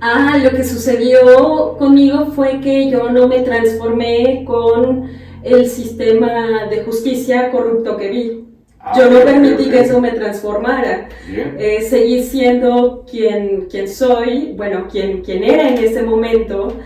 Ah, 0.01 0.38
lo 0.43 0.51
que 0.51 0.64
sucedió 0.64 1.76
conmigo 1.78 2.26
fue 2.26 2.61
que 2.61 2.91
yo 2.91 3.11
no 3.11 3.28
me 3.28 3.41
transformé 3.41 4.45
con 4.47 5.11
el 5.43 5.66
sistema 5.66 6.66
de 6.70 6.84
justicia 6.84 7.51
corrupto 7.51 7.97
que 7.99 8.11
vi. 8.11 8.45
Ah, 8.78 8.95
yo 8.97 9.11
no 9.11 9.20
permití 9.20 9.68
que 9.68 9.80
eso 9.80 10.01
me 10.01 10.12
transformara. 10.12 11.09
Eh, 11.28 11.82
seguí 11.82 12.22
siendo 12.22 13.05
quien, 13.11 13.66
quien 13.70 13.88
soy, 13.88 14.55
bueno, 14.57 14.86
quien, 14.91 15.20
quien 15.20 15.45
era 15.45 15.68
en 15.68 15.76
ese 15.76 16.03
momento. 16.03 16.78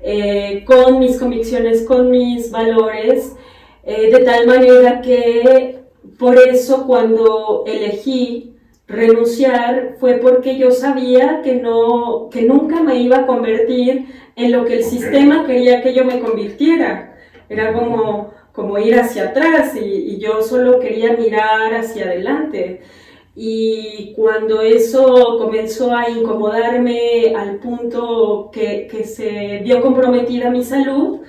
Eh, 0.00 0.64
con 0.64 1.00
mis 1.00 1.18
convicciones, 1.18 1.82
con 1.82 2.10
mis 2.10 2.50
valores, 2.50 3.34
eh, 3.82 4.10
de 4.12 4.24
tal 4.24 4.46
manera 4.46 5.00
que 5.00 5.80
por 6.18 6.38
eso 6.38 6.86
cuando 6.86 7.64
elegí 7.66 8.54
renunciar 8.86 9.96
fue 9.98 10.14
porque 10.14 10.56
yo 10.56 10.70
sabía 10.70 11.42
que, 11.42 11.56
no, 11.56 12.28
que 12.30 12.42
nunca 12.42 12.82
me 12.82 12.96
iba 13.00 13.18
a 13.18 13.26
convertir 13.26 14.06
en 14.36 14.52
lo 14.52 14.64
que 14.64 14.78
el 14.78 14.84
sistema 14.84 15.44
quería 15.46 15.82
que 15.82 15.92
yo 15.94 16.04
me 16.04 16.20
convirtiera. 16.20 17.16
Era 17.48 17.72
como, 17.72 18.32
como 18.52 18.78
ir 18.78 18.94
hacia 18.98 19.30
atrás 19.30 19.74
y, 19.74 19.84
y 19.84 20.18
yo 20.18 20.42
solo 20.42 20.78
quería 20.78 21.14
mirar 21.14 21.74
hacia 21.74 22.04
adelante. 22.04 22.82
Y 23.40 24.14
cuando 24.16 24.62
eso 24.62 25.38
comenzó 25.38 25.94
a 25.94 26.10
incomodarme 26.10 27.36
al 27.36 27.60
punto 27.60 28.50
que, 28.52 28.88
que, 28.90 29.04
se 29.04 29.60
vio 29.62 29.80
comprometida 29.80 30.50
mi 30.50 30.64
salud, 30.64 31.20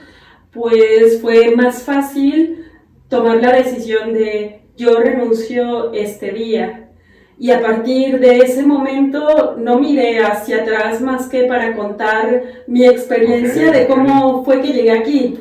pues 0.51 1.21
fue 1.21 1.55
más 1.55 1.83
fácil 1.83 2.65
tomar 3.09 3.37
la 3.37 3.53
decisión 3.53 4.11
de 4.13 4.61
yo 4.75 4.99
renuncio 4.99 5.93
este 5.93 6.31
día. 6.31 6.89
Y 7.37 7.51
a 7.51 7.61
partir 7.61 8.19
de 8.19 8.39
ese 8.39 8.65
momento 8.65 9.55
no 9.59 9.79
miré 9.79 10.17
hacia 10.17 10.63
atrás 10.63 11.01
más 11.01 11.29
que 11.29 11.43
para 11.43 11.75
contar 11.75 12.41
mi 12.65 12.87
experiencia 12.87 13.71
de 13.71 13.85
cómo 13.85 14.43
fue 14.43 14.61
que 14.61 14.73
llegué 14.73 14.91
aquí. 14.93 15.37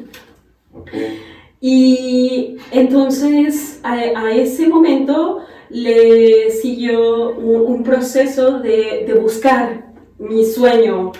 Y 1.62 2.58
entonces 2.72 3.80
a, 3.82 3.94
a 3.94 4.32
ese 4.32 4.68
momento 4.68 5.46
le 5.70 6.50
siguió 6.50 7.30
un, 7.30 7.82
proceso 7.82 8.58
de, 8.58 9.04
de, 9.06 9.14
buscar 9.14 9.92
mi 10.18 10.44
sueño, 10.44 11.12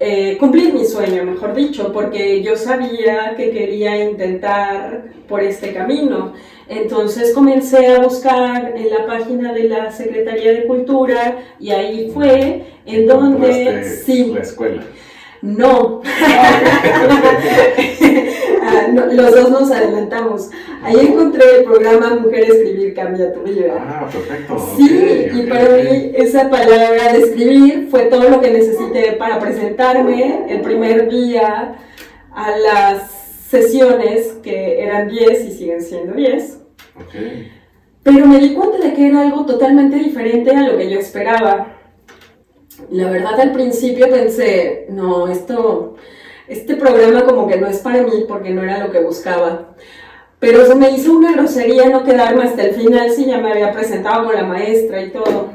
eh, 0.00 0.36
cumplir 0.38 0.74
mi 0.74 0.84
sueño, 0.84 1.24
mejor 1.24 1.54
dicho, 1.54 1.92
porque 1.92 2.42
yo 2.42 2.56
sabía 2.56 3.34
que 3.36 3.50
quería 3.50 4.04
intentar 4.04 5.04
por 5.28 5.42
este 5.42 5.72
camino. 5.72 6.32
Entonces 6.68 7.32
comencé 7.34 7.88
a 7.88 8.00
buscar 8.00 8.74
en 8.76 8.90
la 8.90 9.06
página 9.06 9.52
de 9.52 9.64
la 9.64 9.92
Secretaría 9.92 10.52
de 10.52 10.64
Cultura 10.64 11.38
y 11.60 11.70
ahí 11.70 12.10
fue 12.12 12.64
en 12.86 13.06
donde... 13.06 13.84
Sí, 13.84 14.32
la 14.34 14.40
escuela. 14.40 14.82
Ah, 15.44 16.00
no. 18.92 19.06
los 19.06 19.34
dos 19.34 19.50
nos 19.50 19.70
adelantamos. 19.70 20.50
Ahí 20.82 20.96
encontré 21.00 21.58
el 21.58 21.64
programa 21.64 22.16
Mujer 22.16 22.44
Escribir 22.50 22.94
Cambia 22.94 23.32
tu 23.32 23.42
Vida. 23.42 23.74
Ah, 23.78 24.08
perfecto. 24.10 24.58
Sí, 24.76 25.28
y 25.34 25.42
para 25.42 25.68
mí 25.76 26.12
esa 26.14 26.50
palabra 26.50 27.12
de 27.12 27.18
escribir 27.18 27.88
fue 27.90 28.04
todo 28.04 28.28
lo 28.28 28.40
que 28.40 28.50
necesité 28.50 29.12
para 29.12 29.38
presentarme 29.38 30.46
el 30.48 30.60
primer 30.60 31.08
día 31.08 31.76
a 32.34 32.56
las 32.56 33.10
sesiones, 33.48 34.38
que 34.42 34.82
eran 34.82 35.08
10 35.08 35.44
y 35.44 35.52
siguen 35.52 35.82
siendo 35.82 36.14
10. 36.14 36.58
Pero 38.02 38.26
me 38.26 38.38
di 38.38 38.54
cuenta 38.54 38.78
de 38.78 38.94
que 38.94 39.08
era 39.08 39.22
algo 39.22 39.46
totalmente 39.46 39.96
diferente 39.96 40.50
a 40.50 40.68
lo 40.68 40.78
que 40.78 40.90
yo 40.90 40.98
esperaba. 40.98 41.76
La 42.90 43.10
verdad 43.10 43.38
al 43.40 43.52
principio 43.52 44.10
pensé, 44.10 44.86
no, 44.88 45.28
esto, 45.28 45.96
este 46.52 46.76
programa 46.76 47.24
como 47.24 47.46
que 47.46 47.58
no 47.58 47.66
es 47.66 47.78
para 47.78 48.02
mí 48.02 48.24
porque 48.28 48.50
no 48.50 48.62
era 48.62 48.84
lo 48.84 48.92
que 48.92 49.00
buscaba. 49.00 49.74
Pero 50.38 50.66
se 50.66 50.74
me 50.74 50.90
hizo 50.90 51.12
una 51.12 51.32
grosería 51.32 51.88
no 51.88 52.04
quedarme 52.04 52.44
hasta 52.44 52.64
el 52.64 52.74
final 52.74 53.10
si 53.10 53.26
ya 53.26 53.38
me 53.38 53.52
había 53.52 53.72
presentado 53.72 54.26
con 54.26 54.34
la 54.34 54.44
maestra 54.44 55.02
y 55.02 55.10
todo. 55.10 55.50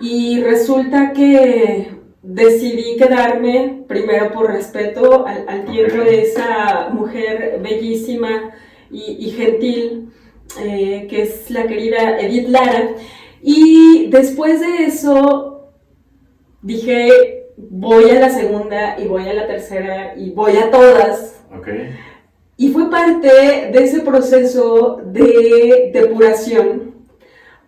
Y 0.00 0.42
resulta 0.42 1.12
que 1.12 1.90
decidí 2.22 2.96
quedarme, 2.96 3.84
primero 3.86 4.32
por 4.32 4.50
respeto 4.50 5.26
al, 5.26 5.64
tiempo 5.64 6.02
de 6.02 6.22
esa 6.22 6.88
mujer 6.90 7.60
bellísima 7.62 8.50
y, 8.90 9.30
gentil, 9.30 10.12
eh, 10.60 11.06
que 11.08 11.22
es 11.22 11.50
la 11.50 11.66
querida 11.66 12.18
Edith 12.20 12.48
Lara. 12.48 12.90
Y 13.42 14.08
después 14.10 14.60
de 14.60 14.86
eso 14.86 15.70
dije, 16.62 17.43
voy 17.56 18.10
a 18.10 18.20
la 18.20 18.30
segunda 18.30 18.98
y 18.98 19.06
voy 19.06 19.28
a 19.28 19.34
la 19.34 19.46
tercera 19.46 20.14
y 20.16 20.30
voy 20.30 20.56
a 20.56 20.70
todas. 20.70 21.40
Y 22.56 22.68
fue 22.70 22.90
parte 22.90 23.28
de 23.28 23.84
ese 23.84 24.00
proceso 24.00 25.00
de 25.04 25.90
depuración, 25.92 26.94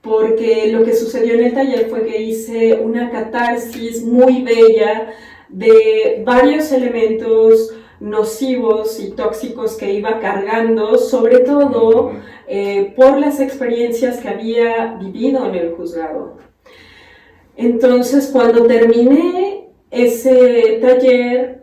porque 0.00 0.70
lo 0.72 0.84
que 0.84 0.94
sucedió 0.94 1.34
en 1.34 1.44
el 1.44 1.54
taller 1.54 1.88
fue 1.88 2.04
que 2.04 2.22
hice 2.22 2.74
una 2.74 3.10
catarsis 3.10 4.04
muy 4.04 4.42
bella 4.42 5.12
de 5.48 6.22
varios 6.24 6.70
elementos 6.72 7.74
nocivos 7.98 9.00
y 9.00 9.10
tóxicos 9.10 9.76
que 9.76 9.92
iba 9.92 10.20
cargando, 10.20 10.98
sobre 10.98 11.40
todo 11.40 12.12
eh, 12.46 12.92
por 12.96 13.18
las 13.18 13.40
experiencias 13.40 14.18
que 14.18 14.28
había 14.28 14.96
vivido 15.00 15.46
en 15.46 15.54
el 15.54 15.72
juzgado. 15.74 16.36
Entonces, 17.56 18.28
cuando 18.32 18.66
terminé 18.66 19.55
ese 19.90 20.78
taller, 20.80 21.62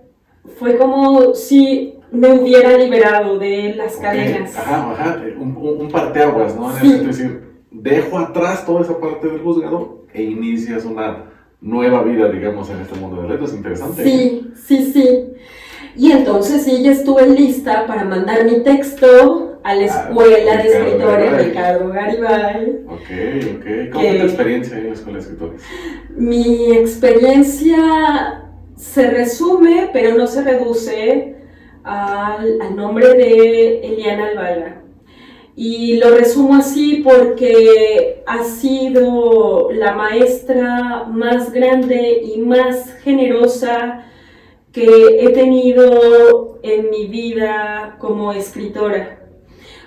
fue 0.58 0.78
como 0.78 1.34
si 1.34 2.00
me 2.12 2.32
hubiera 2.32 2.78
liberado 2.78 3.40
de 3.40 3.74
las 3.76 3.96
cadenas. 3.98 4.56
Ajá, 4.58 4.92
ajá, 4.92 5.22
un, 5.40 5.58
un 5.58 5.90
parteaguas, 5.90 6.56
¿no? 6.56 6.76
Es 6.78 7.06
decir, 7.06 7.44
dejo 7.72 8.20
atrás 8.20 8.66
toda 8.66 8.82
esa 8.82 9.00
parte 9.00 9.28
del 9.28 9.42
juzgado 9.42 10.06
e 10.14 10.22
inicias 10.24 10.86
una 10.86 11.32
nueva 11.60 12.04
vida, 12.04 12.30
digamos, 12.30 12.70
en 12.70 12.82
este 12.82 13.00
mundo 13.00 13.22
de 13.22 13.30
letras. 13.30 13.54
Interesante. 13.54 14.04
Sí, 14.04 14.52
sí, 14.56 14.92
sí. 14.94 15.34
Y 15.96 16.12
entonces 16.12 16.64
sí, 16.64 16.82
ya 16.84 16.92
estuve 16.92 17.28
lista 17.28 17.86
para 17.86 18.04
mandar 18.04 18.46
mi 18.46 18.64
texto 18.64 19.60
a 19.64 19.76
la 19.76 19.82
ah, 19.82 19.86
escuela 19.86 20.58
de 20.58 20.70
escritores 20.70 21.46
Ricardo 21.46 21.90
Garibay. 21.90 22.80
Ok, 22.88 23.58
ok. 23.58 23.92
¿Cómo 23.92 24.08
fue 24.08 24.20
tu 24.20 24.24
experiencia 24.26 24.78
en 24.78 24.88
la 24.88 24.94
escuela 24.94 25.18
de 25.18 25.24
escritores? 25.24 25.62
Mi 26.16 26.74
experiencia 26.74 28.44
se 28.76 29.10
resume, 29.10 29.90
pero 29.94 30.18
no 30.18 30.28
se 30.28 30.44
reduce 30.44 31.36
al, 31.84 32.62
al 32.62 32.76
nombre 32.76 33.14
de 33.14 33.80
Eliana 33.80 34.28
Albaga. 34.28 34.82
Y 35.56 35.98
lo 35.98 36.10
resumo 36.10 36.56
así 36.56 37.02
porque 37.04 38.24
ha 38.26 38.44
sido 38.44 39.70
la 39.72 39.94
maestra 39.94 41.06
más 41.08 41.54
grande 41.54 42.24
y 42.24 42.40
más 42.40 42.92
generosa 43.04 44.06
que 44.74 45.20
he 45.22 45.30
tenido 45.30 46.60
en 46.64 46.90
mi 46.90 47.08
vida 47.08 47.96
como 48.00 48.34
escritora. 48.34 49.20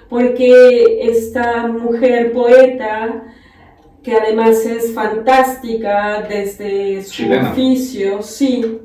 Porque 0.09 1.01
esta 1.03 1.67
mujer 1.67 2.33
poeta, 2.33 3.25
que 4.03 4.15
además 4.15 4.65
es 4.65 4.95
fantástica 4.95 6.23
desde 6.23 7.03
su 7.03 7.25
oficio, 7.33 8.23
sí, 8.23 8.81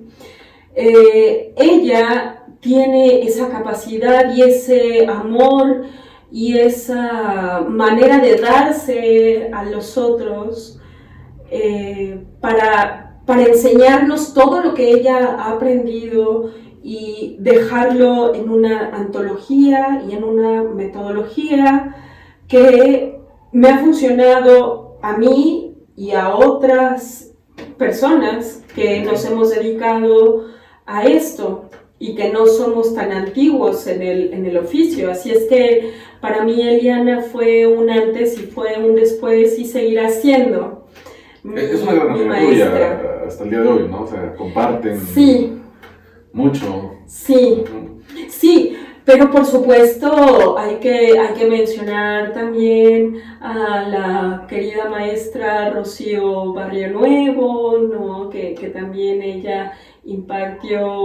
eh, 0.76 1.54
ella 1.56 2.44
tiene 2.60 3.22
esa 3.22 3.50
capacidad 3.50 4.34
y 4.34 4.42
ese 4.42 5.06
amor 5.06 5.86
y 6.32 6.58
esa 6.58 7.64
manera 7.68 8.20
de 8.20 8.38
darse 8.38 9.50
a 9.54 9.64
los 9.66 9.98
otros 9.98 10.80
eh, 11.50 12.24
para, 12.40 13.11
para 13.32 13.46
enseñarnos 13.46 14.34
todo 14.34 14.62
lo 14.62 14.74
que 14.74 14.92
ella 14.92 15.38
ha 15.40 15.52
aprendido 15.54 16.52
y 16.84 17.38
dejarlo 17.40 18.36
en 18.36 18.50
una 18.50 18.90
antología 18.94 20.04
y 20.06 20.12
en 20.12 20.26
una 20.26 20.64
metodología 20.64 21.96
que 22.50 23.22
me 23.54 23.70
ha 23.70 23.78
funcionado 23.78 24.98
a 25.02 25.16
mí 25.16 25.78
y 25.96 26.12
a 26.12 26.36
otras 26.36 27.32
personas 27.78 28.66
que 28.76 29.02
nos 29.02 29.24
hemos 29.24 29.52
dedicado 29.52 30.48
a 30.86 31.06
esto 31.06 31.70
y 32.00 32.16
que 32.16 32.32
no 32.32 32.46
somos 32.48 32.94
tan 32.94 33.14
antiguos 33.14 33.88
en 33.88 34.02
el, 34.02 34.34
en 34.34 34.46
el 34.46 34.58
oficio. 34.58 35.10
Así 35.10 35.32
es 35.32 35.46
que 35.46 35.94
para 36.20 36.44
mí 36.44 36.62
Eliana 36.68 37.22
fue 37.22 37.66
un 37.66 37.90
antes 37.90 38.38
y 38.38 38.48
fue 38.48 38.78
un 38.78 38.96
después 38.96 39.58
y 39.58 39.64
seguirá 39.64 40.10
siendo. 40.10 40.81
Es 41.44 41.82
una 41.82 41.94
gran 41.94 42.10
amiga 42.12 42.40
tuya 42.40 43.24
hasta 43.28 43.44
el 43.44 43.50
día 43.50 43.60
de 43.62 43.68
hoy, 43.68 43.88
¿no? 43.90 44.04
O 44.04 44.08
sea, 44.08 44.36
comparten 44.36 45.00
sí. 45.00 45.58
mucho. 46.34 46.92
Sí, 47.06 47.64
sí, 48.30 48.78
pero 49.04 49.32
por 49.32 49.46
supuesto 49.46 50.58
hay 50.58 50.76
que, 50.76 51.18
hay 51.18 51.34
que 51.34 51.48
mencionar 51.48 52.34
también 52.34 53.18
a 53.42 53.82
la 53.88 54.46
querida 54.48 54.90
maestra 54.90 55.72
Rocío 55.72 56.54
Barrio 56.54 56.92
Nuevo, 56.92 57.78
¿no? 57.80 58.30
que, 58.30 58.54
que 58.54 58.68
también 58.68 59.22
ella 59.22 59.74
impartió 60.06 60.98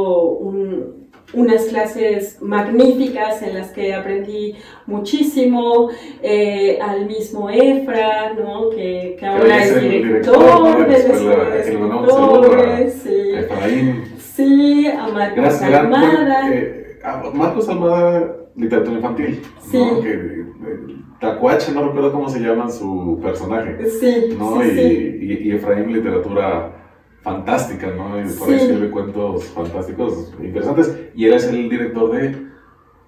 unas 1.37 1.66
clases 1.66 2.41
magníficas 2.41 3.43
en 3.43 3.55
las 3.55 3.70
que 3.70 3.95
aprendí 3.95 4.57
muchísimo, 4.87 5.91
eh, 6.22 6.78
al 6.80 7.07
mismo 7.07 7.51
Efra, 7.51 8.32
¿no? 8.32 8.70
que, 8.70 9.16
que 9.18 9.26
ahora 9.26 9.62
es, 9.62 9.80
director, 9.80 10.78
de 10.78 10.89
la 10.89 10.97
escuela, 10.97 12.91
sí. 12.91 13.34
sí, 14.18 14.87
a 14.89 15.09
Marcos 15.09 15.62
Almada. 15.62 16.51
Eh, 16.53 16.99
Marcos 17.34 17.68
Almada, 17.68 18.37
literatura 18.57 18.97
infantil, 18.97 19.43
sí. 19.70 19.78
¿no? 19.78 20.01
que, 20.01 20.12
eh, 20.12 20.47
Tacuache, 21.20 21.72
no 21.72 21.87
recuerdo 21.87 22.12
cómo 22.12 22.28
se 22.28 22.41
llama 22.41 22.70
su 22.70 23.18
personaje, 23.22 23.78
sí, 23.89 24.37
¿no? 24.39 24.64
y, 24.64 24.68
y, 24.68 25.49
y 25.49 25.53
Efraín, 25.53 25.93
literatura 25.93 26.86
fantástica, 27.27 27.89
¿no? 27.89 28.11
Por 28.39 28.49
ahí 28.49 28.55
escribe 28.55 28.89
cuentos 28.89 29.47
fantásticos, 29.47 30.33
interesantes. 30.41 30.97
Y 31.16 31.27
eres 31.27 31.45
el 31.49 31.68
director 31.68 32.12
de 32.12 32.47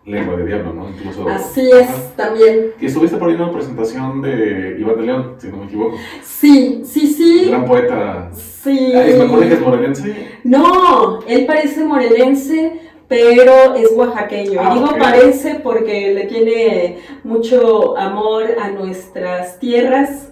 Lengua 0.06 0.36
de 0.36 0.44
Diablo, 0.44 0.72
¿no? 0.72 0.88
Incluso, 0.88 1.28
Así 1.28 1.70
es, 1.70 2.16
también. 2.16 2.72
Y 2.80 2.86
estuviste 2.86 3.16
por 3.16 3.28
ahí 3.28 3.36
en 3.36 3.42
una 3.42 3.52
presentación 3.52 4.20
de 4.20 4.76
Iván 4.80 4.96
de 4.96 5.02
León, 5.02 5.34
si 5.38 5.46
no 5.46 5.58
me 5.58 5.66
equivoco. 5.66 5.96
Sí, 6.20 6.82
sí, 6.84 7.06
sí. 7.06 7.46
gran 7.48 7.64
poeta. 7.64 8.28
Sí. 8.32 8.90
¿Me 8.92 9.22
acuerdo 9.22 9.38
que 9.38 9.54
es 9.54 9.60
morelense? 9.60 10.28
No, 10.42 11.20
él 11.28 11.46
parece 11.46 11.84
morelense, 11.84 12.72
pero 13.06 13.76
es 13.76 13.92
oaxaqueño. 13.92 14.60
y 14.60 14.74
digo 14.74 14.96
parece 14.98 15.60
porque 15.62 16.12
le 16.12 16.24
tiene 16.24 16.98
mucho 17.22 17.96
amor 17.96 18.46
a 18.60 18.70
nuestras 18.70 19.60
tierras 19.60 20.27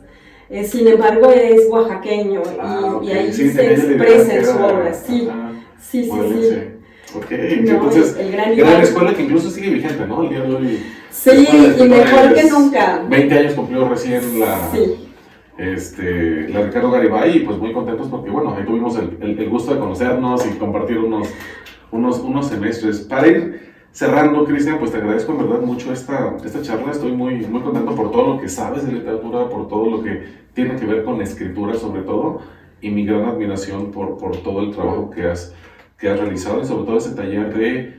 eh, 0.49 0.64
sin 0.64 0.86
embargo, 0.86 1.30
es 1.30 1.66
oaxaqueño 1.68 2.42
y, 2.42 2.59
ah, 2.61 3.01
ahí 3.03 3.32
se 3.32 3.72
expresa 3.72 4.34
en 4.36 4.44
su 4.47 4.53
obra. 4.53 4.94
Sí, 4.94 5.28
sí, 5.80 6.05
sí. 6.05 6.11
sí. 6.11 6.76
Entonces, 7.30 8.16
el 8.18 8.32
gran, 8.32 8.82
escuela 8.82 9.14
que 9.14 9.22
incluso 9.22 9.51
sigue 9.51 9.70
vigente, 9.70 10.07
¿no? 10.07 10.22
El 10.22 10.28
día 10.28 10.40
de 10.42 10.55
hoy. 10.55 10.86
Sí, 11.11 11.49
y 11.78 11.82
mejor 11.84 12.34
que 12.34 12.44
nunca. 12.44 13.03
20 13.09 13.38
años 13.38 13.55
cumplió 13.55 13.88
recién 13.88 14.40
la, 14.40 14.70
este, 15.59 16.49
la 16.49 16.62
Ricardo 16.62 16.90
Garibay 16.90 17.38
y 17.38 17.40
pues 17.40 17.59
muy 17.59 17.72
contentos 17.72 18.09
porque, 18.09 18.30
bueno, 18.30 18.55
ahí 18.57 18.64
tuvimos 18.64 18.97
el, 18.99 19.16
el, 19.20 19.38
el 19.38 19.49
gusto 19.49 19.72
de 19.72 19.80
conocernos 19.80 20.47
y 20.47 20.51
compartir 20.59 20.99
unos, 20.99 21.28
unos, 21.90 22.18
unos 22.20 22.49
semestres. 22.49 23.01
Para 23.01 23.28
ir 23.28 23.76
cerrando, 23.97 24.44
Cristian, 24.44 24.78
pues 24.78 24.90
te 24.90 24.99
agradezco 24.99 25.32
en 25.32 25.38
verdad 25.38 25.62
mucho 25.62 25.90
esta, 25.90 26.36
esta 26.44 26.61
charla. 26.61 26.92
Estoy 26.92 27.12
muy, 27.12 27.47
muy 27.47 27.62
contento 27.62 27.94
por 27.94 28.11
todo 28.11 28.34
lo 28.34 28.40
que 28.40 28.47
sabes 28.47 28.86
de 28.86 28.92
literatura, 28.92 29.49
por 29.49 29.68
todo 29.68 29.88
lo 29.88 30.03
que 30.03 30.22
tiene 30.53 30.76
que 30.76 30.84
ver 30.84 31.03
con 31.03 31.22
escritura 31.22 31.74
sobre 31.74 32.03
todo, 32.03 32.42
y 32.82 32.90
mi 32.90 33.07
gran 33.07 33.24
admiración 33.24 33.92
por, 33.92 34.18
por 34.18 34.36
todo 34.42 34.61
el 34.61 34.70
trabajo 34.72 35.09
que 35.09 35.26
has, 35.26 35.55
que 35.99 36.11
has 36.11 36.20
realizado 36.20 36.61
y 36.61 36.66
sobre 36.66 36.84
todo 36.84 36.99
ese 36.99 37.14
taller 37.14 37.55
de 37.55 37.97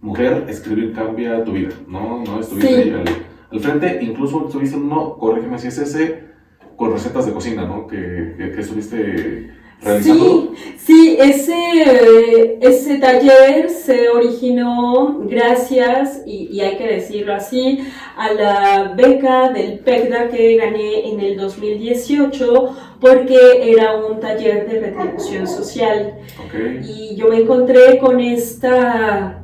mujer, 0.00 0.44
escribir 0.48 0.92
cambia 0.92 1.42
tu 1.42 1.50
vida, 1.50 1.74
¿no? 1.88 2.22
¿No? 2.24 2.38
Estuviste 2.38 2.72
ahí 2.72 3.04
al, 3.50 3.60
frente, 3.60 3.98
incluso 4.02 4.46
estuviste 4.46 4.76
uno, 4.76 5.16
corrígeme 5.18 5.58
si 5.58 5.66
es 5.66 5.78
ese, 5.78 6.26
con 6.76 6.92
recetas 6.92 7.26
de 7.26 7.32
cocina, 7.32 7.66
¿no? 7.66 7.88
Que, 7.88 8.34
que, 8.36 8.52
que 8.52 8.60
estuviste 8.60 9.50
Sí, 10.02 10.50
sí, 10.78 11.16
ese, 11.20 12.58
ese 12.60 12.98
taller 12.98 13.68
se 13.68 14.08
originó 14.08 15.20
gracias, 15.24 16.22
y, 16.24 16.58
hay 16.60 16.76
que 16.78 16.86
decirlo 16.86 17.34
así, 17.34 17.80
a 18.16 18.32
la 18.32 18.94
beca 18.96 19.50
del 19.50 19.80
PECDA 19.80 20.28
que 20.28 20.56
gané 20.56 21.10
en 21.10 21.20
el 21.20 21.36
2018 21.36 22.76
porque 22.98 23.72
era 23.72 23.96
un 23.96 24.20
taller 24.20 24.66
de 24.66 24.80
retribución 24.80 25.46
social. 25.46 26.14
Y 26.88 27.14
yo 27.16 27.28
me 27.28 27.40
encontré 27.40 27.98
con 27.98 28.20
esta 28.20 29.42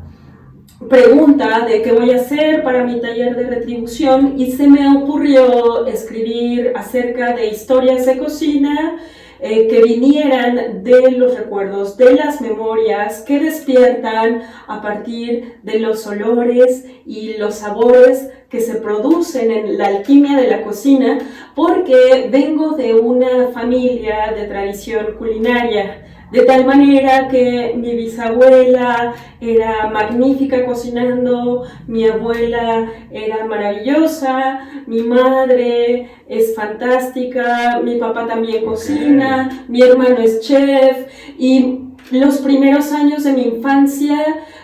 pregunta 0.88 1.66
de 1.66 1.82
qué 1.82 1.92
voy 1.92 2.12
a 2.12 2.16
hacer 2.16 2.62
para 2.62 2.84
mi 2.84 2.98
taller 3.00 3.36
de 3.36 3.44
retribución 3.44 4.34
y 4.38 4.52
se 4.52 4.66
me 4.66 4.96
ocurrió 4.96 5.86
escribir 5.86 6.72
acerca 6.74 7.34
de 7.34 7.48
historias 7.48 8.06
de 8.06 8.16
cocina 8.16 8.96
eh, 9.42 9.68
que 9.68 9.82
vinieran 9.82 10.82
de 10.84 11.12
los 11.12 11.36
recuerdos, 11.36 11.96
de 11.96 12.14
las 12.14 12.40
memorias 12.40 13.20
que 13.22 13.38
despiertan 13.38 14.42
a 14.66 14.82
partir 14.82 15.58
de 15.62 15.78
los 15.78 16.06
olores 16.06 16.86
y 17.06 17.34
los 17.38 17.56
sabores 17.56 18.30
que 18.50 18.60
se 18.60 18.76
producen 18.76 19.50
en 19.50 19.78
la 19.78 19.86
alquimia 19.86 20.36
de 20.36 20.48
la 20.48 20.62
cocina, 20.62 21.18
porque 21.54 22.28
vengo 22.30 22.72
de 22.72 22.94
una 22.94 23.48
familia 23.48 24.32
de 24.36 24.46
tradición 24.46 25.14
culinaria 25.18 26.09
de 26.30 26.42
tal 26.42 26.64
manera 26.64 27.28
que 27.28 27.74
mi 27.76 27.94
bisabuela 27.94 29.14
era 29.40 29.88
magnífica 29.90 30.64
cocinando, 30.64 31.64
mi 31.86 32.06
abuela 32.06 32.88
era 33.10 33.44
maravillosa, 33.46 34.60
mi 34.86 35.02
madre 35.02 36.08
es 36.28 36.54
fantástica, 36.54 37.80
mi 37.82 37.96
papá 37.96 38.26
también 38.26 38.64
cocina, 38.64 39.64
mi 39.68 39.82
hermano 39.82 40.18
es 40.18 40.40
chef. 40.40 41.08
Y 41.38 41.80
los 42.12 42.38
primeros 42.38 42.92
años 42.92 43.24
de 43.24 43.32
mi 43.32 43.42
infancia 43.42 44.16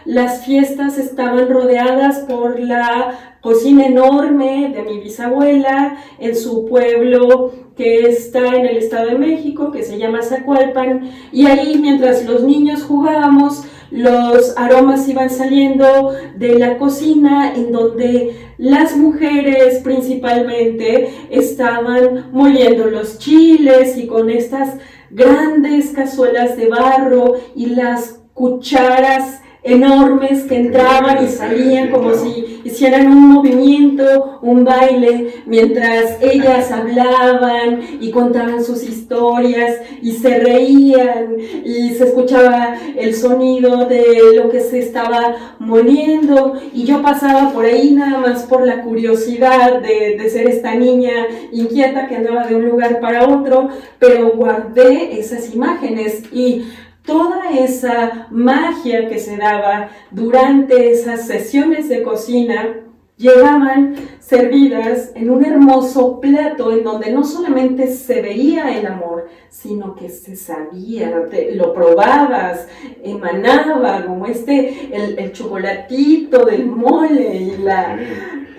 las 0.05 0.45
fiestas 0.45 0.99
estaban 0.99 1.49
rodeadas 1.49 2.21
por 2.21 2.61
la 2.61 3.36
cocina 3.47 3.87
enorme 3.87 4.73
de 4.75 4.83
mi 4.83 4.99
bisabuela 4.99 5.99
en 6.19 6.35
su 6.35 6.67
pueblo 6.67 7.53
que 7.77 8.01
está 8.09 8.57
en 8.57 8.67
el 8.67 8.79
Estado 8.79 9.11
de 9.11 9.19
México, 9.19 9.71
que 9.71 9.85
se 9.85 9.99
llama 9.99 10.23
Zacualpan, 10.23 11.09
y 11.31 11.47
ahí 11.47 11.79
mientras 11.79 12.25
los 12.25 12.43
niños 12.43 12.83
jugábamos, 12.83 13.63
los 13.93 14.59
aromas 14.59 15.09
iban 15.09 15.31
saliendo 15.31 16.13
de 16.37 16.59
la 16.59 16.77
cocina 16.77 17.55
en 17.55 17.71
donde 17.71 18.35
las 18.59 18.97
mujeres 18.97 19.81
principalmente 19.85 21.09
estaban 21.31 22.33
moliendo 22.33 22.87
los 22.87 23.19
chiles 23.19 23.97
y 23.97 24.09
con 24.09 24.29
estas 24.29 24.79
grandes 25.11 25.91
cazuelas 25.91 26.57
de 26.57 26.67
barro 26.67 27.35
y 27.55 27.67
las 27.67 28.23
cucharas 28.35 29.41
enormes 29.67 30.45
que 30.45 30.57
entraban 30.57 31.25
y 31.25 31.29
salían 31.29 31.91
como 31.91 32.15
si 32.15 32.61
hicieran 32.65 33.07
un 33.07 33.33
movimiento, 33.35 34.39
un 34.43 34.65
baile, 34.65 35.35
mientras 35.47 36.19
ellas 36.21 36.71
hablaban 36.73 37.81
y 38.01 38.11
contaban 38.11 38.63
sus 38.65 38.83
historias 38.83 39.77
y 40.03 40.13
se 40.13 40.39
reían 40.39 41.37
y 41.65 41.91
se 41.91 42.05
escuchaba 42.05 42.77
el 42.97 43.15
sonido 43.15 43.87
de 43.87 44.35
lo 44.35 44.51
que 44.51 44.61
se 44.61 44.81
estaba 44.81 45.55
moliendo. 45.59 46.55
Y 46.73 46.85
yo 46.85 47.03
pasaba 47.03 47.53
por 47.53 47.65
ahí 47.65 47.93
nada 47.93 48.19
más 48.19 48.45
por 48.45 48.67
la 48.67 48.83
curiosidad 48.83 49.81
de, 49.81 50.17
de 50.17 50.31
ser 50.31 50.49
esta 50.49 50.75
niña 50.75 51.27
inquieta 51.53 52.09
que 52.09 52.17
andaba 52.17 52.47
de 52.47 52.57
un 52.57 52.67
lugar 52.67 53.01
para 53.01 53.29
otro, 53.29 53.69
pero 53.99 54.31
guardé 54.31 55.19
esas 55.19 55.55
imágenes 55.55 56.23
y 56.33 56.65
toda 57.07 57.51
esa 57.51 58.27
magia 58.31 59.09
que 59.09 59.19
se 59.19 59.37
daba 59.37 59.91
durante 60.11 60.91
esas 60.91 61.27
sesiones 61.27 61.89
de 61.89 62.03
cocina 62.03 62.83
llegaban 63.17 63.95
servidas 64.19 65.13
en 65.15 65.31
un 65.31 65.45
hermoso 65.45 66.21
plato 66.21 66.73
en 66.73 66.85
donde 66.85 67.11
no 67.13 67.25
solamente 67.25 67.87
se 67.87 68.21
veía 68.21 68.79
el 68.79 68.87
amor, 68.87 69.29
sino 69.49 69.95
que 69.95 70.11
se 70.11 70.37
sabía, 70.37 71.25
lo 71.55 71.73
probabas, 71.73 72.69
emanaba 73.03 74.05
como 74.05 74.27
este, 74.27 74.91
el, 74.93 75.33
chocolatito 75.33 76.45
del 76.45 76.67
mole 76.67 77.37
y, 77.37 77.57
la, 77.57 77.99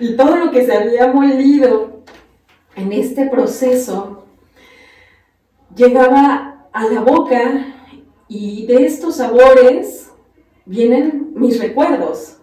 y 0.00 0.16
todo 0.16 0.36
lo 0.36 0.50
que 0.50 0.64
se 0.64 0.72
había 0.76 1.06
molido 1.12 2.02
en 2.74 2.92
este 2.92 3.26
proceso, 3.26 4.24
llegaba 5.76 6.66
a 6.72 6.84
la 6.86 7.00
boca 7.00 7.74
y 8.28 8.66
de 8.66 8.86
estos 8.86 9.16
sabores 9.16 10.12
vienen 10.66 11.32
mis 11.34 11.60
recuerdos 11.60 12.38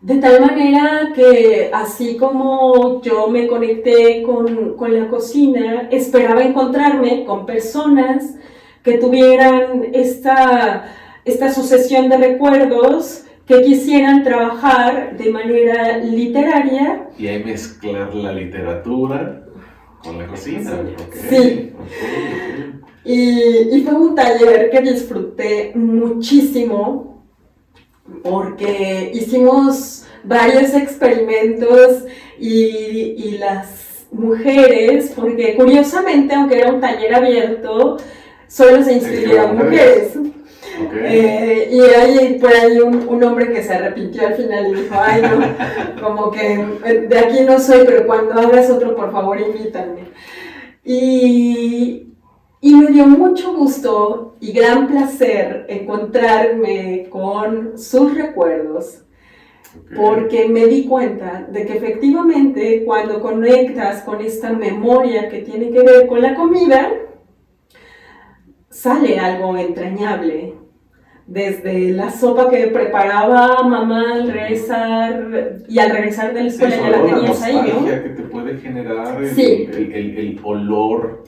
de 0.00 0.16
tal 0.16 0.40
manera 0.40 1.12
que 1.14 1.70
así 1.72 2.16
como 2.16 3.02
yo 3.02 3.28
me 3.28 3.46
conecté 3.46 4.22
con, 4.22 4.76
la 4.94 5.08
cocina, 5.08 5.88
esperaba 5.90 6.42
encontrarme 6.42 7.24
con 7.24 7.44
personas 7.44 8.36
que 8.82 8.96
tuvieran 8.96 9.88
esta, 9.92 10.86
esta 11.24 11.52
sucesión 11.52 12.08
de 12.08 12.16
recuerdos 12.16 13.24
que 13.46 13.60
quisieran 13.62 14.22
trabajar 14.22 15.18
de 15.18 15.30
manera 15.30 15.98
literaria. 15.98 17.08
Y 17.18 17.26
ahí 17.26 17.44
mezclar 17.44 18.14
la 18.14 18.32
literatura 18.32 19.42
con 20.02 20.16
la 20.16 20.26
cocina. 20.26 20.80
Sí. 21.28 21.72
Y, 23.04 23.76
y 23.76 23.82
fue 23.82 23.94
un 23.94 24.14
taller 24.14 24.70
que 24.70 24.80
disfruté 24.80 25.72
muchísimo 25.74 27.10
porque 28.22 29.10
hicimos 29.14 30.04
varios 30.24 30.74
experimentos 30.74 32.04
y, 32.38 33.38
las 33.38 34.06
mujeres, 34.12 35.12
porque 35.14 35.54
curiosamente, 35.54 36.34
aunque 36.34 36.58
era 36.58 36.72
un 36.72 36.80
taller 36.80 37.14
abierto, 37.14 37.96
solo 38.48 38.82
se 38.82 38.94
inscribieron 38.94 39.56
mujeres. 39.56 40.12
Eh, 41.04 41.68
y 41.70 41.80
hay 41.80 42.38
por 42.38 42.52
ahí 42.52 42.80
un, 42.80 43.22
hombre 43.22 43.52
que 43.52 43.62
se 43.62 43.74
arrepintió 43.74 44.26
al 44.26 44.34
final 44.34 44.68
y 44.68 44.82
dijo, 44.82 44.94
ay 44.98 45.22
no, 45.22 46.02
como 46.02 46.30
que 46.30 46.54
eh, 46.84 47.06
de 47.08 47.18
aquí 47.18 47.40
no 47.44 47.60
soy, 47.60 47.84
pero 47.84 48.06
cuando 48.06 48.32
hagas 48.32 48.70
otro, 48.70 48.96
por 48.96 49.12
favor, 49.12 49.38
invítame. 49.40 50.08
Y, 50.84 52.09
y 52.60 52.74
me 52.74 52.88
dio 52.88 53.06
mucho 53.06 53.54
gusto 53.54 54.36
y 54.40 54.52
gran 54.52 54.86
placer 54.86 55.64
encontrarme 55.68 57.06
con 57.08 57.78
sus 57.78 58.14
recuerdos, 58.14 59.02
porque 59.96 60.48
me 60.48 60.66
di 60.66 60.84
cuenta 60.84 61.46
de 61.50 61.64
que 61.64 61.74
efectivamente 61.74 62.84
cuando 62.84 63.20
conectas 63.20 64.02
con 64.02 64.20
esta 64.20 64.52
memoria 64.52 65.28
que 65.28 65.38
tiene 65.38 65.70
que 65.70 65.82
ver 65.82 66.06
con 66.06 66.20
la 66.20 66.34
comida, 66.34 66.92
sale 68.68 69.18
algo 69.18 69.56
entrañable. 69.56 70.54
Desde 71.26 71.92
la 71.92 72.10
sopa 72.10 72.50
que 72.50 72.66
preparaba 72.66 73.62
mamá 73.62 74.14
al 74.14 74.32
regresar 74.32 75.60
y 75.68 75.78
al 75.78 75.90
regresar 75.90 76.34
de 76.34 76.42
la 76.42 76.48
escuela 76.48 76.76
ya 76.76 76.90
la 76.90 77.06
tenías 77.06 77.42
ahí, 77.42 77.72
¿no? 77.72 77.84
que 77.84 77.92
te 77.92 78.22
puede 78.24 78.58
generar 78.58 79.22
el, 79.22 79.38
el, 79.38 80.18
el 80.18 80.40
olor 80.42 81.22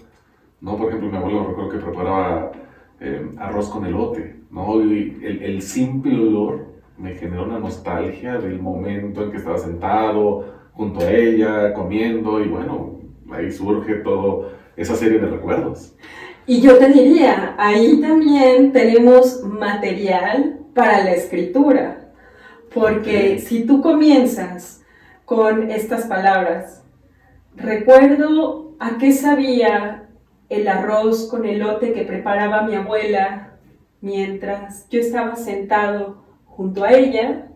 ¿no? 0.62 0.76
Por 0.76 0.88
ejemplo, 0.88 1.10
mi 1.10 1.16
abuelo 1.16 1.44
recuerdo 1.48 1.70
que 1.70 1.78
preparaba 1.78 2.52
eh, 3.00 3.30
arroz 3.36 3.68
con 3.68 3.84
elote, 3.84 4.36
¿no? 4.50 4.80
Y 4.80 5.18
el, 5.22 5.42
el, 5.42 5.60
simple 5.60 6.14
olor 6.14 6.66
me 6.96 7.14
generó 7.14 7.44
una 7.44 7.58
nostalgia 7.58 8.38
del 8.38 8.60
momento 8.60 9.24
en 9.24 9.32
que 9.32 9.38
estaba 9.38 9.58
sentado 9.58 10.44
junto 10.72 11.00
a 11.00 11.10
ella, 11.10 11.74
comiendo, 11.74 12.40
y 12.40 12.48
bueno, 12.48 13.00
ahí 13.32 13.50
surge 13.50 13.96
todo 13.96 14.52
esa 14.76 14.94
serie 14.94 15.18
de 15.18 15.26
recuerdos. 15.26 15.94
Y 16.46 16.60
yo 16.60 16.78
te 16.78 16.88
diría, 16.88 17.54
ahí 17.58 18.00
también 18.00 18.72
tenemos 18.72 19.42
material 19.42 20.60
para 20.74 21.04
la 21.04 21.12
escritura, 21.12 22.12
porque 22.72 23.38
si 23.38 23.66
tú 23.66 23.80
comienzas 23.80 24.82
con 25.24 25.70
estas 25.70 26.06
palabras, 26.06 26.84
recuerdo 27.56 28.74
a 28.78 28.96
qué 28.98 29.12
sabía 29.12 30.01
el 30.52 30.68
arroz 30.68 31.28
con 31.28 31.44
elote 31.44 31.92
que 31.92 32.02
preparaba 32.02 32.62
mi 32.62 32.74
abuela 32.74 33.52
mientras 34.00 34.88
yo 34.90 35.00
estaba 35.00 35.36
sentado 35.36 36.22
junto 36.44 36.84
a 36.84 36.92
ella. 36.92 37.48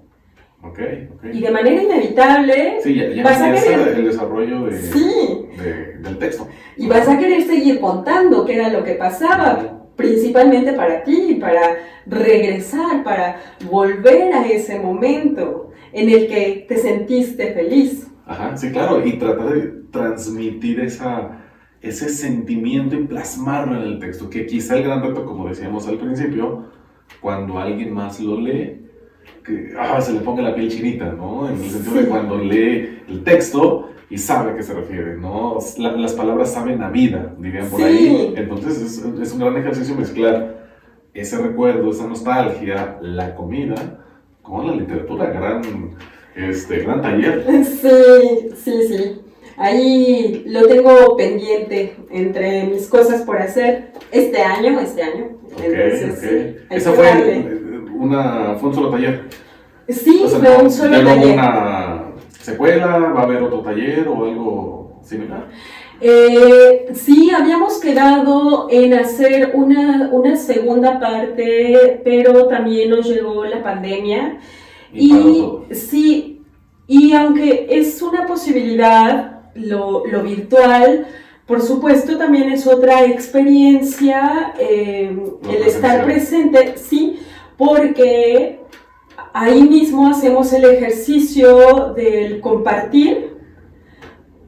Okay, 0.62 1.08
okay. 1.14 1.36
Y 1.36 1.42
de 1.42 1.50
manera 1.50 1.82
inevitable 1.82 2.78
sí, 2.82 2.94
ya, 2.94 3.22
vas 3.22 3.40
a 3.40 3.52
querer 3.52 3.88
el 3.88 4.04
desarrollo 4.06 4.64
de, 4.64 5.98
del 6.00 6.18
texto. 6.18 6.48
Y 6.76 6.88
vas 6.88 7.08
a 7.08 7.18
querer 7.18 7.42
seguir 7.42 7.80
contando 7.80 8.44
qué 8.44 8.54
era 8.54 8.70
lo 8.70 8.82
que 8.82 8.94
pasaba, 8.94 9.88
principalmente 9.96 10.72
para 10.72 11.04
ti, 11.04 11.38
para 11.40 11.78
regresar, 12.06 13.04
para 13.04 13.40
volver 13.70 14.32
a 14.32 14.46
ese 14.46 14.78
momento 14.78 15.70
en 15.92 16.10
el 16.10 16.26
que 16.26 16.66
te 16.68 16.78
sentiste 16.78 17.52
feliz. 17.52 18.06
Ajá, 18.26 18.56
sí, 18.56 18.72
claro, 18.72 19.04
y 19.06 19.18
tratar 19.18 19.50
de 19.50 19.82
transmitir 19.92 20.80
esa, 20.80 21.45
ese 21.88 22.08
sentimiento 22.08 22.96
y 22.96 23.04
plasmarlo 23.04 23.76
en 23.76 23.82
el 23.82 23.98
texto, 23.98 24.28
que 24.30 24.46
quizá 24.46 24.76
el 24.76 24.84
gran 24.84 25.02
reto, 25.02 25.24
como 25.24 25.48
decíamos 25.48 25.86
al 25.86 25.98
principio, 25.98 26.64
cuando 27.20 27.58
alguien 27.58 27.92
más 27.92 28.20
lo 28.20 28.40
lee, 28.40 28.82
que 29.44 29.74
ah, 29.78 30.00
se 30.00 30.12
le 30.12 30.20
ponga 30.20 30.42
la 30.42 30.54
piel 30.54 30.70
chinita, 30.70 31.12
¿no? 31.12 31.48
En 31.48 31.60
el 31.60 31.70
sentido 31.70 31.94
de 31.94 32.06
cuando 32.06 32.38
lee 32.38 33.02
el 33.08 33.22
texto 33.22 33.90
y 34.08 34.18
sabe 34.18 34.52
a 34.52 34.56
qué 34.56 34.62
se 34.62 34.74
refiere, 34.74 35.16
¿no? 35.16 35.58
las 35.78 36.12
palabras 36.12 36.52
saben 36.52 36.80
a 36.82 36.90
vida, 36.90 37.34
dirían 37.38 37.68
por 37.68 37.82
ahí. 37.82 38.34
Entonces 38.36 38.80
es, 38.80 39.04
es, 39.20 39.32
un 39.32 39.40
gran 39.40 39.56
ejercicio 39.56 39.96
mezclar 39.96 40.68
ese 41.12 41.38
recuerdo, 41.38 41.90
esa 41.90 42.06
nostalgia, 42.06 42.98
la 43.00 43.34
comida, 43.34 43.74
con 44.42 44.66
la 44.66 44.76
literatura, 44.76 45.30
gran, 45.30 45.62
este, 46.36 46.80
gran 46.80 47.02
taller. 47.02 47.44
Sí, 47.64 48.48
sí, 48.54 48.88
sí. 48.88 49.20
Ahí 49.56 50.44
lo 50.46 50.66
tengo 50.66 51.16
pendiente 51.16 51.96
entre 52.10 52.64
mis 52.64 52.88
cosas 52.88 53.22
por 53.22 53.38
hacer 53.38 53.92
este 54.12 54.42
año, 54.42 54.78
este 54.80 55.02
año. 55.02 55.30
Entonces, 55.62 56.56
¿Esa 56.68 56.92
fue, 56.92 57.70
una, 57.94 58.56
fue 58.56 58.68
un 58.68 58.74
solo 58.74 58.90
taller? 58.90 59.22
Sí, 59.88 60.24
fue 60.28 60.56
un 60.62 60.70
solo 60.70 61.02
taller. 61.02 61.34
una 61.34 62.12
secuela? 62.38 62.98
¿Va 62.98 63.20
a 63.20 63.22
haber 63.22 63.42
otro 63.42 63.60
taller 63.60 64.06
o 64.08 64.24
algo 64.24 65.00
similar? 65.02 65.48
Eh, 66.02 66.88
sí, 66.92 67.30
habíamos 67.30 67.80
quedado 67.80 68.68
en 68.70 68.92
hacer 68.92 69.52
una, 69.54 70.10
una, 70.12 70.36
segunda 70.36 71.00
parte, 71.00 72.02
pero 72.04 72.46
también 72.48 72.90
nos 72.90 73.08
llegó 73.08 73.46
la 73.46 73.62
pandemia. 73.62 74.38
Y, 74.92 75.14
y 75.14 75.74
sí, 75.74 76.42
y 76.86 77.14
aunque 77.14 77.66
es 77.70 78.02
una 78.02 78.26
posibilidad, 78.26 79.35
lo, 79.56 80.02
virtual, 80.22 81.06
por 81.46 81.62
supuesto, 81.62 82.18
también 82.18 82.50
es 82.50 82.66
otra 82.66 83.04
experiencia 83.04 84.54
eh, 84.58 85.16
el 85.48 85.62
estar 85.62 86.04
presente, 86.04 86.74
sí, 86.76 87.20
porque 87.56 88.60
ahí 89.32 89.62
mismo 89.62 90.08
hacemos 90.08 90.52
el 90.52 90.64
ejercicio 90.64 91.94
del 91.94 92.40
compartir, 92.40 93.36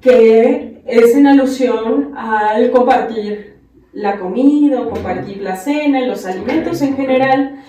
que 0.00 0.82
es 0.86 1.14
en 1.14 1.26
alusión 1.26 2.14
al 2.16 2.70
compartir 2.70 3.58
la 3.92 4.18
comida 4.18 4.80
o 4.80 4.90
compartir 4.90 5.42
la 5.42 5.56
cena, 5.56 6.00
los 6.06 6.24
alimentos 6.26 6.80
en 6.82 6.96
general. 6.96 7.62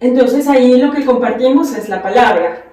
Entonces 0.00 0.46
ahí 0.48 0.80
lo 0.80 0.92
que 0.92 1.04
compartimos 1.04 1.76
es 1.76 1.88
la 1.88 2.02
palabra. 2.02 2.65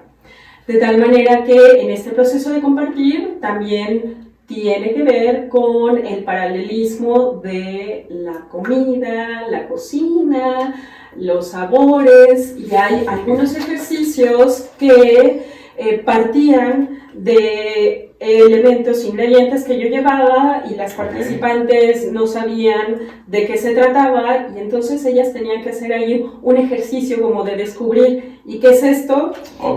De 0.66 0.78
tal 0.78 0.98
manera 0.98 1.44
que 1.44 1.80
en 1.80 1.90
este 1.90 2.10
proceso 2.10 2.50
de 2.50 2.62
compartir 2.62 3.38
también 3.40 4.32
tiene 4.46 4.94
que 4.94 5.02
ver 5.02 5.48
con 5.48 6.06
el 6.06 6.24
paralelismo 6.24 7.40
de 7.42 8.06
la 8.08 8.48
comida, 8.48 9.46
la 9.48 9.68
cocina, 9.68 10.74
los 11.16 11.48
sabores 11.48 12.56
y 12.58 12.74
hay 12.74 13.04
algunos 13.06 13.54
ejercicios 13.56 14.70
que 14.78 15.46
eh, 15.76 15.98
partían 15.98 17.00
de 17.14 18.13
elementos, 18.24 19.04
ingredientes 19.04 19.64
que 19.64 19.78
yo 19.78 19.88
llevaba 19.88 20.64
y 20.70 20.74
las 20.74 20.94
participantes 20.94 22.10
no 22.12 22.26
sabían 22.26 22.98
de 23.26 23.46
qué 23.46 23.56
se 23.56 23.74
trataba 23.74 24.48
y 24.54 24.58
entonces 24.58 25.04
ellas 25.04 25.32
tenían 25.32 25.62
que 25.62 25.70
hacer 25.70 25.92
ahí 25.92 26.26
un 26.42 26.56
ejercicio 26.56 27.20
como 27.20 27.44
de 27.44 27.56
descubrir 27.56 28.40
y 28.44 28.58
qué 28.58 28.70
es 28.70 28.82
esto 28.82 29.32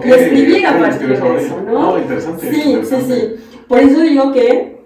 y 0.06 0.12
escribir 0.12 0.66
a 0.66 0.80
partir 0.80 1.08
de 1.08 1.16
eso, 1.16 1.62
¿no? 1.62 1.94
Oh, 1.94 2.00
interesante, 2.00 2.52
sí, 2.52 2.80
sí, 2.84 2.96
sí. 3.08 3.36
Por 3.68 3.80
eso 3.80 4.02
digo 4.02 4.32
que 4.32 4.78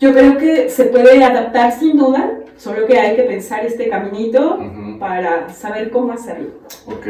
yo 0.00 0.12
creo 0.12 0.38
que 0.38 0.68
se 0.68 0.84
puede 0.84 1.22
adaptar 1.22 1.72
sin 1.72 1.96
duda, 1.96 2.40
solo 2.56 2.86
que 2.86 2.98
hay 2.98 3.16
que 3.16 3.22
pensar 3.22 3.64
este 3.64 3.88
caminito 3.88 4.58
para 4.98 5.48
saber 5.50 5.90
cómo 5.90 6.12
hacerlo. 6.12 6.48
Ok, 6.86 7.06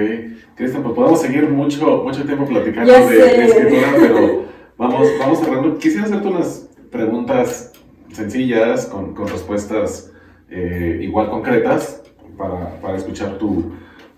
Cristian, 0.55 0.83
pues 0.83 0.95
podemos 0.95 1.21
seguir 1.21 1.49
mucho, 1.49 2.03
mucho 2.05 2.25
tiempo 2.25 2.45
platicando 2.45 2.93
de, 2.93 3.17
de, 3.17 3.45
escritura, 3.45 3.95
pero 3.99 4.45
vamos, 4.79 5.09
vamos 5.19 5.41
cerrando. 5.41 5.77
Quisiera 5.77 6.07
hacerte 6.07 6.29
unas 6.29 6.71
preguntas 6.91 7.73
sencillas, 8.13 8.87
con, 8.87 9.15
con 9.15 9.29
respuestas 9.29 10.13
eh, 10.49 11.01
igual 11.03 11.29
concretas, 11.29 12.03
para, 12.39 12.81
para 12.81 12.97
escuchar 12.97 13.37
tu, 13.37 13.73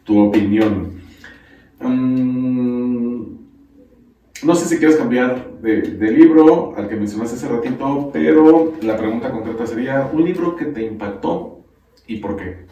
tu 0.04 0.20
opinión. 0.20 1.00
Mm, 1.80 3.40
no 4.42 4.54
sé 4.54 4.66
si 4.68 4.78
quieres 4.78 4.96
cambiar 4.96 5.58
de, 5.60 5.82
de, 5.82 6.10
libro 6.12 6.74
al 6.76 6.88
que 6.88 6.96
mencionaste 6.96 7.36
hace 7.36 7.48
ratito, 7.48 8.10
pero 8.12 8.74
la 8.82 8.96
pregunta 8.96 9.30
concreta 9.30 9.66
sería, 9.66 10.08
¿un 10.12 10.24
libro 10.24 10.56
que 10.56 10.66
te 10.66 10.82
impactó 10.84 11.64
y 12.06 12.16
por 12.16 12.36
qué? 12.36 12.66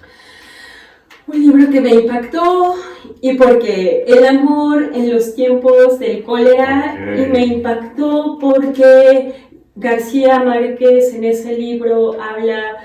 Un 1.29 1.41
libro 1.41 1.71
que 1.71 1.81
me 1.81 1.91
impactó 1.91 2.75
y 3.21 3.35
porque 3.35 4.05
el 4.07 4.27
amor 4.27 4.91
en 4.95 5.13
los 5.13 5.35
tiempos 5.35 5.99
del 5.99 6.23
cólera 6.23 6.97
y 7.17 7.27
me 7.31 7.45
impactó 7.45 8.39
porque 8.41 9.35
García 9.75 10.41
Márquez 10.41 11.15
en 11.15 11.25
ese 11.25 11.57
libro 11.57 12.17
habla 12.21 12.79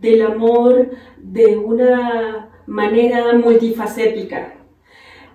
del 0.00 0.22
amor 0.22 0.90
de 1.18 1.56
una 1.58 2.50
manera 2.66 3.34
multifacética 3.34 4.54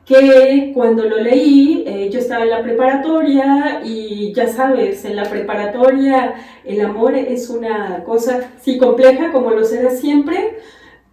que 0.05 0.71
cuando 0.73 1.03
lo 1.03 1.17
leí, 1.17 1.83
eh, 1.87 2.09
yo 2.11 2.19
estaba 2.19 2.43
en 2.43 2.51
la 2.51 2.61
preparatoria 2.61 3.81
y 3.83 4.33
ya 4.33 4.47
sabes, 4.47 5.03
en 5.03 5.15
la 5.15 5.23
preparatoria 5.23 6.35
el 6.63 6.81
amor 6.81 7.15
es 7.15 7.49
una 7.49 8.03
cosa, 8.03 8.51
sí, 8.61 8.77
compleja 8.77 9.31
como 9.31 9.49
lo 9.49 9.65
será 9.65 9.89
siempre, 9.89 10.57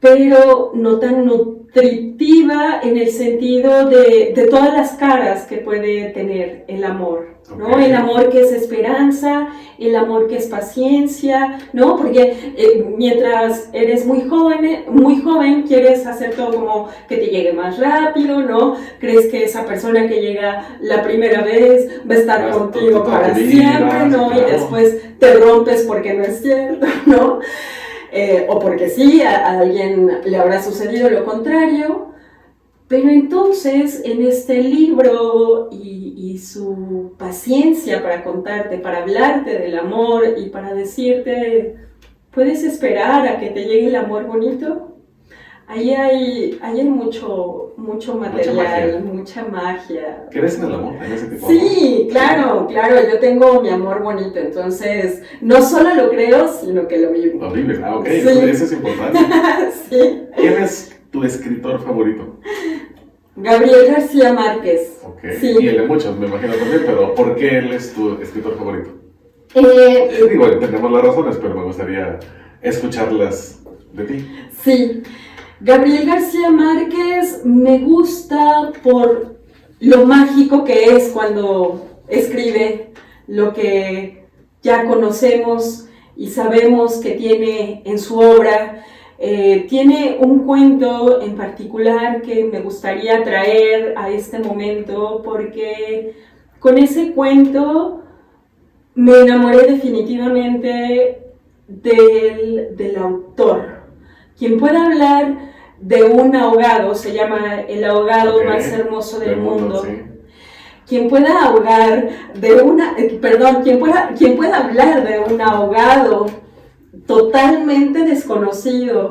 pero 0.02 0.72
no 0.74 0.98
tan 0.98 1.24
nutritiva 1.24 2.80
en 2.82 2.98
el 2.98 3.10
sentido 3.10 3.88
de, 3.88 4.32
de 4.34 4.46
todas 4.50 4.74
las 4.74 4.92
caras 4.94 5.46
que 5.46 5.58
puede 5.58 6.10
tener 6.10 6.64
el 6.66 6.82
amor. 6.82 7.32
¿no? 7.56 7.78
El 7.78 7.94
amor 7.94 8.30
que 8.30 8.40
es 8.40 8.52
esperanza, 8.52 9.48
el 9.78 9.94
amor 9.96 10.26
que 10.26 10.38
es 10.38 10.46
paciencia, 10.46 11.58
¿no? 11.72 11.96
Porque 11.96 12.54
eh, 12.56 12.84
mientras 12.96 13.68
eres 13.72 14.06
muy 14.06 14.22
joven, 14.22 14.84
muy 14.88 15.20
joven, 15.20 15.62
quieres 15.62 16.06
hacer 16.06 16.34
todo 16.34 16.52
como 16.52 16.88
que 17.08 17.16
te 17.16 17.26
llegue 17.26 17.52
más 17.52 17.78
rápido, 17.78 18.42
¿no? 18.42 18.76
Crees 18.98 19.26
que 19.26 19.44
esa 19.44 19.64
persona 19.66 20.08
que 20.08 20.20
llega 20.20 20.78
la 20.80 21.02
primera 21.02 21.42
vez 21.42 21.88
va 22.08 22.14
a 22.14 22.18
estar 22.18 22.50
contigo 22.50 23.04
para 23.04 23.34
siempre, 23.34 24.06
¿no? 24.08 24.32
Y 24.32 24.50
después 24.50 25.18
te 25.18 25.34
rompes 25.34 25.82
porque 25.82 26.14
no 26.14 26.24
es 26.24 26.40
cierto, 26.42 26.86
¿no? 27.06 27.40
Eh, 28.14 28.46
o 28.48 28.58
porque 28.60 28.90
sí, 28.90 29.22
a 29.22 29.58
alguien 29.58 30.20
le 30.24 30.36
habrá 30.36 30.62
sucedido 30.62 31.08
lo 31.08 31.24
contrario. 31.24 32.12
Pero 32.86 33.08
entonces 33.08 34.02
en 34.04 34.22
este 34.22 34.62
libro 34.62 35.70
y, 35.72 36.14
y, 36.14 36.38
su 36.38 37.14
paciencia 37.18 38.02
para 38.02 38.22
contarte, 38.22 38.76
para 38.76 38.98
hablarte 38.98 39.58
del 39.58 39.78
amor 39.78 40.24
y 40.36 40.50
para 40.50 40.74
decirte, 40.74 41.76
¿puedes 42.32 42.62
esperar 42.62 43.26
a 43.26 43.40
que 43.40 43.48
te 43.48 43.64
llegue 43.64 43.86
el 43.86 43.96
amor 43.96 44.26
bonito? 44.26 44.91
Ahí 45.72 45.94
hay, 45.94 46.58
ahí 46.60 46.80
hay 46.80 46.86
mucho, 46.86 47.72
mucho 47.78 48.18
material, 48.18 49.02
mucha 49.04 49.42
magia. 49.46 50.26
¿Crees 50.30 50.58
en 50.58 50.66
el 50.66 50.74
amor? 50.74 50.96
En 51.02 51.12
ese 51.12 51.28
tipo 51.28 51.48
sí, 51.48 52.08
claro, 52.10 52.66
claro, 52.66 52.96
yo 53.10 53.18
tengo 53.18 53.62
mi 53.62 53.70
amor 53.70 54.02
bonito, 54.02 54.38
entonces 54.38 55.22
no 55.40 55.62
solo 55.62 55.94
lo 55.94 56.10
creo, 56.10 56.46
sino 56.46 56.86
que 56.86 56.98
lo 56.98 57.12
vivo. 57.12 57.40
Lo 57.40 57.52
vives, 57.52 57.80
ah, 57.82 57.96
ok, 57.96 58.06
eso 58.06 58.64
es 58.64 58.72
importante. 58.72 59.18
sí. 59.88 60.26
¿Quién 60.36 60.62
es 60.62 61.00
tu 61.10 61.24
escritor 61.24 61.80
favorito? 61.80 62.38
Gabriel 63.36 63.86
García 63.86 64.34
Márquez. 64.34 65.00
Ok, 65.06 65.20
sí. 65.40 65.56
y 65.58 65.68
el 65.68 65.76
de 65.78 65.86
muchos, 65.86 66.18
me 66.18 66.26
imagino 66.26 66.52
también, 66.52 66.82
pero 66.84 67.14
¿por 67.14 67.34
qué 67.34 67.48
él 67.60 67.72
es 67.72 67.94
tu 67.94 68.20
escritor 68.20 68.58
favorito? 68.58 68.90
Eh, 69.54 69.62
eh, 69.64 70.28
Digo, 70.28 70.48
entendemos 70.48 70.92
las 70.92 71.02
razones, 71.02 71.38
pero 71.40 71.54
me 71.54 71.64
gustaría 71.64 72.18
escucharlas 72.60 73.62
de 73.94 74.04
ti. 74.04 74.46
Sí, 74.62 75.02
Gabriel 75.64 76.06
García 76.06 76.50
Márquez 76.50 77.42
me 77.44 77.78
gusta 77.78 78.72
por 78.82 79.36
lo 79.78 80.06
mágico 80.06 80.64
que 80.64 80.96
es 80.96 81.10
cuando 81.10 82.00
escribe 82.08 82.90
lo 83.28 83.52
que 83.52 84.26
ya 84.60 84.86
conocemos 84.86 85.86
y 86.16 86.30
sabemos 86.30 86.96
que 86.96 87.12
tiene 87.12 87.82
en 87.84 88.00
su 88.00 88.18
obra 88.18 88.84
eh, 89.20 89.66
tiene 89.68 90.18
un 90.20 90.40
cuento 90.40 91.22
en 91.22 91.36
particular 91.36 92.22
que 92.22 92.42
me 92.42 92.60
gustaría 92.60 93.22
traer 93.22 93.94
a 93.96 94.10
este 94.10 94.40
momento 94.40 95.22
porque 95.24 96.16
con 96.58 96.76
ese 96.76 97.12
cuento 97.12 98.02
me 98.96 99.20
enamoré 99.20 99.74
definitivamente 99.74 101.22
del, 101.68 102.76
del 102.76 102.96
autor. 102.96 103.81
Quien 104.38 104.58
pueda 104.58 104.86
hablar 104.86 105.52
de 105.80 106.04
un 106.04 106.34
ahogado, 106.36 106.94
se 106.94 107.12
llama 107.12 107.60
el 107.68 107.84
ahogado 107.84 108.42
más 108.44 108.66
hermoso 108.72 109.18
del, 109.18 109.36
mundo. 109.36 109.84
Quien 110.86 111.08
pueda 111.08 111.44
ahogar 111.44 112.08
de 112.34 112.54
una, 112.62 112.94
eh, 112.98 113.18
perdón, 113.20 113.62
quien 113.62 113.78
pueda, 113.78 114.10
quien 114.16 114.36
pueda 114.36 114.58
hablar 114.58 115.06
de 115.06 115.20
un 115.20 115.40
ahogado 115.40 116.26
totalmente 117.06 118.04
desconocido 118.04 119.08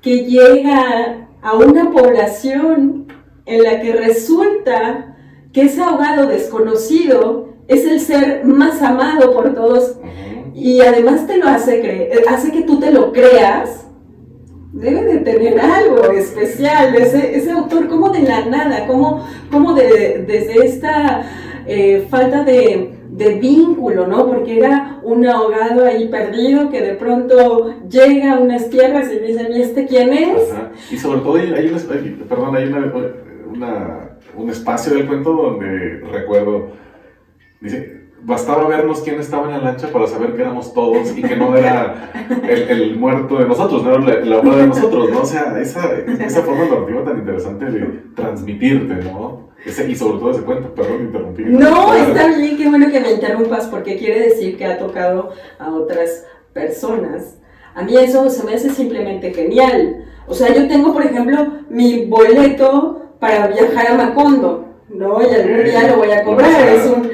que 0.00 0.24
llega 0.24 1.28
a 1.40 1.54
una 1.54 1.90
población 1.90 3.06
en 3.46 3.62
la 3.62 3.80
que 3.80 3.92
resulta 3.92 5.16
que 5.52 5.62
ese 5.62 5.82
ahogado 5.82 6.26
desconocido 6.26 7.48
es 7.68 7.84
el 7.84 8.00
ser 8.00 8.44
más 8.44 8.82
amado 8.82 9.32
por 9.32 9.54
todos 9.54 9.98
y 10.54 10.80
además 10.80 11.26
te 11.26 11.36
lo 11.38 11.48
hace 11.48 11.80
creer, 11.80 12.24
hace 12.28 12.52
que 12.52 12.62
tú 12.62 12.78
te 12.78 12.90
lo 12.90 13.12
creas, 13.12 13.86
debe 14.72 15.04
de 15.04 15.18
tener 15.18 15.60
algo 15.60 16.10
especial, 16.12 16.94
ese, 16.94 17.36
ese 17.36 17.50
autor 17.50 17.88
como 17.88 18.08
de 18.10 18.22
la 18.22 18.46
nada, 18.46 18.86
como, 18.86 19.26
como 19.50 19.74
de, 19.74 20.24
desde 20.26 20.66
esta 20.66 21.22
eh, 21.66 22.06
falta 22.08 22.42
de, 22.42 22.94
de 23.10 23.34
vínculo, 23.34 24.06
¿no? 24.06 24.26
Porque 24.26 24.58
era 24.58 24.98
un 25.02 25.26
ahogado 25.26 25.84
ahí 25.84 26.08
perdido 26.08 26.70
que 26.70 26.80
de 26.80 26.94
pronto 26.94 27.74
llega 27.88 28.32
a 28.32 28.40
unas 28.40 28.70
tierras 28.70 29.12
y 29.12 29.18
dicen, 29.18 29.48
¿y 29.52 29.60
este 29.60 29.86
quién 29.86 30.12
es? 30.12 30.52
Y 30.90 30.96
sobre 30.96 31.20
todo 31.20 31.36
hay, 31.36 31.52
hay, 31.52 31.68
un, 31.68 32.26
perdón, 32.28 32.56
hay 32.56 32.64
una, 32.64 34.16
un 34.34 34.50
espacio 34.50 34.94
del 34.94 35.06
cuento 35.06 35.34
donde 35.34 36.00
recuerdo, 36.10 36.68
dice, 37.60 38.01
bastaba 38.24 38.66
vernos 38.68 39.00
quién 39.00 39.18
estaba 39.18 39.46
en 39.46 39.52
la 39.52 39.58
lancha 39.58 39.88
para 39.88 40.06
saber 40.06 40.34
que 40.34 40.42
éramos 40.42 40.72
todos 40.72 41.16
y 41.16 41.22
que 41.22 41.36
no 41.36 41.56
era 41.56 42.12
el, 42.48 42.70
el 42.70 42.96
muerto 42.96 43.38
de 43.38 43.46
nosotros, 43.46 43.82
no 43.82 43.94
era 43.94 44.24
la, 44.24 44.38
obra 44.38 44.56
de 44.56 44.66
nosotros, 44.68 45.10
¿no? 45.10 45.22
O 45.22 45.26
sea, 45.26 45.58
esa, 45.60 45.92
esa 45.96 46.42
forma 46.42 46.64
narrativa 46.64 47.04
tan 47.04 47.18
interesante 47.18 47.64
de 47.66 48.02
transmitirte, 48.14 48.94
¿no? 49.04 49.52
y 49.64 49.94
sobre 49.94 50.18
todo 50.18 50.32
ese 50.32 50.42
cuento, 50.42 50.74
perdón, 50.74 51.02
interrumpí. 51.02 51.44
No, 51.44 51.94
está 51.94 52.26
bien, 52.36 52.56
qué 52.56 52.68
bueno 52.68 52.90
que 52.90 53.00
me 53.00 53.12
interrumpas 53.12 53.66
porque 53.66 53.96
quiere 53.96 54.28
decir 54.28 54.56
que 54.56 54.66
ha 54.66 54.78
tocado 54.78 55.30
a 55.58 55.70
otras 55.70 56.26
personas. 56.52 57.38
A 57.74 57.82
mí 57.82 57.96
eso 57.96 58.28
se 58.28 58.44
me 58.44 58.54
hace 58.54 58.70
simplemente 58.70 59.32
genial. 59.32 60.04
O 60.26 60.34
sea, 60.34 60.52
yo 60.52 60.66
tengo, 60.66 60.92
por 60.92 61.04
ejemplo, 61.04 61.58
mi 61.70 62.06
boleto 62.06 63.02
para 63.20 63.46
viajar 63.46 63.92
a 63.92 63.94
Macondo, 63.94 64.66
¿no? 64.88 65.22
Y 65.22 65.32
algún 65.32 65.64
día 65.64 65.88
lo 65.88 65.96
voy 65.98 66.10
a 66.10 66.24
cobrar. 66.24 66.68
Es 66.68 66.86
un, 66.86 67.08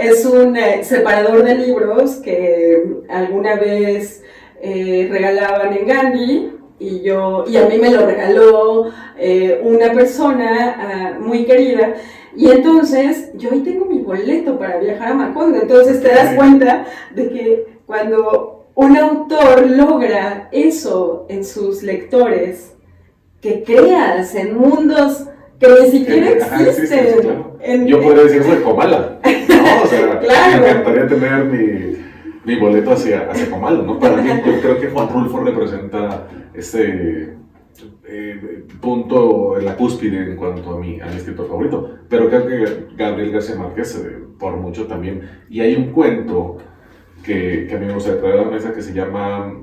es 0.00 0.24
un 0.24 0.56
eh, 0.56 0.82
separador 0.84 1.44
de 1.44 1.54
libros 1.54 2.16
que 2.16 2.82
alguna 3.08 3.56
vez 3.56 4.22
eh, 4.60 5.08
regalaban 5.10 5.72
en 5.72 5.86
Gandhi 5.86 6.52
y 6.78 7.02
yo 7.02 7.44
y 7.46 7.56
a 7.56 7.66
mí 7.66 7.78
me 7.78 7.90
lo 7.90 8.04
regaló 8.04 8.90
eh, 9.18 9.60
una 9.62 9.92
persona 9.92 10.76
ah, 10.78 11.18
muy 11.18 11.44
querida. 11.44 11.94
Y 12.36 12.50
entonces 12.50 13.30
yo 13.34 13.50
ahí 13.52 13.60
tengo 13.60 13.84
mi 13.84 13.98
boleto 13.98 14.58
para 14.58 14.78
viajar 14.78 15.12
a 15.12 15.14
Macondo. 15.14 15.60
Entonces 15.60 16.02
te 16.02 16.08
das 16.08 16.34
cuenta 16.34 16.86
de 17.14 17.28
que 17.28 17.78
cuando 17.86 18.66
un 18.74 18.96
autor 18.96 19.70
logra 19.70 20.48
eso 20.50 21.26
en 21.28 21.44
sus 21.44 21.82
lectores 21.82 22.74
que 23.40 23.62
creas 23.62 24.34
en 24.34 24.56
mundos 24.56 25.26
que 25.60 25.68
ni 25.68 25.90
siquiera 25.90 26.30
existen 26.60 27.86
yo 27.86 28.00
podría 28.00 28.24
decir 28.24 28.42
de 28.42 28.62
Comala 28.62 29.20
sea 29.96 30.18
claro. 30.18 30.62
me 30.62 30.70
encantaría 30.70 31.06
tener 31.06 31.44
mi 31.44 32.04
mi 32.44 32.56
boleto 32.56 32.92
hacia, 32.92 33.30
hacia 33.30 33.50
Comala, 33.50 33.82
¿no? 33.82 33.98
Para 33.98 34.16
mí, 34.20 34.28
yo 34.28 34.60
creo 34.60 34.80
que 34.80 34.88
Juan 34.88 35.08
Rulfo 35.08 35.40
representa 35.40 36.28
ese 36.52 37.36
eh, 38.06 38.64
punto 38.80 39.58
en 39.58 39.64
la 39.64 39.76
cúspide 39.76 40.22
en 40.22 40.36
cuanto 40.36 40.76
a 40.76 40.78
mi, 40.78 41.00
a 41.00 41.06
mi 41.06 41.16
escritor 41.16 41.48
favorito. 41.48 41.90
Pero 42.08 42.28
creo 42.28 42.46
que 42.46 42.86
Gabriel 42.96 43.32
García 43.32 43.56
Márquez, 43.56 43.96
eh, 43.96 44.18
por 44.38 44.56
mucho 44.56 44.86
también. 44.86 45.22
Y 45.48 45.60
hay 45.60 45.74
un 45.74 45.92
cuento 45.92 46.58
que, 47.24 47.66
que, 47.68 47.74
a 47.74 47.78
mí 47.78 47.86
me 47.86 47.94
gusta 47.94 48.18
traer 48.18 48.38
a 48.38 48.42
la 48.42 48.50
mesa 48.50 48.74
que 48.74 48.82
se 48.82 48.92
llama 48.92 49.60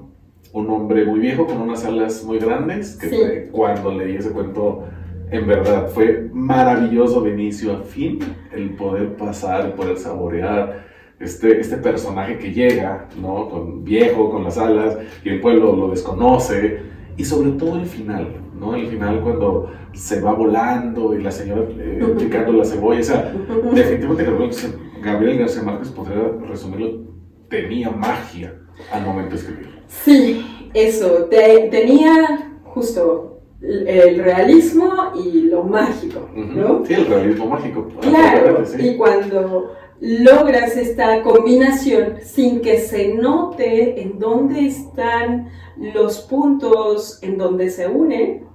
un 0.54 0.70
hombre 0.70 1.06
muy 1.06 1.20
viejo 1.20 1.46
con 1.46 1.62
unas 1.62 1.86
alas 1.86 2.24
muy 2.26 2.40
grandes, 2.40 2.98
que 2.98 3.48
cuando 3.52 3.94
leí 3.94 4.18
ese 4.18 4.32
cuento, 4.32 4.86
en 5.32 5.48
verdad, 5.48 5.88
fue 5.88 6.30
maravilloso 6.34 7.22
de 7.22 7.32
inicio 7.32 7.74
a 7.74 7.84
fin 7.84 8.20
el 8.52 8.72
poder 8.72 9.16
pasar, 9.16 9.66
el 9.66 9.72
poder 9.72 9.98
saborear 9.98 10.86
este, 11.22 11.60
este 11.60 11.78
personaje 11.78 12.38
que 12.38 12.52
llega, 12.52 13.08
¿no? 13.20 13.48
Con 13.48 13.84
viejo, 13.86 14.30
con 14.30 14.44
las 14.44 14.58
alas, 14.58 14.98
y 15.24 15.30
el 15.30 15.40
pueblo 15.40 15.74
lo 15.74 15.90
desconoce, 15.90 16.82
y 17.16 17.24
sobre 17.24 17.52
todo 17.52 17.78
el 17.78 17.86
final, 17.86 18.28
¿no? 18.60 18.76
El 18.76 18.88
final 18.88 19.22
cuando 19.22 19.72
se 19.94 20.20
va 20.20 20.34
volando 20.34 21.16
y 21.16 21.24
la 21.24 21.32
señora 21.32 21.64
eh, 21.78 22.16
picando 22.20 22.52
la 22.52 22.66
cebolla, 22.66 23.00
o 23.00 23.04
sea, 23.04 23.34
definitivamente 23.74 24.58
Gabriel 25.02 25.40
García 25.40 25.64
Márquez 25.64 25.90
podría 25.90 26.30
resumirlo, 26.46 27.06
tenía 27.50 27.90
magia 27.90 28.54
al 28.92 29.06
momento 29.06 29.32
de 29.32 29.36
escribir. 29.38 29.82
Sí, 29.88 30.70
eso, 30.74 31.30
tenía 31.30 32.60
justo 32.64 33.31
el 33.62 34.24
realismo 34.24 35.12
y 35.16 35.42
lo 35.44 35.64
mágico, 35.64 36.28
¿no? 36.36 36.84
Sí, 36.86 36.94
el 36.94 37.06
realismo 37.06 37.46
mágico. 37.46 37.88
Claro, 38.02 38.64
y 38.80 38.96
cuando 38.96 39.74
logras 40.00 40.76
esta 40.78 41.22
combinación 41.22 42.16
sin 42.24 42.62
que 42.62 42.80
se 42.80 43.14
note 43.14 44.02
en 44.02 44.18
dónde 44.18 44.66
están 44.66 45.50
los 45.78 46.20
puntos 46.22 47.20
en 47.22 47.38
donde 47.38 47.70
se 47.70 47.88
unen, 47.88 48.50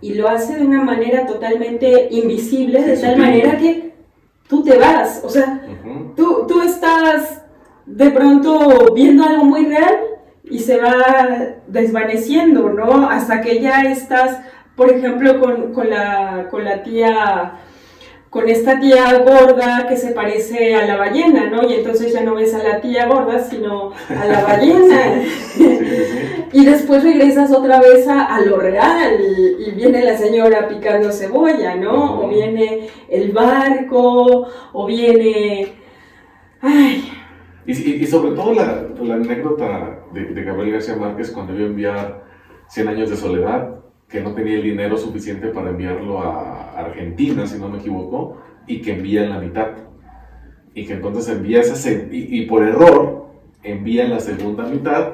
y 0.00 0.14
lo 0.14 0.28
hace 0.28 0.56
de 0.56 0.64
una 0.64 0.84
manera 0.84 1.26
totalmente 1.26 2.08
invisible, 2.12 2.80
de 2.80 2.96
tal 2.96 3.18
manera 3.18 3.58
que 3.58 3.92
tú 4.48 4.62
te 4.62 4.78
vas, 4.78 5.20
o 5.24 5.28
sea, 5.28 5.66
tú, 6.14 6.44
tú 6.46 6.62
estás 6.62 7.42
de 7.84 8.10
pronto 8.12 8.94
viendo 8.94 9.24
algo 9.24 9.44
muy 9.44 9.66
real 9.66 10.11
y 10.52 10.58
se 10.58 10.78
va 10.78 11.56
desvaneciendo, 11.66 12.68
¿no? 12.68 13.08
Hasta 13.08 13.40
que 13.40 13.60
ya 13.60 13.82
estás, 13.82 14.38
por 14.76 14.90
ejemplo, 14.90 15.40
con, 15.40 15.72
con, 15.72 15.88
la, 15.88 16.48
con 16.50 16.64
la 16.64 16.82
tía 16.82 17.58
con 18.28 18.48
esta 18.48 18.80
tía 18.80 19.18
gorda 19.18 19.86
que 19.86 19.96
se 19.98 20.12
parece 20.12 20.74
a 20.74 20.86
la 20.86 20.96
ballena, 20.96 21.50
¿no? 21.50 21.68
Y 21.68 21.74
entonces 21.74 22.14
ya 22.14 22.22
no 22.22 22.34
ves 22.34 22.54
a 22.54 22.62
la 22.62 22.80
tía 22.80 23.06
gorda, 23.06 23.38
sino 23.38 23.92
a 24.08 24.24
la 24.24 24.42
ballena. 24.42 25.22
y 26.52 26.64
después 26.64 27.02
regresas 27.02 27.52
otra 27.52 27.80
vez 27.80 28.08
a, 28.08 28.40
lo 28.40 28.56
real 28.56 29.20
y, 29.58 29.70
viene 29.72 30.02
la 30.02 30.16
señora 30.16 30.66
picando 30.66 31.12
cebolla, 31.12 31.76
¿no? 31.76 32.22
O 32.22 32.28
viene 32.28 32.88
el 33.08 33.32
barco, 33.32 34.48
o 34.72 34.86
viene... 34.86 35.74
Ay, 36.62 37.12
y, 37.66 38.06
sobre 38.06 38.32
todo 38.32 38.54
la, 38.54 39.14
anécdota 39.14 40.01
de, 40.12 40.42
Gabriel 40.42 40.72
García 40.72 40.96
Márquez 40.96 41.30
cuando 41.30 41.54
iba 41.54 41.64
a 41.64 41.66
enviar 41.66 42.24
100 42.68 42.88
años 42.88 43.10
de 43.10 43.16
soledad, 43.16 43.76
que 44.08 44.20
no 44.20 44.34
tenía 44.34 44.56
el 44.56 44.62
dinero 44.62 44.96
suficiente 44.96 45.48
para 45.48 45.70
enviarlo 45.70 46.20
a 46.20 46.72
Argentina, 46.78 47.46
si 47.46 47.58
no 47.58 47.68
me 47.68 47.78
equivoco, 47.78 48.38
y 48.66 48.82
que 48.82 48.92
envía 48.92 49.24
en 49.24 49.30
la 49.30 49.38
mitad. 49.38 49.68
Y 50.74 50.86
que 50.86 50.94
entonces 50.94 51.28
envía 51.28 51.60
esa, 51.60 51.90
y, 51.90 52.08
y 52.10 52.46
por 52.46 52.62
error 52.62 53.22
envía 53.62 54.08
la 54.08 54.20
segunda 54.20 54.64
mitad 54.64 55.12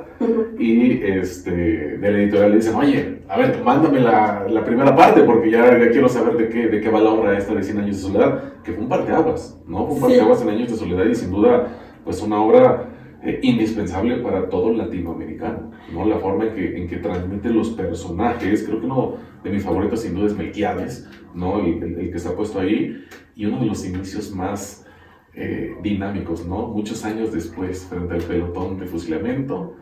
y 0.58 1.02
este, 1.02 1.50
de 1.98 2.12
la 2.12 2.18
editorial 2.18 2.50
le 2.50 2.56
dicen, 2.56 2.74
oye, 2.74 3.18
a 3.28 3.38
ver, 3.38 3.62
mándame 3.62 4.00
la, 4.00 4.46
la 4.48 4.64
primera 4.64 4.96
parte 4.96 5.22
porque 5.22 5.50
ya, 5.50 5.78
ya, 5.78 5.90
quiero 5.90 6.08
saber 6.08 6.36
de 6.36 6.48
qué, 6.48 6.68
de 6.68 6.80
qué 6.80 6.88
va 6.88 7.00
la 7.00 7.10
obra 7.10 7.36
esta 7.36 7.54
de 7.54 7.62
100 7.62 7.78
años 7.78 7.96
de 7.96 8.02
soledad, 8.02 8.42
que 8.64 8.72
fue 8.72 8.82
un 8.82 8.88
parteaguas, 8.88 9.60
¿no? 9.66 9.86
Fue 9.86 9.94
un 9.94 10.00
parteaguas 10.00 10.42
en 10.42 10.48
años 10.48 10.70
de 10.70 10.76
soledad 10.76 11.04
y 11.04 11.14
sin 11.14 11.30
duda 11.30 11.68
pues 12.04 12.22
una 12.22 12.40
obra 12.40 12.88
eh, 13.22 13.40
indispensable 13.42 14.18
para 14.18 14.48
todo 14.48 14.72
latinoamericano, 14.72 15.70
¿no? 15.92 16.04
La 16.04 16.18
forma 16.18 16.46
en 16.46 16.54
que, 16.54 16.76
en 16.78 16.88
que 16.88 16.96
transmite 16.98 17.50
los 17.50 17.70
personajes, 17.70 18.64
creo 18.64 18.80
que 18.80 18.86
uno 18.86 19.16
de 19.42 19.50
mis 19.50 19.64
favoritos 19.64 20.02
sin 20.02 20.14
duda 20.14 20.26
es 20.26 20.36
Melquiades, 20.36 21.08
¿no? 21.34 21.60
El, 21.60 21.82
el, 21.82 22.10
que 22.10 22.16
está 22.16 22.34
puesto 22.34 22.60
ahí, 22.60 23.04
y 23.34 23.46
uno 23.46 23.60
de 23.60 23.66
los 23.66 23.86
inicios 23.86 24.34
más 24.34 24.86
eh, 25.34 25.76
dinámicos, 25.82 26.44
¿no? 26.46 26.68
Muchos 26.68 27.04
años 27.04 27.32
después, 27.32 27.86
frente 27.86 28.14
al 28.14 28.22
pelotón 28.22 28.78
de 28.78 28.86
fusilamiento, 28.86 29.76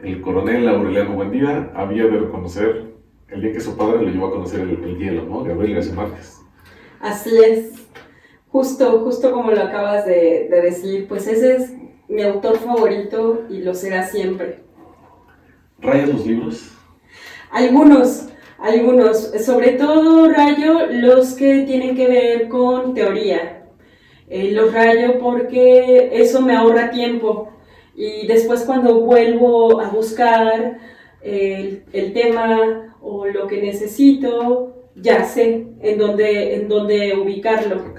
el 0.00 0.20
coronel 0.20 0.68
Aureliano 0.68 1.14
Buendía 1.14 1.70
había 1.74 2.04
de 2.04 2.18
reconocer 2.18 2.94
el 3.28 3.42
día 3.42 3.52
que 3.52 3.60
su 3.60 3.76
padre 3.76 4.02
lo 4.02 4.10
llevó 4.10 4.26
a 4.26 4.30
conocer 4.32 4.60
el, 4.60 4.98
hielo, 4.98 5.24
¿no? 5.24 5.44
Gabriel 5.44 5.74
García 5.74 5.94
Márquez. 5.94 6.40
Así 7.00 7.30
es. 7.38 7.88
Justo, 8.48 9.00
justo 9.04 9.30
como 9.30 9.50
lo 9.50 9.60
acabas 9.60 10.06
de, 10.06 10.48
decir, 10.50 11.06
pues 11.06 11.26
ese 11.26 11.56
es 11.56 11.72
mi 12.08 12.22
autor 12.22 12.58
favorito 12.58 13.44
y 13.50 13.58
lo 13.58 13.74
será 13.74 14.06
siempre. 14.06 14.60
¿Rayas 15.80 16.08
los 16.08 16.26
libros? 16.26 16.72
Algunos, 17.50 18.28
algunos. 18.58 19.30
Sobre 19.44 19.72
todo 19.72 20.28
rayo 20.28 20.86
los 20.90 21.34
que 21.34 21.62
tienen 21.62 21.94
que 21.94 22.08
ver 22.08 22.48
con 22.48 22.94
teoría. 22.94 23.66
Eh, 24.28 24.50
los 24.52 24.72
rayo 24.72 25.18
porque 25.18 26.10
eso 26.12 26.40
me 26.40 26.56
ahorra 26.56 26.90
tiempo. 26.90 27.52
Y 27.94 28.26
después 28.26 28.62
cuando 28.62 29.00
vuelvo 29.00 29.80
a 29.80 29.88
buscar 29.88 30.78
el, 31.20 31.84
el 31.92 32.12
tema 32.12 32.96
o 33.00 33.26
lo 33.26 33.46
que 33.46 33.60
necesito, 33.62 34.77
ya 35.00 35.24
sé 35.24 35.66
en 35.80 35.98
dónde, 35.98 36.56
en 36.56 36.68
dónde 36.68 37.14
ubicarlo. 37.16 37.94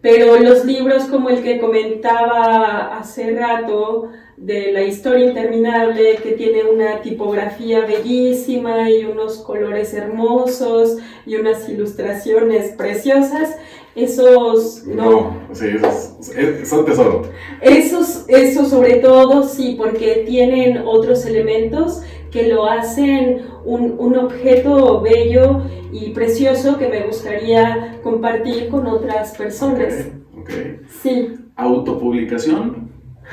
Pero 0.00 0.38
los 0.38 0.64
libros 0.64 1.04
como 1.04 1.30
el 1.30 1.42
que 1.42 1.58
comentaba 1.58 2.98
hace 2.98 3.32
rato, 3.32 4.10
de 4.40 4.72
la 4.72 4.82
historia 4.82 5.26
interminable, 5.26 6.16
que 6.22 6.32
tiene 6.32 6.64
una 6.64 7.02
tipografía 7.02 7.84
bellísima 7.84 8.90
y 8.90 9.04
unos 9.04 9.38
colores 9.38 9.92
hermosos 9.92 10.96
y 11.26 11.36
unas 11.36 11.68
ilustraciones 11.68 12.70
preciosas, 12.70 13.56
esos 13.94 14.86
no. 14.86 15.36
sí, 15.52 15.66
esos 15.76 16.68
son 16.68 16.86
tesoro. 16.86 17.22
Esos, 17.60 18.24
esos 18.28 18.70
sobre 18.70 18.94
todo 18.96 19.42
sí, 19.42 19.74
porque 19.76 20.24
tienen 20.26 20.78
otros 20.86 21.26
elementos 21.26 22.00
que 22.30 22.44
lo 22.44 22.64
hacen 22.64 23.42
un, 23.64 23.96
un, 23.98 24.16
objeto 24.16 25.00
bello 25.00 25.62
y 25.92 26.10
precioso 26.10 26.78
que 26.78 26.88
me 26.88 27.02
gustaría 27.02 27.98
compartir 28.02 28.68
con 28.68 28.86
otras 28.86 29.36
personas. 29.36 30.08
Okay, 30.40 30.80
Sí. 31.02 31.34
¿Autopublicación 31.56 32.90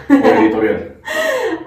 o 0.09 0.13
editorial? 0.39 0.97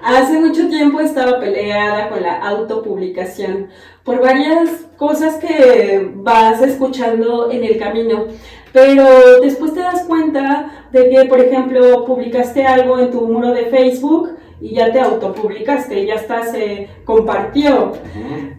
Hace 0.03 0.39
mucho 0.39 0.69
tiempo 0.69 1.01
estaba 1.01 1.39
peleada 1.41 2.09
con 2.09 2.23
la 2.23 2.39
autopublicación 2.39 3.69
por 4.05 4.21
varias 4.21 4.87
cosas 4.97 5.37
que 5.37 6.11
vas 6.15 6.61
escuchando 6.63 7.51
en 7.51 7.65
el 7.65 7.79
camino. 7.79 8.27
Pero 8.73 9.41
después 9.41 9.75
te 9.75 9.81
das 9.81 10.05
cuenta 10.05 10.87
de 10.93 11.11
que, 11.11 11.25
por 11.25 11.41
ejemplo, 11.41 12.05
publicaste 12.05 12.65
algo 12.65 12.99
en 12.99 13.11
tu 13.11 13.21
muro 13.23 13.53
de 13.53 13.67
Facebook 13.67 14.31
y 14.61 14.75
ya 14.75 14.93
te 14.93 15.01
autopublicaste, 15.01 16.07
ya 16.07 16.15
está, 16.15 16.45
se 16.45 16.89
compartió. 17.05 17.93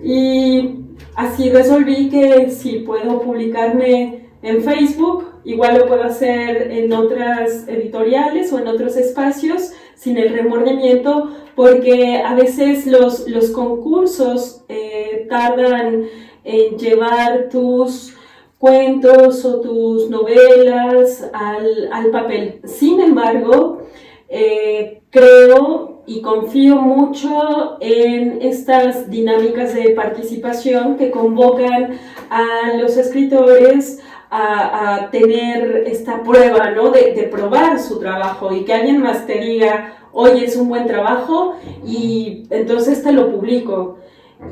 Y 0.03 0.75
así 1.15 1.49
resolví 1.49 2.09
que 2.09 2.49
si 2.49 2.79
puedo 2.79 3.21
publicarme 3.21 4.29
en 4.41 4.63
Facebook, 4.63 5.25
igual 5.43 5.77
lo 5.77 5.87
puedo 5.87 6.03
hacer 6.03 6.71
en 6.71 6.91
otras 6.93 7.67
editoriales 7.67 8.51
o 8.51 8.59
en 8.59 8.67
otros 8.67 8.97
espacios 8.97 9.71
sin 9.95 10.17
el 10.17 10.29
remordimiento, 10.29 11.29
porque 11.55 12.17
a 12.25 12.33
veces 12.33 12.87
los, 12.87 13.27
los 13.27 13.51
concursos 13.51 14.63
eh, 14.67 15.27
tardan 15.29 16.05
en 16.43 16.77
llevar 16.77 17.49
tus 17.49 18.15
cuentos 18.57 19.45
o 19.45 19.61
tus 19.61 20.09
novelas 20.09 21.29
al, 21.33 21.89
al 21.91 22.09
papel. 22.09 22.61
Sin 22.65 22.99
embargo, 22.99 23.83
eh, 24.27 25.01
creo 25.11 25.90
y 26.05 26.21
confío 26.21 26.75
mucho 26.77 27.77
en 27.79 28.41
estas 28.41 29.09
dinámicas 29.09 29.73
de 29.73 29.91
participación 29.91 30.97
que 30.97 31.11
convocan 31.11 31.99
a 32.29 32.77
los 32.77 32.97
escritores 32.97 33.99
a, 34.29 35.09
tener 35.11 35.83
esta 35.87 36.23
prueba, 36.23 36.71
¿no? 36.71 36.89
De, 36.89 37.13
de, 37.13 37.23
probar 37.23 37.79
su 37.79 37.99
trabajo 37.99 38.53
y 38.53 38.63
que 38.63 38.73
alguien 38.73 39.01
más 39.01 39.27
te 39.27 39.39
diga, 39.39 39.93
oye, 40.13 40.45
es 40.45 40.55
un 40.55 40.69
buen 40.69 40.87
trabajo 40.87 41.55
y 41.85 42.43
entonces 42.49 43.03
te 43.03 43.11
lo 43.11 43.29
publico. 43.31 43.97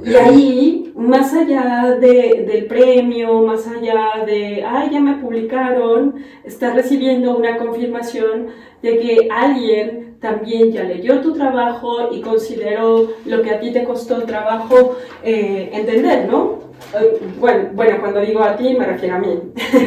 Y 0.06 0.16
ahí, 0.16 0.94
más 0.95 1.34
allá 1.34 1.98
de, 1.99 2.45
del 2.48 2.66
premio, 2.66 3.41
más 3.41 3.68
allá 3.68 4.24
de, 4.26 4.64
ay, 4.66 4.90
ya 4.91 4.99
me 4.99 5.16
publicaron, 5.16 6.16
está 6.44 6.74
recibiendo 6.74 7.36
una 7.36 7.57
confirmación 7.57 8.48
de 8.82 8.99
que 8.99 9.28
alguien 9.30 10.18
también 10.22 10.72
ya 10.72 10.84
leyó 10.84 11.22
tu 11.22 11.34
trabajo 11.34 12.10
y 12.11 12.22
consideró 12.22 13.10
lo 13.26 13.41
que 13.41 13.52
a 13.52 13.60
ti 13.60 13.72
te 13.72 13.84
costó 13.84 14.24
trabajo 14.24 14.98
eh, 15.24 15.70
entender, 15.74 16.28
¿no? 16.30 16.60
Bueno, 17.40 17.70
bueno, 17.74 17.98
cuando 17.99 18.22
digo 18.22 18.41
a 18.41 18.56
ti 18.56 18.74
me 18.74 18.86
refiero 18.86 19.16
a 19.16 19.20
mí. 19.20 19.40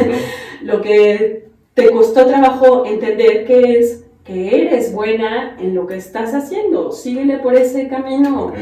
lo 0.63 0.81
que 0.81 1.49
te 1.75 1.91
costó 1.91 2.27
trabajo 2.27 2.85
entender 2.87 3.45
que 3.47 3.79
es 3.79 4.05
que 4.25 4.67
eres 4.67 4.93
buena 4.93 5.57
en 5.59 5.75
lo 5.75 5.87
que 5.87 5.97
estás 5.97 6.33
haciendo, 6.35 6.93
síguele 6.93 7.39
por 7.39 7.55
ese 7.55 7.89
camino. 7.89 8.53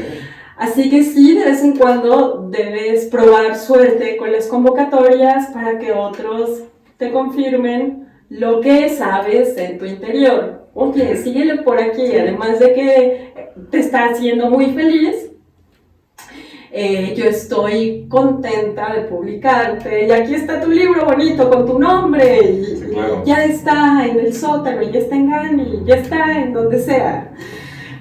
Así 0.61 0.91
que 0.91 1.01
sí, 1.01 1.33
de 1.33 1.45
vez 1.45 1.63
en 1.63 1.75
cuando 1.75 2.47
debes 2.51 3.05
probar 3.05 3.57
suerte 3.57 4.15
con 4.15 4.31
las 4.31 4.45
convocatorias 4.45 5.47
para 5.47 5.79
que 5.79 5.91
otros 5.91 6.61
te 6.97 7.11
confirmen 7.11 8.07
lo 8.29 8.61
que 8.61 8.89
sabes 8.89 9.57
en 9.57 9.79
tu 9.79 9.85
interior. 9.85 10.67
Oye, 10.75 11.17
síguele 11.17 11.63
por 11.63 11.81
aquí, 11.81 12.15
además 12.15 12.59
de 12.59 12.73
que 12.75 13.33
te 13.71 13.79
está 13.79 14.11
haciendo 14.11 14.51
muy 14.51 14.67
feliz, 14.67 15.31
eh, 16.71 17.15
yo 17.17 17.25
estoy 17.25 18.05
contenta 18.07 18.93
de 18.93 19.01
publicarte. 19.05 20.05
Y 20.05 20.11
aquí 20.11 20.35
está 20.35 20.61
tu 20.61 20.69
libro 20.69 21.05
bonito 21.05 21.49
con 21.49 21.65
tu 21.65 21.79
nombre. 21.79 22.39
Y, 22.39 23.25
ya 23.25 23.45
está 23.45 24.05
en 24.05 24.19
el 24.19 24.31
sótano, 24.31 24.83
y 24.83 24.91
ya 24.91 24.99
está 24.99 25.15
en 25.15 25.31
Gani, 25.31 25.81
ya 25.87 25.95
está 25.95 26.39
en 26.39 26.53
donde 26.53 26.77
sea. 26.77 27.33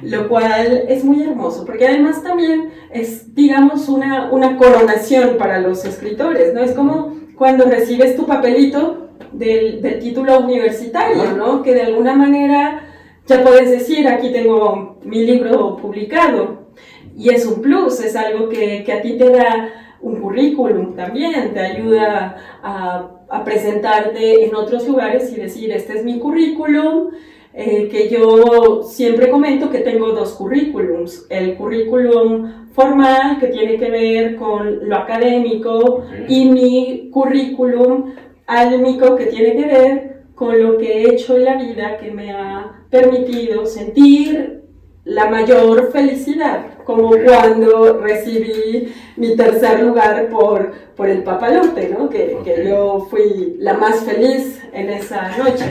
Lo 0.03 0.29
cual 0.29 0.85
es 0.89 1.05
muy 1.05 1.23
hermoso, 1.23 1.65
porque 1.67 1.87
además 1.87 2.23
también 2.23 2.71
es, 2.91 3.35
digamos, 3.35 3.89
una, 3.89 4.31
una 4.31 4.57
coronación 4.57 5.37
para 5.37 5.61
los 5.61 5.85
escritores, 5.85 6.55
¿no? 6.55 6.61
Es 6.61 6.73
como 6.73 7.17
cuando 7.37 7.65
recibes 7.65 8.17
tu 8.17 8.27
papelito 8.27 9.09
del, 9.33 9.83
del 9.83 9.99
título 9.99 10.41
universitario, 10.41 11.33
¿no? 11.37 11.63
Que 11.63 11.75
de 11.75 11.83
alguna 11.83 12.15
manera 12.15 12.83
ya 13.27 13.43
puedes 13.43 13.71
decir, 13.71 14.09
aquí 14.09 14.33
tengo 14.33 14.99
mi 15.05 15.25
libro 15.25 15.77
publicado. 15.77 16.71
Y 17.17 17.31
es 17.31 17.47
un 17.47 17.61
plus, 17.61 18.01
es 18.01 18.17
algo 18.17 18.49
que, 18.49 18.83
que 18.85 18.93
a 18.93 19.03
ti 19.03 19.17
te 19.19 19.31
da 19.31 19.69
un 20.01 20.21
currículum 20.21 20.97
también, 20.97 21.53
te 21.53 21.61
ayuda 21.61 22.37
a, 22.63 23.11
a, 23.29 23.45
presentarte 23.45 24.45
en 24.45 24.55
otros 24.55 24.89
lugares 24.89 25.31
y 25.33 25.37
decir, 25.37 25.71
este 25.71 25.99
es 25.99 26.05
mi 26.05 26.19
currículum, 26.19 27.11
eh, 27.53 27.89
que 27.89 28.09
yo 28.09 28.83
siempre 28.85 29.29
comento 29.29 29.71
que 29.71 29.81
tengo 29.81 30.13
dos 30.13 30.35
currículums, 30.35 31.27
el 31.29 31.57
currículum 31.57 32.69
formal 32.73 33.39
que 33.41 33.49
tiene 33.49 33.77
que 33.77 33.91
ver 33.91 34.37
con 34.37 34.89
lo 34.89 34.97
académico 34.97 36.05
y 36.29 36.45
mi 36.45 37.11
currículum 37.11 38.15
álmico 38.47 39.17
que 39.17 39.27
tiene 39.27 39.57
que 39.57 39.67
ver 39.67 40.23
con 40.35 40.63
lo 40.63 40.79
que 40.79 41.03
he 41.03 41.15
hecho 41.15 41.37
en 41.37 41.45
la 41.45 41.57
vida 41.57 41.99
que 41.99 42.11
me 42.11 42.33
ha 42.33 42.85
permitido 42.89 43.67
sentir 43.67 44.63
la 45.05 45.29
mayor 45.29 45.91
felicidad, 45.93 46.67
como 46.91 47.11
cuando 47.11 48.01
recibí 48.01 48.93
mi 49.17 49.37
tercer 49.37 49.81
lugar 49.85 50.29
por, 50.29 50.73
por 50.97 51.09
el 51.09 51.23
papalote, 51.23 51.89
¿no? 51.89 52.09
Que, 52.09 52.39
que, 52.45 52.65
yo 52.69 53.07
fui 53.09 53.55
la 53.59 53.75
más 53.75 54.05
feliz 54.05 54.61
en 54.73 54.91
esa 54.91 55.37
noche. 55.39 55.65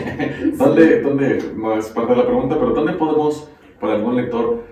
¿Dónde, 0.57 1.01
dónde, 1.01 1.43
no 1.55 1.77
es 1.77 1.87
parte 1.87 2.13
de 2.13 2.19
la 2.19 2.25
pregunta, 2.25 2.55
pero 2.57 2.71
dónde 2.71 2.93
podemos, 2.93 3.49
para 3.81 3.95
algún 3.95 4.15
lector, 4.15 4.63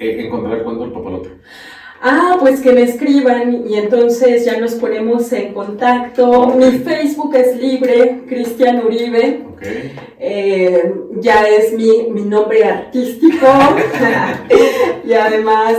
eh, 0.00 0.26
encontrar 0.26 0.64
cuándo 0.64 0.84
el 0.84 0.92
papalote? 0.92 1.30
Ah, 2.06 2.36
pues 2.38 2.60
que 2.60 2.70
me 2.74 2.82
escriban 2.82 3.64
y 3.66 3.78
entonces 3.78 4.44
ya 4.44 4.60
nos 4.60 4.74
ponemos 4.74 5.32
en 5.32 5.54
contacto. 5.54 6.48
Mi 6.48 6.72
Facebook 6.72 7.34
es 7.34 7.56
libre, 7.56 8.24
Cristian 8.28 8.84
Uribe. 8.84 9.40
Eh, 10.20 10.92
ya 11.20 11.48
es 11.48 11.72
mi, 11.72 12.10
mi 12.10 12.20
nombre 12.20 12.62
artístico 12.62 13.46
y 15.06 15.14
además 15.14 15.78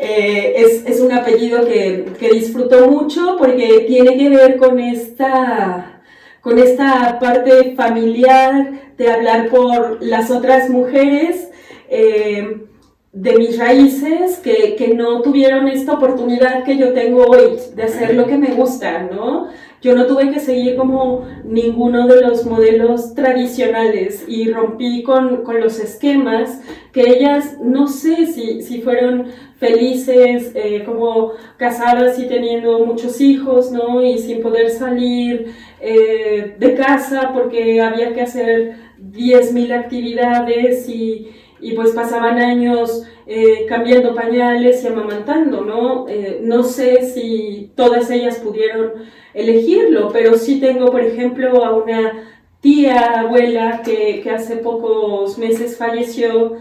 eh, 0.00 0.54
es, 0.56 0.86
es, 0.86 1.00
un 1.00 1.12
apellido 1.12 1.66
que, 1.66 2.06
que, 2.18 2.30
disfruto 2.30 2.88
mucho 2.88 3.36
porque 3.36 3.84
tiene 3.86 4.16
que 4.16 4.30
ver 4.30 4.56
con 4.56 4.80
esta, 4.80 6.02
con 6.40 6.58
esta 6.58 7.18
parte 7.18 7.74
familiar 7.76 8.94
de 8.96 9.10
hablar 9.10 9.50
por 9.50 10.02
las 10.02 10.30
otras 10.30 10.70
mujeres. 10.70 11.50
Eh, 11.90 12.68
de 13.12 13.36
mis 13.36 13.58
raíces 13.58 14.38
que, 14.38 14.74
que, 14.76 14.94
no 14.94 15.20
tuvieron 15.20 15.68
esta 15.68 15.92
oportunidad 15.92 16.64
que 16.64 16.78
yo 16.78 16.94
tengo 16.94 17.26
hoy 17.26 17.58
de 17.74 17.82
hacer 17.82 18.14
lo 18.14 18.26
que 18.26 18.38
me 18.38 18.52
gusta, 18.52 19.02
¿no? 19.02 19.48
Yo 19.82 19.94
no 19.94 20.06
tuve 20.06 20.30
que 20.30 20.40
seguir 20.40 20.76
como 20.76 21.26
ninguno 21.44 22.06
de 22.06 22.22
los 22.22 22.46
modelos 22.46 23.14
tradicionales 23.14 24.24
y 24.28 24.50
rompí 24.50 25.02
con, 25.02 25.42
con 25.42 25.60
los 25.60 25.78
esquemas 25.78 26.62
que 26.92 27.02
ellas, 27.02 27.58
no 27.60 27.88
sé 27.88 28.26
si, 28.26 28.62
si 28.62 28.80
fueron 28.80 29.26
felices 29.58 30.52
eh, 30.54 30.84
como 30.86 31.32
casadas 31.56 32.18
y 32.18 32.28
teniendo 32.28 32.86
muchos 32.86 33.20
hijos, 33.20 33.72
¿no? 33.72 34.02
Y 34.02 34.18
sin 34.18 34.40
poder 34.40 34.70
salir 34.70 35.52
eh, 35.80 36.54
de 36.58 36.74
casa 36.74 37.32
porque 37.34 37.80
había 37.80 38.14
que 38.14 38.22
hacer 38.22 38.76
10.000 39.00 39.72
actividades 39.72 40.88
y 40.88 41.28
y 41.62 41.72
pues 41.72 41.92
pasaban 41.92 42.38
años 42.38 43.04
eh, 43.26 43.66
cambiando 43.68 44.14
pañales 44.14 44.82
y 44.82 44.88
amamantando, 44.88 45.62
¿no? 45.62 46.08
Eh, 46.08 46.40
no 46.42 46.64
sé 46.64 47.08
si 47.14 47.70
todas 47.76 48.10
ellas 48.10 48.38
pudieron 48.38 48.92
elegirlo, 49.32 50.10
pero 50.12 50.36
sí 50.36 50.60
tengo, 50.60 50.90
por 50.90 51.02
ejemplo, 51.02 51.64
a 51.64 51.76
una 51.76 52.34
tía 52.60 53.20
abuela 53.20 53.82
que, 53.84 54.20
que 54.22 54.30
hace 54.30 54.56
pocos 54.56 55.38
meses 55.38 55.76
falleció, 55.78 56.56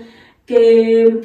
que 0.46 1.22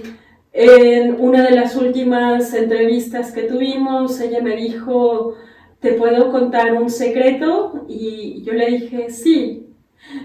en 0.52 1.16
una 1.20 1.44
de 1.44 1.54
las 1.54 1.76
últimas 1.76 2.54
entrevistas 2.54 3.30
que 3.30 3.42
tuvimos, 3.42 4.18
ella 4.20 4.40
me 4.40 4.56
dijo, 4.56 5.34
¿te 5.80 5.92
puedo 5.92 6.32
contar 6.32 6.72
un 6.72 6.88
secreto? 6.88 7.84
Y 7.88 8.42
yo 8.42 8.54
le 8.54 8.66
dije, 8.68 9.10
sí, 9.10 9.66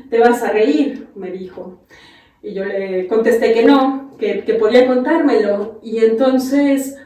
te 0.10 0.20
vas 0.20 0.42
a 0.42 0.52
reír, 0.52 1.08
me 1.16 1.32
dijo. 1.32 1.82
Y 2.44 2.54
yo 2.54 2.66
le 2.66 3.08
contesté 3.08 3.54
que 3.54 3.64
no, 3.64 4.12
que, 4.18 4.44
que 4.44 4.56
podía 4.56 4.88
contármelo. 4.88 5.80
Y 5.84 6.00
entonces 6.04 6.98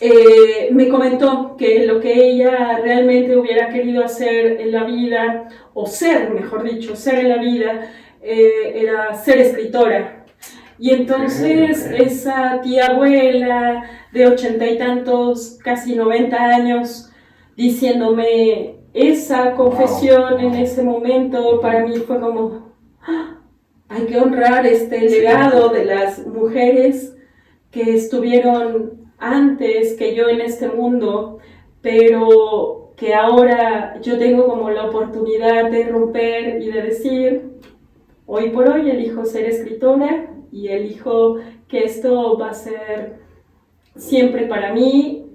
eh, 0.00 0.68
me 0.72 0.88
comentó 0.88 1.56
que 1.56 1.86
lo 1.86 2.00
que 2.00 2.12
ella 2.12 2.80
realmente 2.82 3.36
hubiera 3.36 3.68
querido 3.68 4.04
hacer 4.04 4.60
en 4.60 4.72
la 4.72 4.84
vida, 4.84 5.48
o 5.74 5.86
ser, 5.86 6.30
mejor 6.30 6.64
dicho, 6.64 6.96
ser 6.96 7.20
en 7.20 7.28
la 7.28 7.38
vida, 7.38 7.90
eh, 8.20 8.72
era 8.74 9.14
ser 9.14 9.38
escritora. 9.38 10.24
Y 10.76 10.90
entonces 10.90 11.88
esa 11.96 12.60
tía 12.60 12.86
abuela 12.86 13.84
de 14.12 14.26
ochenta 14.26 14.66
y 14.66 14.76
tantos, 14.76 15.58
casi 15.62 15.94
noventa 15.94 16.42
años, 16.42 17.12
diciéndome 17.56 18.74
esa 18.92 19.52
confesión 19.52 20.40
en 20.40 20.54
ese 20.54 20.82
momento, 20.82 21.60
para 21.60 21.86
mí 21.86 21.96
fue 21.98 22.18
como. 22.18 22.73
Hay 23.88 24.06
que 24.06 24.18
honrar 24.18 24.66
este 24.66 25.00
legado 25.08 25.68
de 25.68 25.84
las 25.84 26.26
mujeres 26.26 27.16
que 27.70 27.94
estuvieron 27.94 29.12
antes 29.18 29.94
que 29.94 30.14
yo 30.14 30.28
en 30.28 30.40
este 30.40 30.68
mundo, 30.68 31.38
pero 31.80 32.92
que 32.96 33.14
ahora 33.14 34.00
yo 34.00 34.18
tengo 34.18 34.46
como 34.46 34.70
la 34.70 34.86
oportunidad 34.86 35.70
de 35.70 35.88
romper 35.88 36.62
y 36.62 36.70
de 36.70 36.82
decir, 36.82 37.50
hoy 38.26 38.50
por 38.50 38.68
hoy 38.68 38.90
elijo 38.90 39.24
ser 39.24 39.46
escritora 39.46 40.30
y 40.52 40.68
elijo 40.68 41.36
que 41.68 41.84
esto 41.84 42.38
va 42.38 42.50
a 42.50 42.54
ser 42.54 43.18
siempre 43.96 44.46
para 44.46 44.72
mí 44.72 45.26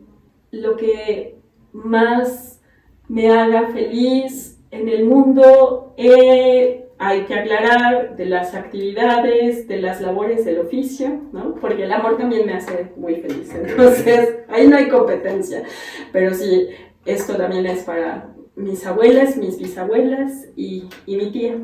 lo 0.51 0.75
que 0.75 1.37
más 1.73 2.61
me 3.07 3.29
haga 3.29 3.67
feliz 3.67 4.59
en 4.71 4.87
el 4.87 5.05
mundo. 5.05 5.93
He 5.97 6.88
hay 7.01 7.23
que 7.23 7.33
aclarar 7.33 8.17
de 8.17 8.25
las 8.25 8.53
actividades, 8.53 9.69
de 9.69 9.81
las 9.81 10.01
labores 10.01 10.43
del 10.43 10.59
oficio, 10.59 11.21
¿no? 11.31 11.55
Porque 11.55 11.83
el 11.83 11.91
amor 11.93 12.17
también 12.17 12.45
me 12.45 12.53
hace 12.53 12.91
muy 12.97 13.15
feliz. 13.15 13.49
Entonces, 13.55 14.39
ahí 14.49 14.67
no 14.67 14.75
hay 14.75 14.89
competencia. 14.89 15.63
Pero 16.11 16.33
sí, 16.33 16.67
esto 17.05 17.37
también 17.37 17.65
es 17.67 17.83
para 17.83 18.33
mis 18.57 18.85
abuelas, 18.85 19.37
mis 19.37 19.57
bisabuelas 19.57 20.49
y, 20.57 20.89
y 21.05 21.15
mi 21.15 21.31
tía. 21.31 21.55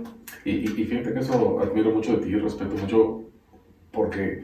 Y, 0.46 0.52
y, 0.52 0.68
fíjate 0.68 1.14
que 1.14 1.20
eso 1.20 1.60
admiro 1.60 1.92
mucho 1.92 2.16
de 2.16 2.26
ti 2.26 2.30
y 2.30 2.36
respeto 2.38 2.76
mucho 2.78 3.24
porque 3.92 4.42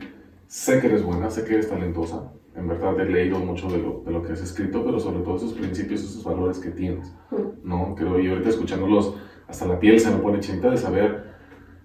sé 0.47 0.81
que 0.81 0.87
eres 0.87 1.03
buena, 1.03 1.29
sé 1.29 1.45
que 1.45 1.53
eres 1.53 1.69
talentosa. 1.69 2.33
En 2.53 2.67
verdad 2.67 2.99
he 2.99 3.05
leído 3.05 3.39
mucho 3.39 3.69
de 3.69 3.77
lo, 3.77 4.03
de 4.05 4.11
lo 4.11 4.21
que 4.21 4.33
has 4.33 4.41
escrito, 4.41 4.83
pero 4.83 4.99
sobre 4.99 5.23
todo 5.23 5.37
esos 5.37 5.53
principios, 5.53 6.03
esos 6.03 6.25
valores 6.25 6.59
que 6.59 6.71
tienes, 6.71 7.13
¿no? 7.63 7.95
Creo, 7.95 8.19
y 8.19 8.27
ahorita 8.27 8.49
escuchándolos 8.49 9.15
hasta 9.51 9.65
la 9.67 9.79
piel 9.79 9.99
se 9.99 10.09
me 10.09 10.17
pone 10.17 10.39
chinta 10.39 10.69
de 10.69 10.77
saber, 10.77 11.25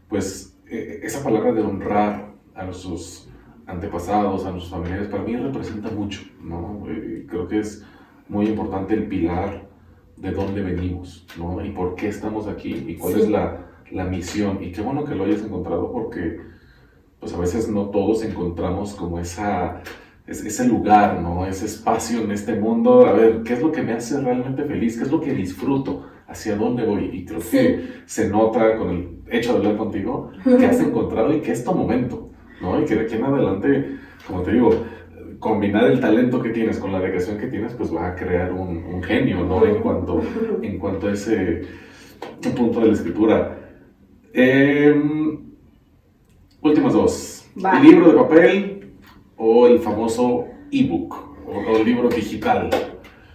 pues, 0.09 0.57
e, 0.69 1.01
esa 1.03 1.23
palabra 1.23 1.53
de 1.53 1.63
honrar 1.63 2.33
a 2.55 2.65
nuestros 2.65 3.29
antepasados, 3.67 4.47
a 4.47 4.53
nuestros 4.53 4.71
familiares, 4.71 5.09
para 5.09 5.25
mí 5.25 5.37
representa 5.37 5.91
mucho, 5.91 6.21
¿no? 6.41 6.85
Eh, 6.89 7.27
creo 7.29 7.49
que 7.49 7.59
es 7.59 7.85
muy 8.29 8.47
importante 8.47 8.95
el 8.95 9.09
pilar 9.09 9.67
de 10.17 10.31
dónde 10.31 10.63
venimos, 10.63 11.27
¿no? 11.37 11.63
Y 11.65 11.71
por 11.73 11.97
qué 11.97 12.07
estamos 12.07 12.47
aquí 12.47 12.85
y 12.87 12.95
cuál 12.95 13.15
es 13.21 13.29
la, 13.29 13.67
la, 13.91 14.05
misión. 14.05 14.63
Y 14.63 14.71
qué 14.71 14.81
bueno 14.81 15.05
que 15.05 15.17
lo 15.17 15.25
hayas 15.25 15.43
encontrado 15.43 15.91
porque, 15.91 16.41
pues, 17.19 17.35
a 17.35 17.39
veces 17.39 17.69
no 17.69 17.91
todos 17.91 18.23
encontramos 18.23 18.95
como 18.95 19.19
esa 19.19 19.83
ese 20.29 20.67
lugar, 20.67 21.21
¿no? 21.21 21.47
Ese 21.47 21.67
espacio 21.67 22.21
en 22.21 22.33
este 22.33 22.55
mundo, 22.55 23.07
a 23.07 23.13
ver, 23.13 23.43
¿qué 23.45 23.55
es 23.55 23.63
lo 23.63 23.71
que 23.71 23.83
me 23.83 23.93
hace 23.93 24.21
realmente 24.21 24.65
feliz? 24.65 24.97
¿Qué 24.97 25.05
es 25.05 25.11
lo 25.11 25.21
que 25.21 25.33
disfruto? 25.33 26.16
Hacia 26.29 26.57
dónde 26.57 26.85
voy. 26.85 27.11
Y 27.13 27.25
creo 27.25 27.41
que 27.41 28.03
se 28.05 28.29
nota 28.29 28.77
con 28.77 28.91
el 28.91 29.19
hecho 29.31 29.53
de 29.53 29.59
hablar 29.59 29.77
contigo 29.77 30.31
que 30.45 30.67
has 30.67 30.81
encontrado 30.81 31.35
y 31.35 31.41
que 31.41 31.53
es 31.53 31.65
tu 31.65 31.73
momento, 31.73 32.31
¿no? 32.61 32.81
Y 32.81 32.85
que 32.85 32.95
de 32.95 33.03
aquí 33.03 33.15
en 33.15 33.25
adelante, 33.25 33.97
como 34.27 34.43
te 34.43 34.53
digo, 34.53 34.71
combinar 35.39 35.85
el 35.85 36.01
talento 36.01 36.43
que 36.43 36.51
tienes 36.51 36.79
con 36.79 36.93
la 36.93 37.01
dedicación 37.01 37.39
que 37.39 37.47
tienes, 37.47 37.73
pues 37.75 37.95
va 37.95 38.09
a 38.09 38.15
crear 38.17 38.53
un, 38.53 39.03
genio, 39.03 39.45
¿no? 39.45 39.65
En 39.65 39.77
cuanto, 39.77 40.21
en 40.63 40.79
cuanto 40.79 41.09
a 41.09 41.13
ese 41.13 41.63
punto 42.57 42.81
de 42.81 42.87
la 42.87 42.93
escritura. 42.93 43.59
Em, 44.33 45.39
últimas 46.61 46.93
dos. 46.93 47.51
¿El 47.57 47.83
libro 47.83 48.11
de 48.11 48.17
papel 48.17 48.93
o 49.37 49.67
el 49.67 49.79
famoso 49.79 50.47
ebook 50.71 51.15
o 51.47 51.77
el 51.77 51.85
libro 51.85 52.09
digital? 52.09 52.71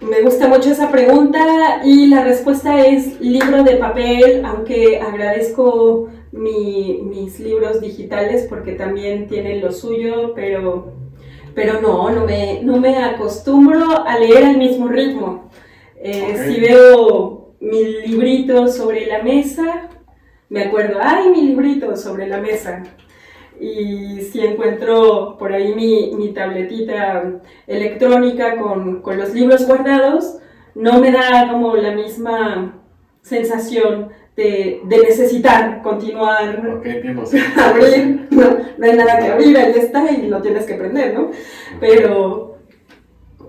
Me 0.01 0.21
gusta 0.21 0.47
mucho 0.47 0.71
esa 0.71 0.89
pregunta 0.89 1.81
y 1.83 2.07
la 2.07 2.23
respuesta 2.23 2.83
es 2.87 3.21
libro 3.21 3.63
de 3.63 3.75
papel, 3.75 4.43
aunque 4.43 4.99
agradezco 4.99 6.09
mis 6.31 7.39
libros 7.39 7.81
digitales 7.81 8.47
porque 8.49 8.71
también 8.71 9.27
tienen 9.27 9.61
lo 9.61 9.71
suyo, 9.71 10.33
pero, 10.33 10.93
pero 11.53 11.81
no, 11.81 12.09
no 12.09 12.25
me, 12.25 12.61
no 12.63 12.77
me 12.77 12.97
acostumbro 12.97 14.03
a 14.03 14.17
leer 14.17 14.45
al 14.45 14.57
mismo 14.57 14.87
ritmo. 14.87 15.51
Eh, 15.97 16.47
si 16.47 16.59
veo 16.59 17.53
mi 17.59 17.83
librito 18.07 18.67
sobre 18.69 19.05
la 19.05 19.21
mesa, 19.21 19.87
me 20.49 20.63
acuerdo, 20.63 20.97
ay, 20.99 21.29
mi 21.29 21.43
librito 21.43 21.95
sobre 21.95 22.27
la 22.27 22.39
mesa 22.39 22.81
y 23.61 24.21
si 24.21 24.39
encuentro 24.39 25.37
por 25.37 25.53
ahí 25.53 25.75
mi, 25.75 26.15
mi 26.17 26.33
tabletita 26.33 27.41
electrónica 27.67 28.57
con, 28.57 29.03
con, 29.03 29.17
los 29.17 29.35
libros 29.35 29.67
guardados, 29.67 30.39
no 30.73 30.99
me 30.99 31.11
da 31.11 31.47
como 31.51 31.75
la 31.75 31.91
misma 31.91 32.81
sensación 33.21 34.09
de, 34.35 34.81
de 34.83 34.97
necesitar 34.97 35.83
continuar 35.83 36.77
okay, 36.79 37.03
abrir. 37.55 38.27
No, 38.31 38.41
no, 38.79 38.85
hay 38.85 38.97
nada 38.97 39.19
que 39.19 39.27
abrir, 39.27 39.55
ahí 39.55 39.73
está 39.75 40.11
y 40.11 40.25
lo 40.25 40.41
tienes 40.41 40.65
que 40.65 40.73
prender, 40.73 41.13
¿no? 41.13 41.29
Pero, 41.79 42.57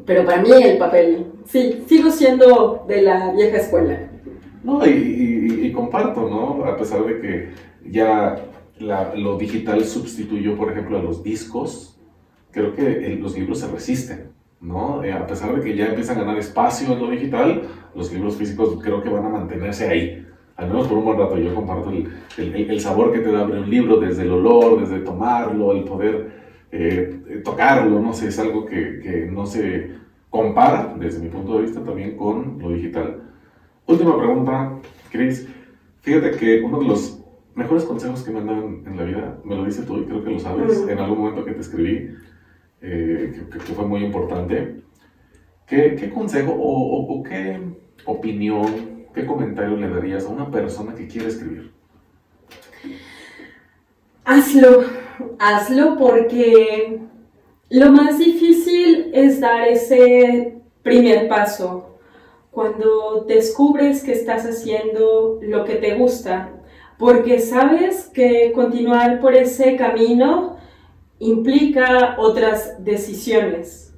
pero 0.04 0.26
para 0.26 0.42
mí 0.42 0.50
el 0.62 0.76
papel, 0.76 1.32
sí, 1.46 1.84
sigo 1.86 2.10
siendo 2.10 2.84
de 2.86 3.00
la 3.00 3.32
vieja 3.32 3.56
escuela. 3.56 4.10
No, 4.62 4.86
y, 4.86 4.90
y, 4.90 5.66
y 5.68 5.72
comparto, 5.72 6.28
¿no? 6.28 6.66
A 6.66 6.76
pesar 6.76 7.02
de 7.06 7.18
que 7.18 7.48
ya 7.90 8.36
lo 8.82 9.38
digital 9.38 9.84
sustituyó, 9.84 10.56
por 10.56 10.70
ejemplo, 10.70 10.98
a 10.98 11.02
los 11.02 11.22
discos, 11.22 12.00
creo 12.50 12.74
que 12.74 13.18
los 13.20 13.36
libros 13.36 13.60
se 13.60 13.68
resisten, 13.68 14.30
¿no? 14.60 15.02
Eh, 15.02 15.12
a 15.12 15.26
pesar 15.26 15.54
de 15.56 15.62
que 15.62 15.76
ya 15.76 15.86
empiezan 15.86 16.18
a 16.18 16.20
ganar 16.20 16.38
espacio 16.38 16.92
en 16.92 17.00
lo 17.00 17.10
digital, 17.10 17.62
los 17.94 18.12
libros 18.12 18.36
físicos 18.36 18.78
creo 18.82 19.02
que 19.02 19.08
van 19.08 19.24
a 19.24 19.28
mantenerse 19.28 19.88
ahí, 19.88 20.26
al 20.56 20.68
menos 20.68 20.86
por 20.86 20.98
un 20.98 21.04
buen 21.04 21.18
rato. 21.18 21.38
Yo 21.38 21.54
comparto 21.54 21.90
el, 21.90 22.10
el, 22.36 22.80
sabor 22.80 23.12
que 23.12 23.20
te 23.20 23.32
da 23.32 23.44
un 23.44 23.68
libro, 23.68 23.98
desde 23.98 24.22
el 24.22 24.32
olor, 24.32 24.80
desde 24.80 25.00
tomarlo, 25.00 25.72
el 25.72 25.84
poder 25.84 26.32
eh, 26.70 27.42
tocarlo, 27.44 28.00
no 28.00 28.12
sé, 28.12 28.28
es 28.28 28.38
algo 28.38 28.64
que, 28.66 29.00
que 29.00 29.28
no 29.30 29.46
se 29.46 29.90
compara, 30.30 30.94
desde 30.98 31.20
mi 31.20 31.28
punto 31.28 31.56
de 31.56 31.62
vista, 31.62 31.82
también 31.82 32.16
con 32.16 32.58
lo 32.58 32.70
digital. 32.70 33.22
Última 33.86 34.16
pregunta, 34.16 34.78
Chris. 35.10 35.48
Fíjate 36.00 36.32
que 36.32 36.62
uno 36.62 36.80
de 36.80 36.86
los 36.86 37.21
mejores 37.54 37.84
consejos 37.84 38.22
que 38.22 38.30
me 38.30 38.38
han 38.38 38.46
dado 38.46 38.66
en, 38.66 38.96
la 38.96 39.04
vida, 39.04 39.38
me 39.44 39.56
lo 39.56 39.64
dices 39.64 39.86
tú 39.86 39.98
y 39.98 40.04
creo 40.04 40.24
que 40.24 40.30
lo 40.30 40.38
sabes, 40.38 40.86
en 40.88 40.98
algún 40.98 41.18
momento 41.18 41.44
que 41.44 41.52
te 41.52 41.60
escribí, 41.60 42.14
eh, 42.80 43.46
que, 43.50 43.58
fue 43.58 43.86
muy 43.86 44.04
importante. 44.04 44.82
¿Qué, 45.66 45.94
qué 45.96 46.10
consejo 46.10 46.52
o, 46.52 47.18
o, 47.18 47.22
qué 47.22 47.60
opinión, 48.04 49.06
qué 49.14 49.24
comentario 49.24 49.76
le 49.76 49.88
darías 49.88 50.24
a 50.26 50.30
una 50.30 50.50
persona 50.50 50.94
que 50.94 51.06
quiere 51.06 51.28
escribir? 51.28 51.72
Hazlo, 54.24 54.84
hazlo 55.38 55.96
porque 55.96 57.00
lo 57.70 57.92
más 57.92 58.18
difícil 58.18 59.10
es 59.14 59.40
dar 59.40 59.68
ese 59.68 60.60
primer 60.82 61.28
paso. 61.28 61.98
Cuando 62.50 63.24
descubres 63.26 64.02
que 64.02 64.12
estás 64.12 64.44
haciendo 64.44 65.38
lo 65.40 65.64
que 65.64 65.76
te 65.76 65.94
gusta, 65.94 66.52
porque 67.02 67.40
sabes 67.40 68.08
que 68.14 68.52
continuar 68.54 69.18
por 69.18 69.34
ese 69.34 69.74
camino 69.74 70.56
implica 71.18 72.14
otras 72.16 72.76
decisiones. 72.84 73.92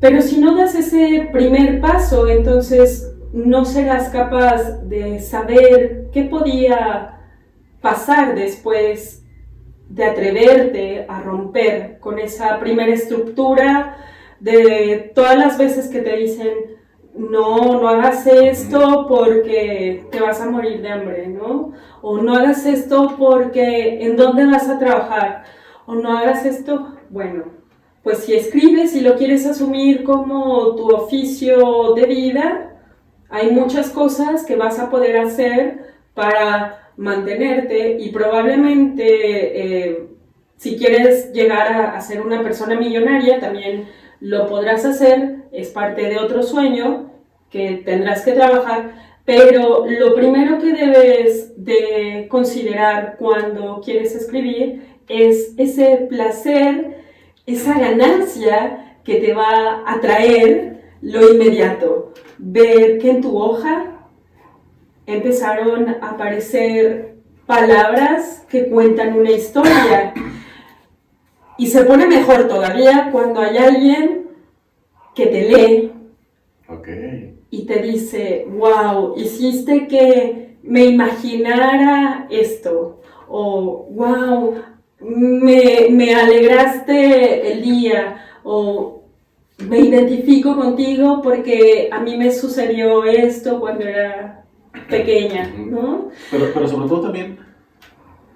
Pero 0.00 0.20
si 0.20 0.40
no 0.40 0.56
das 0.56 0.74
ese 0.74 1.28
primer 1.30 1.80
paso, 1.80 2.26
entonces 2.26 3.14
no 3.32 3.64
serás 3.64 4.08
capaz 4.08 4.80
de 4.82 5.20
saber 5.20 6.08
qué 6.12 6.24
podía 6.24 7.20
pasar 7.80 8.34
después 8.34 9.24
de 9.88 10.06
atreverte 10.06 11.06
a 11.08 11.20
romper 11.20 12.00
con 12.00 12.18
esa 12.18 12.58
primera 12.58 12.92
estructura 12.92 13.96
de 14.40 15.12
todas 15.14 15.38
las 15.38 15.56
veces 15.56 15.86
que 15.86 16.00
te 16.00 16.16
dicen, 16.16 16.75
no, 17.16 17.80
no 17.80 17.88
hagas 17.88 18.26
esto 18.26 19.06
porque 19.08 20.06
te 20.10 20.20
vas 20.20 20.40
a 20.40 20.50
morir 20.50 20.82
de 20.82 20.88
hambre, 20.88 21.28
¿no? 21.28 21.72
O 22.02 22.18
no 22.18 22.34
hagas 22.34 22.66
esto 22.66 23.14
porque 23.18 24.04
en 24.04 24.16
dónde 24.16 24.46
vas 24.46 24.68
a 24.68 24.78
trabajar. 24.78 25.44
O 25.86 25.94
no 25.94 26.16
hagas 26.16 26.44
esto, 26.44 26.96
bueno, 27.10 27.44
pues 28.02 28.18
si 28.18 28.34
escribes 28.34 28.94
y 28.94 29.00
lo 29.00 29.16
quieres 29.16 29.46
asumir 29.46 30.04
como 30.04 30.74
tu 30.74 30.88
oficio 30.88 31.94
de 31.94 32.06
vida, 32.06 32.80
hay 33.28 33.50
muchas 33.50 33.90
cosas 33.90 34.44
que 34.44 34.56
vas 34.56 34.78
a 34.78 34.90
poder 34.90 35.16
hacer 35.16 35.94
para 36.14 36.90
mantenerte 36.96 37.98
y 37.98 38.10
probablemente 38.10 39.88
eh, 39.88 40.08
si 40.56 40.76
quieres 40.76 41.32
llegar 41.32 41.72
a, 41.72 41.96
a 41.96 42.00
ser 42.00 42.20
una 42.20 42.42
persona 42.42 42.74
millonaria 42.78 43.38
también 43.38 43.88
lo 44.20 44.46
podrás 44.46 44.84
hacer, 44.84 45.44
es 45.52 45.70
parte 45.70 46.02
de 46.08 46.18
otro 46.18 46.42
sueño 46.42 47.10
que 47.50 47.82
tendrás 47.84 48.24
que 48.24 48.32
trabajar, 48.32 48.92
pero 49.24 49.84
lo 49.86 50.14
primero 50.14 50.58
que 50.58 50.72
debes 50.72 51.52
de 51.56 52.26
considerar 52.30 53.16
cuando 53.18 53.80
quieres 53.84 54.14
escribir 54.14 54.98
es 55.08 55.54
ese 55.56 56.06
placer, 56.08 57.02
esa 57.46 57.78
ganancia 57.78 58.98
que 59.04 59.16
te 59.16 59.34
va 59.34 59.82
a 59.86 60.00
traer 60.00 60.82
lo 61.02 61.32
inmediato. 61.32 62.12
Ver 62.38 62.98
que 62.98 63.10
en 63.10 63.20
tu 63.20 63.36
hoja 63.36 63.96
empezaron 65.06 65.88
a 65.88 66.10
aparecer 66.10 67.16
palabras 67.46 68.44
que 68.48 68.68
cuentan 68.68 69.18
una 69.18 69.30
historia. 69.30 70.12
Y 71.58 71.66
se 71.68 71.84
pone 71.84 72.06
mejor 72.06 72.48
todavía 72.48 73.10
cuando 73.12 73.40
hay 73.40 73.56
alguien 73.56 74.26
que 75.14 75.26
te 75.26 75.48
lee. 75.48 75.92
Y 77.50 77.64
te 77.64 77.80
dice, 77.80 78.46
wow, 78.50 79.14
hiciste 79.16 79.86
que 79.86 80.56
me 80.62 80.84
imaginara 80.84 82.26
esto. 82.28 83.00
O, 83.28 83.86
wow, 83.90 84.56
me, 85.00 85.88
me 85.90 86.14
alegraste 86.14 87.52
el 87.52 87.62
día. 87.62 88.22
O 88.42 89.02
me 89.58 89.78
identifico 89.78 90.54
contigo 90.54 91.22
porque 91.22 91.88
a 91.90 92.00
mí 92.00 92.16
me 92.16 92.30
sucedió 92.30 93.04
esto 93.04 93.58
cuando 93.58 93.84
era 93.84 94.44
pequeña, 94.90 95.50
¿no? 95.56 96.10
Pero, 96.30 96.50
pero 96.52 96.68
sobre 96.68 96.88
todo 96.88 97.00
también 97.00 97.38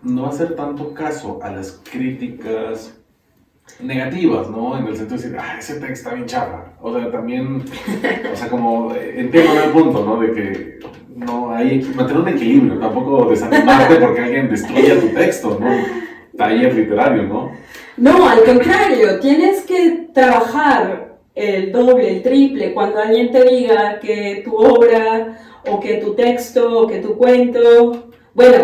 no 0.02 0.26
hacer 0.26 0.56
tanto 0.56 0.94
caso 0.94 1.38
a 1.42 1.50
las 1.50 1.82
críticas 1.90 2.99
negativas, 3.80 4.48
¿no? 4.50 4.76
En 4.76 4.86
el 4.86 4.96
sentido 4.96 5.16
de 5.16 5.22
decir, 5.22 5.38
ah, 5.40 5.56
ese 5.58 5.74
texto 5.74 5.92
está 5.92 6.14
bien 6.14 6.26
chafa. 6.26 6.64
O 6.80 6.92
sea, 6.92 7.10
también, 7.10 7.62
o 8.32 8.36
sea, 8.36 8.48
como 8.48 8.94
eh, 8.94 9.14
entiendo 9.16 9.52
el 9.62 9.70
punto, 9.70 10.04
¿no? 10.04 10.20
De 10.20 10.32
que 10.32 10.78
no 11.16 11.54
hay 11.54 11.80
que 11.80 11.94
mantener 11.94 12.22
un 12.22 12.28
equilibrio, 12.28 12.78
tampoco 12.78 13.30
desanimarte 13.30 13.96
porque 14.00 14.20
alguien 14.20 14.50
destruya 14.50 15.00
tu 15.00 15.08
texto, 15.08 15.58
¿no? 15.60 15.68
Taller 16.36 16.74
literario, 16.74 17.24
¿no? 17.24 17.52
No, 17.96 18.28
al 18.28 18.42
contrario, 18.44 19.20
tienes 19.20 19.62
que 19.62 20.08
trabajar 20.14 21.18
el 21.34 21.70
doble, 21.72 22.16
el 22.16 22.22
triple, 22.22 22.72
cuando 22.72 22.98
alguien 23.00 23.30
te 23.30 23.44
diga 23.44 23.98
que 24.00 24.42
tu 24.44 24.56
obra 24.56 25.38
o 25.66 25.80
que 25.80 25.96
tu 25.96 26.14
texto 26.14 26.80
o 26.80 26.86
que 26.86 26.98
tu 26.98 27.16
cuento, 27.16 28.10
bueno, 28.34 28.56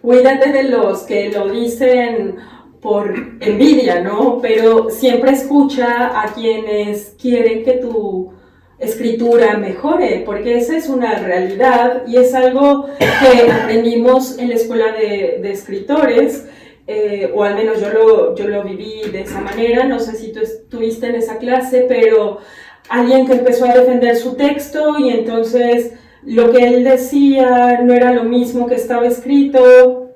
cuídate 0.00 0.52
de 0.52 0.64
los 0.64 1.02
que 1.02 1.30
lo 1.30 1.50
dicen 1.50 2.36
por 2.82 3.14
envidia, 3.40 4.00
¿no? 4.00 4.40
Pero 4.42 4.90
siempre 4.90 5.30
escucha 5.30 6.20
a 6.20 6.34
quienes 6.34 7.14
quieren 7.18 7.64
que 7.64 7.74
tu 7.74 8.32
escritura 8.78 9.56
mejore, 9.56 10.24
porque 10.26 10.58
esa 10.58 10.76
es 10.76 10.88
una 10.88 11.14
realidad 11.14 12.02
y 12.08 12.16
es 12.16 12.34
algo 12.34 12.86
que 12.98 13.50
aprendimos 13.52 14.36
en 14.38 14.48
la 14.48 14.56
escuela 14.56 14.92
de, 14.92 15.48
escritores, 15.48 16.48
eh, 16.88 17.30
o 17.32 17.44
al 17.44 17.54
menos 17.54 17.80
yo 17.80 17.90
lo, 17.90 18.34
yo 18.34 18.48
lo 18.48 18.64
viví 18.64 19.02
de 19.12 19.20
esa 19.20 19.40
manera, 19.40 19.84
no 19.84 20.00
sé 20.00 20.16
si 20.16 20.32
tú 20.32 20.40
estuviste 20.40 21.06
en 21.06 21.14
esa 21.14 21.38
clase, 21.38 21.86
pero 21.88 22.38
alguien 22.88 23.28
que 23.28 23.34
empezó 23.34 23.66
a 23.66 23.74
defender 23.74 24.16
su 24.16 24.34
texto 24.34 24.98
y 24.98 25.10
entonces 25.10 25.92
lo 26.24 26.50
que 26.50 26.66
él 26.66 26.82
decía 26.82 27.80
no 27.80 27.94
era 27.94 28.12
lo 28.12 28.24
mismo 28.24 28.66
que 28.66 28.74
estaba 28.74 29.06
escrito. 29.06 30.11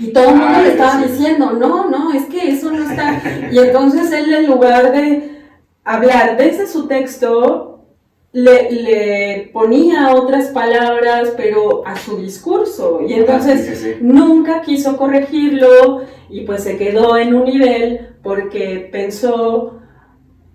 Y 0.00 0.12
todo 0.12 0.30
el 0.30 0.36
mundo 0.36 0.46
Ah, 0.48 0.62
le 0.62 0.70
estaba 0.70 1.02
diciendo, 1.02 1.52
no, 1.52 1.90
no, 1.90 2.12
es 2.12 2.24
que 2.26 2.50
eso 2.50 2.72
no 2.72 2.90
está. 2.90 3.22
Y 3.52 3.58
entonces 3.58 4.10
él 4.12 4.32
en 4.32 4.46
lugar 4.46 4.92
de 4.92 5.42
hablar 5.84 6.36
desde 6.36 6.66
su 6.66 6.86
texto, 6.86 7.84
le, 8.32 8.70
le 8.70 9.50
ponía 9.52 10.14
otras 10.14 10.46
palabras, 10.48 11.34
pero 11.36 11.86
a 11.86 11.96
su 11.96 12.16
discurso. 12.16 13.00
Y 13.06 13.14
entonces 13.14 13.78
sí, 13.78 13.92
sí. 13.92 13.98
nunca 14.00 14.62
quiso 14.62 14.96
corregirlo 14.96 16.02
y 16.28 16.42
pues 16.42 16.62
se 16.62 16.76
quedó 16.78 17.16
en 17.16 17.34
un 17.34 17.44
nivel 17.44 18.14
porque 18.22 18.88
pensó 18.90 19.80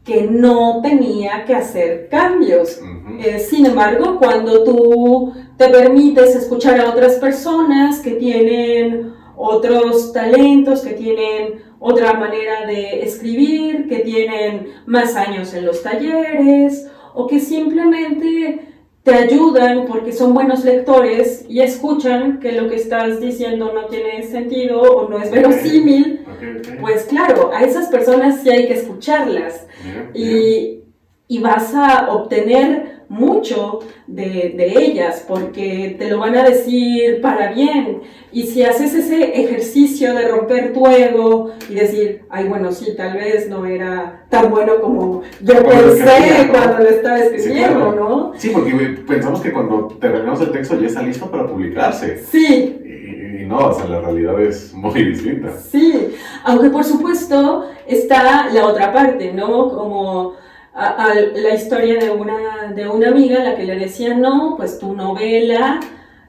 que 0.06 0.22
no 0.22 0.82
tenía 0.82 1.46
que 1.46 1.56
hacer 1.56 2.08
cambios. 2.10 2.80
Eh, 3.20 3.40
sin 3.40 3.66
embargo, 3.66 4.18
cuando 4.20 4.64
tú 4.64 5.34
te 5.58 5.68
permites 5.70 6.36
escuchar 6.36 6.80
a 6.80 6.90
otras 6.90 7.16
personas 7.16 8.00
que 8.00 8.12
tienen 8.12 9.15
otros 9.38 10.14
talentos, 10.14 10.82
que 10.82 10.92
tienen 10.94 11.64
otra 11.80 12.14
manera 12.14 12.66
de 12.66 13.02
escribir, 13.04 13.88
que 13.88 14.00
tienen 14.00 14.68
más 14.86 15.16
años 15.16 15.54
en 15.54 15.66
los 15.66 15.84
talleres 15.84 16.88
o 17.14 17.28
que 17.28 17.40
simplemente 17.40 18.60
te 19.04 19.14
ayudan 19.14 19.86
porque 19.86 20.12
son 20.12 20.34
buenos 20.34 20.66
lectores 20.66 21.46
y 21.48 21.60
escuchan 21.62 22.40
que 22.40 22.54
lo 22.54 22.68
que 22.70 22.76
estás 22.78 23.22
diciendo 23.22 23.72
no 23.72 23.86
tiene 23.86 24.24
sentido 24.24 24.82
o 24.82 25.08
no 25.10 25.20
es 25.22 25.30
verosímil, 25.30 26.26
Ok, 26.26 26.44
ok. 26.74 26.80
pues 26.82 27.04
claro, 27.04 27.52
a 27.54 27.62
esas 27.64 27.88
personas 27.90 28.42
sí 28.42 28.50
hay 28.50 28.68
que 28.68 28.74
escucharlas 28.74 29.68
y, 30.16 30.80
y 31.28 31.40
vas 31.40 31.76
a 31.76 32.10
obtener 32.16 32.95
mucho 33.10 33.80
de, 34.08 34.54
de 34.58 34.74
ellas 34.86 35.26
porque 35.28 35.96
te 35.98 36.10
lo 36.10 36.20
van 36.20 36.36
a 36.36 36.44
decir 36.44 37.22
para 37.22 37.52
bien. 37.54 38.02
Y 38.32 38.44
si 38.44 38.64
haces 38.64 38.94
ese 38.94 39.42
ejercicio 39.42 40.14
de 40.14 40.28
romper 40.28 40.74
tu 40.74 40.86
ego 40.88 41.52
y 41.70 41.76
decir, 41.76 42.24
ay, 42.30 42.46
bueno, 42.50 42.72
sí, 42.72 42.94
tal 42.98 43.14
vez 43.14 43.48
no 43.50 43.66
era 43.66 44.26
tan 44.30 44.50
bueno 44.52 44.82
como 44.82 45.22
yo 45.42 45.56
Como 45.56 45.70
pensé 45.70 46.50
cuando 46.52 46.80
lo 46.80 46.90
estaba 46.90 47.18
Sí, 47.20 47.24
escribiendo, 47.36 47.80
claro. 47.92 47.96
¿no? 47.96 48.34
Sí, 48.36 48.50
porque 48.54 48.72
pensamos 49.08 49.40
que 49.40 49.54
cuando 49.54 49.88
terminamos 50.02 50.42
el 50.42 50.52
texto 50.52 50.80
ya 50.80 50.88
está 50.88 51.02
listo 51.02 51.32
para 51.32 51.48
publicarse. 51.48 52.18
Sí, 52.30 52.78
Y, 52.84 53.44
y 53.44 53.46
no, 53.46 53.70
o 53.70 53.74
sea, 53.74 53.86
la 53.88 54.02
realidad 54.02 54.40
es 54.42 54.74
muy 54.74 55.02
distinta. 55.04 55.52
Sí, 55.58 56.16
aunque 56.44 56.70
por 56.70 56.84
supuesto 56.84 57.66
está 57.88 58.50
la 58.50 58.66
otra 58.66 58.92
parte, 58.92 59.32
¿no? 59.32 59.70
Como 59.70 60.34
a- 60.76 61.06
a 61.12 61.16
la 61.16 61.54
historia 61.56 61.98
de 62.00 62.12
una, 62.12 62.74
de 62.76 62.88
una 62.88 63.08
amiga 63.10 63.42
a 63.42 63.44
la 63.46 63.56
que 63.56 63.64
le 63.64 63.76
decía, 63.78 64.14
no, 64.14 64.56
pues 64.58 64.78
tu 64.78 64.94
novela 64.94 65.80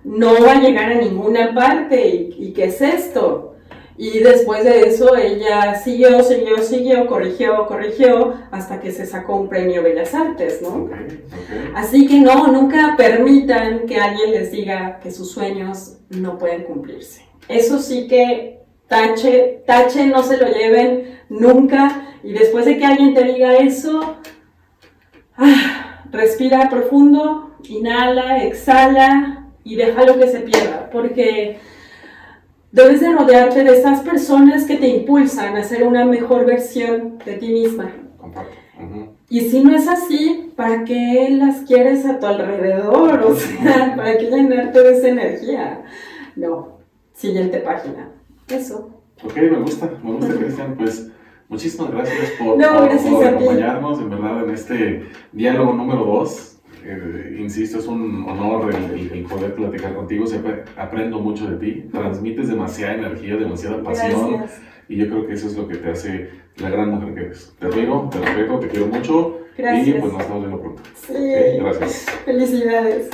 no 0.05 0.40
va 0.43 0.52
a 0.52 0.60
llegar 0.60 0.93
a 0.93 0.94
ninguna 0.94 1.52
parte, 1.55 2.09
¿y, 2.09 2.36
y 2.39 2.52
qué 2.52 2.66
es 2.66 2.81
esto? 2.81 3.56
Y 3.98 4.18
después 4.18 4.62
de 4.62 4.82
eso 4.89 5.16
ella 5.16 5.74
siguió, 5.74 6.23
siguió, 6.23 6.59
siguió, 6.59 7.06
corrigió, 7.06 7.66
corrigió, 7.66 8.35
hasta 8.51 8.78
que 8.78 8.93
se 8.93 9.06
sacó 9.06 9.36
un 9.36 9.48
premio 9.48 9.82
Bellas 9.82 10.14
Artes, 10.14 10.60
¿no? 10.62 10.89
Así 11.74 12.06
que 12.06 12.20
no, 12.20 12.47
nunca 12.48 12.94
permitan 12.97 13.86
que 13.86 13.97
alguien 13.98 14.32
les 14.32 14.52
diga 14.52 15.01
que 15.02 15.10
sus 15.10 15.32
sueños 15.32 15.97
no 16.10 16.39
pueden 16.39 16.64
cumplirse. 16.64 17.23
Eso 17.48 17.78
sí 17.78 18.06
que 18.06 18.60
tache, 18.86 19.62
tache, 19.66 20.06
no 20.06 20.23
se 20.23 20.36
lo 20.36 20.47
lleven 20.48 21.18
nunca. 21.31 22.02
Y 22.23 22.32
después 22.35 22.66
de 22.66 22.77
que 22.77 22.85
alguien 22.85 23.14
te 23.14 23.24
diga 23.24 23.56
eso, 23.56 24.16
respira 26.10 26.68
profundo, 26.68 27.56
inhala, 27.68 28.42
exhala 28.44 29.48
y 29.64 29.76
déjalo 29.76 30.18
que 30.18 30.28
se 30.28 30.40
pierda. 30.40 30.90
Porque 30.90 31.58
debes 32.72 33.00
de 33.00 33.12
rodearte 33.12 33.64
de 33.64 33.78
esas 33.78 34.00
personas 34.00 34.64
que 34.64 34.76
te 34.76 34.88
impulsan 34.88 35.56
a 35.56 35.64
ser 35.64 35.84
una 35.84 36.04
mejor 36.04 36.46
versión 36.46 37.18
de 37.24 37.34
ti 37.34 37.48
misma. 37.48 37.92
Y 39.28 39.40
si 39.40 39.64
no 39.64 39.74
es 39.74 39.88
así, 39.88 40.52
¿para 40.54 40.84
qué 40.84 41.28
las 41.30 41.62
quieres 41.62 42.06
a 42.06 42.18
tu 42.18 42.26
alrededor? 42.26 43.20
O 43.24 43.34
sea, 43.34 43.94
¿para 43.96 44.16
qué 44.18 44.30
llenarte 44.30 44.82
de 44.82 44.96
esa 44.96 45.08
energía? 45.08 45.82
No. 46.36 46.76
Siguiente 47.12 47.58
página. 47.58 48.10
Eso. 48.48 48.90
Ok, 49.24 49.36
me 49.36 49.58
gusta, 49.58 49.90
me 50.02 50.12
gusta, 50.12 50.34
Cristian. 50.34 50.76
Pues 50.76 51.10
muchísimas 51.48 51.90
gracias 51.90 52.31
por, 52.39 52.59
No, 52.59 52.73
por- 52.74 52.89
gracias 52.89 53.12
por 53.14 53.24
a 53.24 53.28
ti. 53.31 53.35
acompañarnos, 53.44 54.01
en 54.01 54.10
verdad, 54.10 54.44
en 54.44 54.51
este 54.51 55.05
diálogo 55.32 55.73
número 55.74 56.05
2. 56.05 56.52
insisto, 57.39 57.78
es 57.78 57.86
un 57.89 58.24
honor 58.28 58.73
el, 58.74 59.23
poder 59.24 59.55
platicar 59.55 59.94
contigo. 59.94 60.27
Siempre 60.27 60.62
aprendo 60.77 61.18
mucho 61.18 61.48
de 61.51 61.56
ti. 61.56 61.89
Transmites 61.90 62.48
demasiada 62.48 62.94
energía, 62.94 63.36
demasiada 63.36 63.82
pasión. 63.82 64.35
Gracias. 64.35 64.60
Y 64.89 64.97
yo 64.97 65.09
creo 65.09 65.27
que 65.27 65.32
eso 65.35 65.48
es 65.48 65.56
lo 65.56 65.66
que 65.66 65.77
te 65.78 65.90
hace 65.90 66.31
la 66.59 66.70
gran 66.70 66.90
mujer 66.90 67.12
que 67.14 67.20
eres. 67.23 67.52
Te 67.59 67.66
admiro, 67.66 68.09
te 68.12 68.18
respeto, 68.20 68.60
te 68.60 68.68
quiero 68.68 68.86
mucho. 68.86 69.39
Y 69.59 69.62
Gracias. 69.62 69.97
pues 70.01 70.12
nos 70.12 70.23
estamos 70.23 70.43
viendo 70.44 70.60
pronto. 70.60 70.82
Sí. 70.94 71.14
Gracias. 71.59 72.06
Felicidades. 72.24 73.10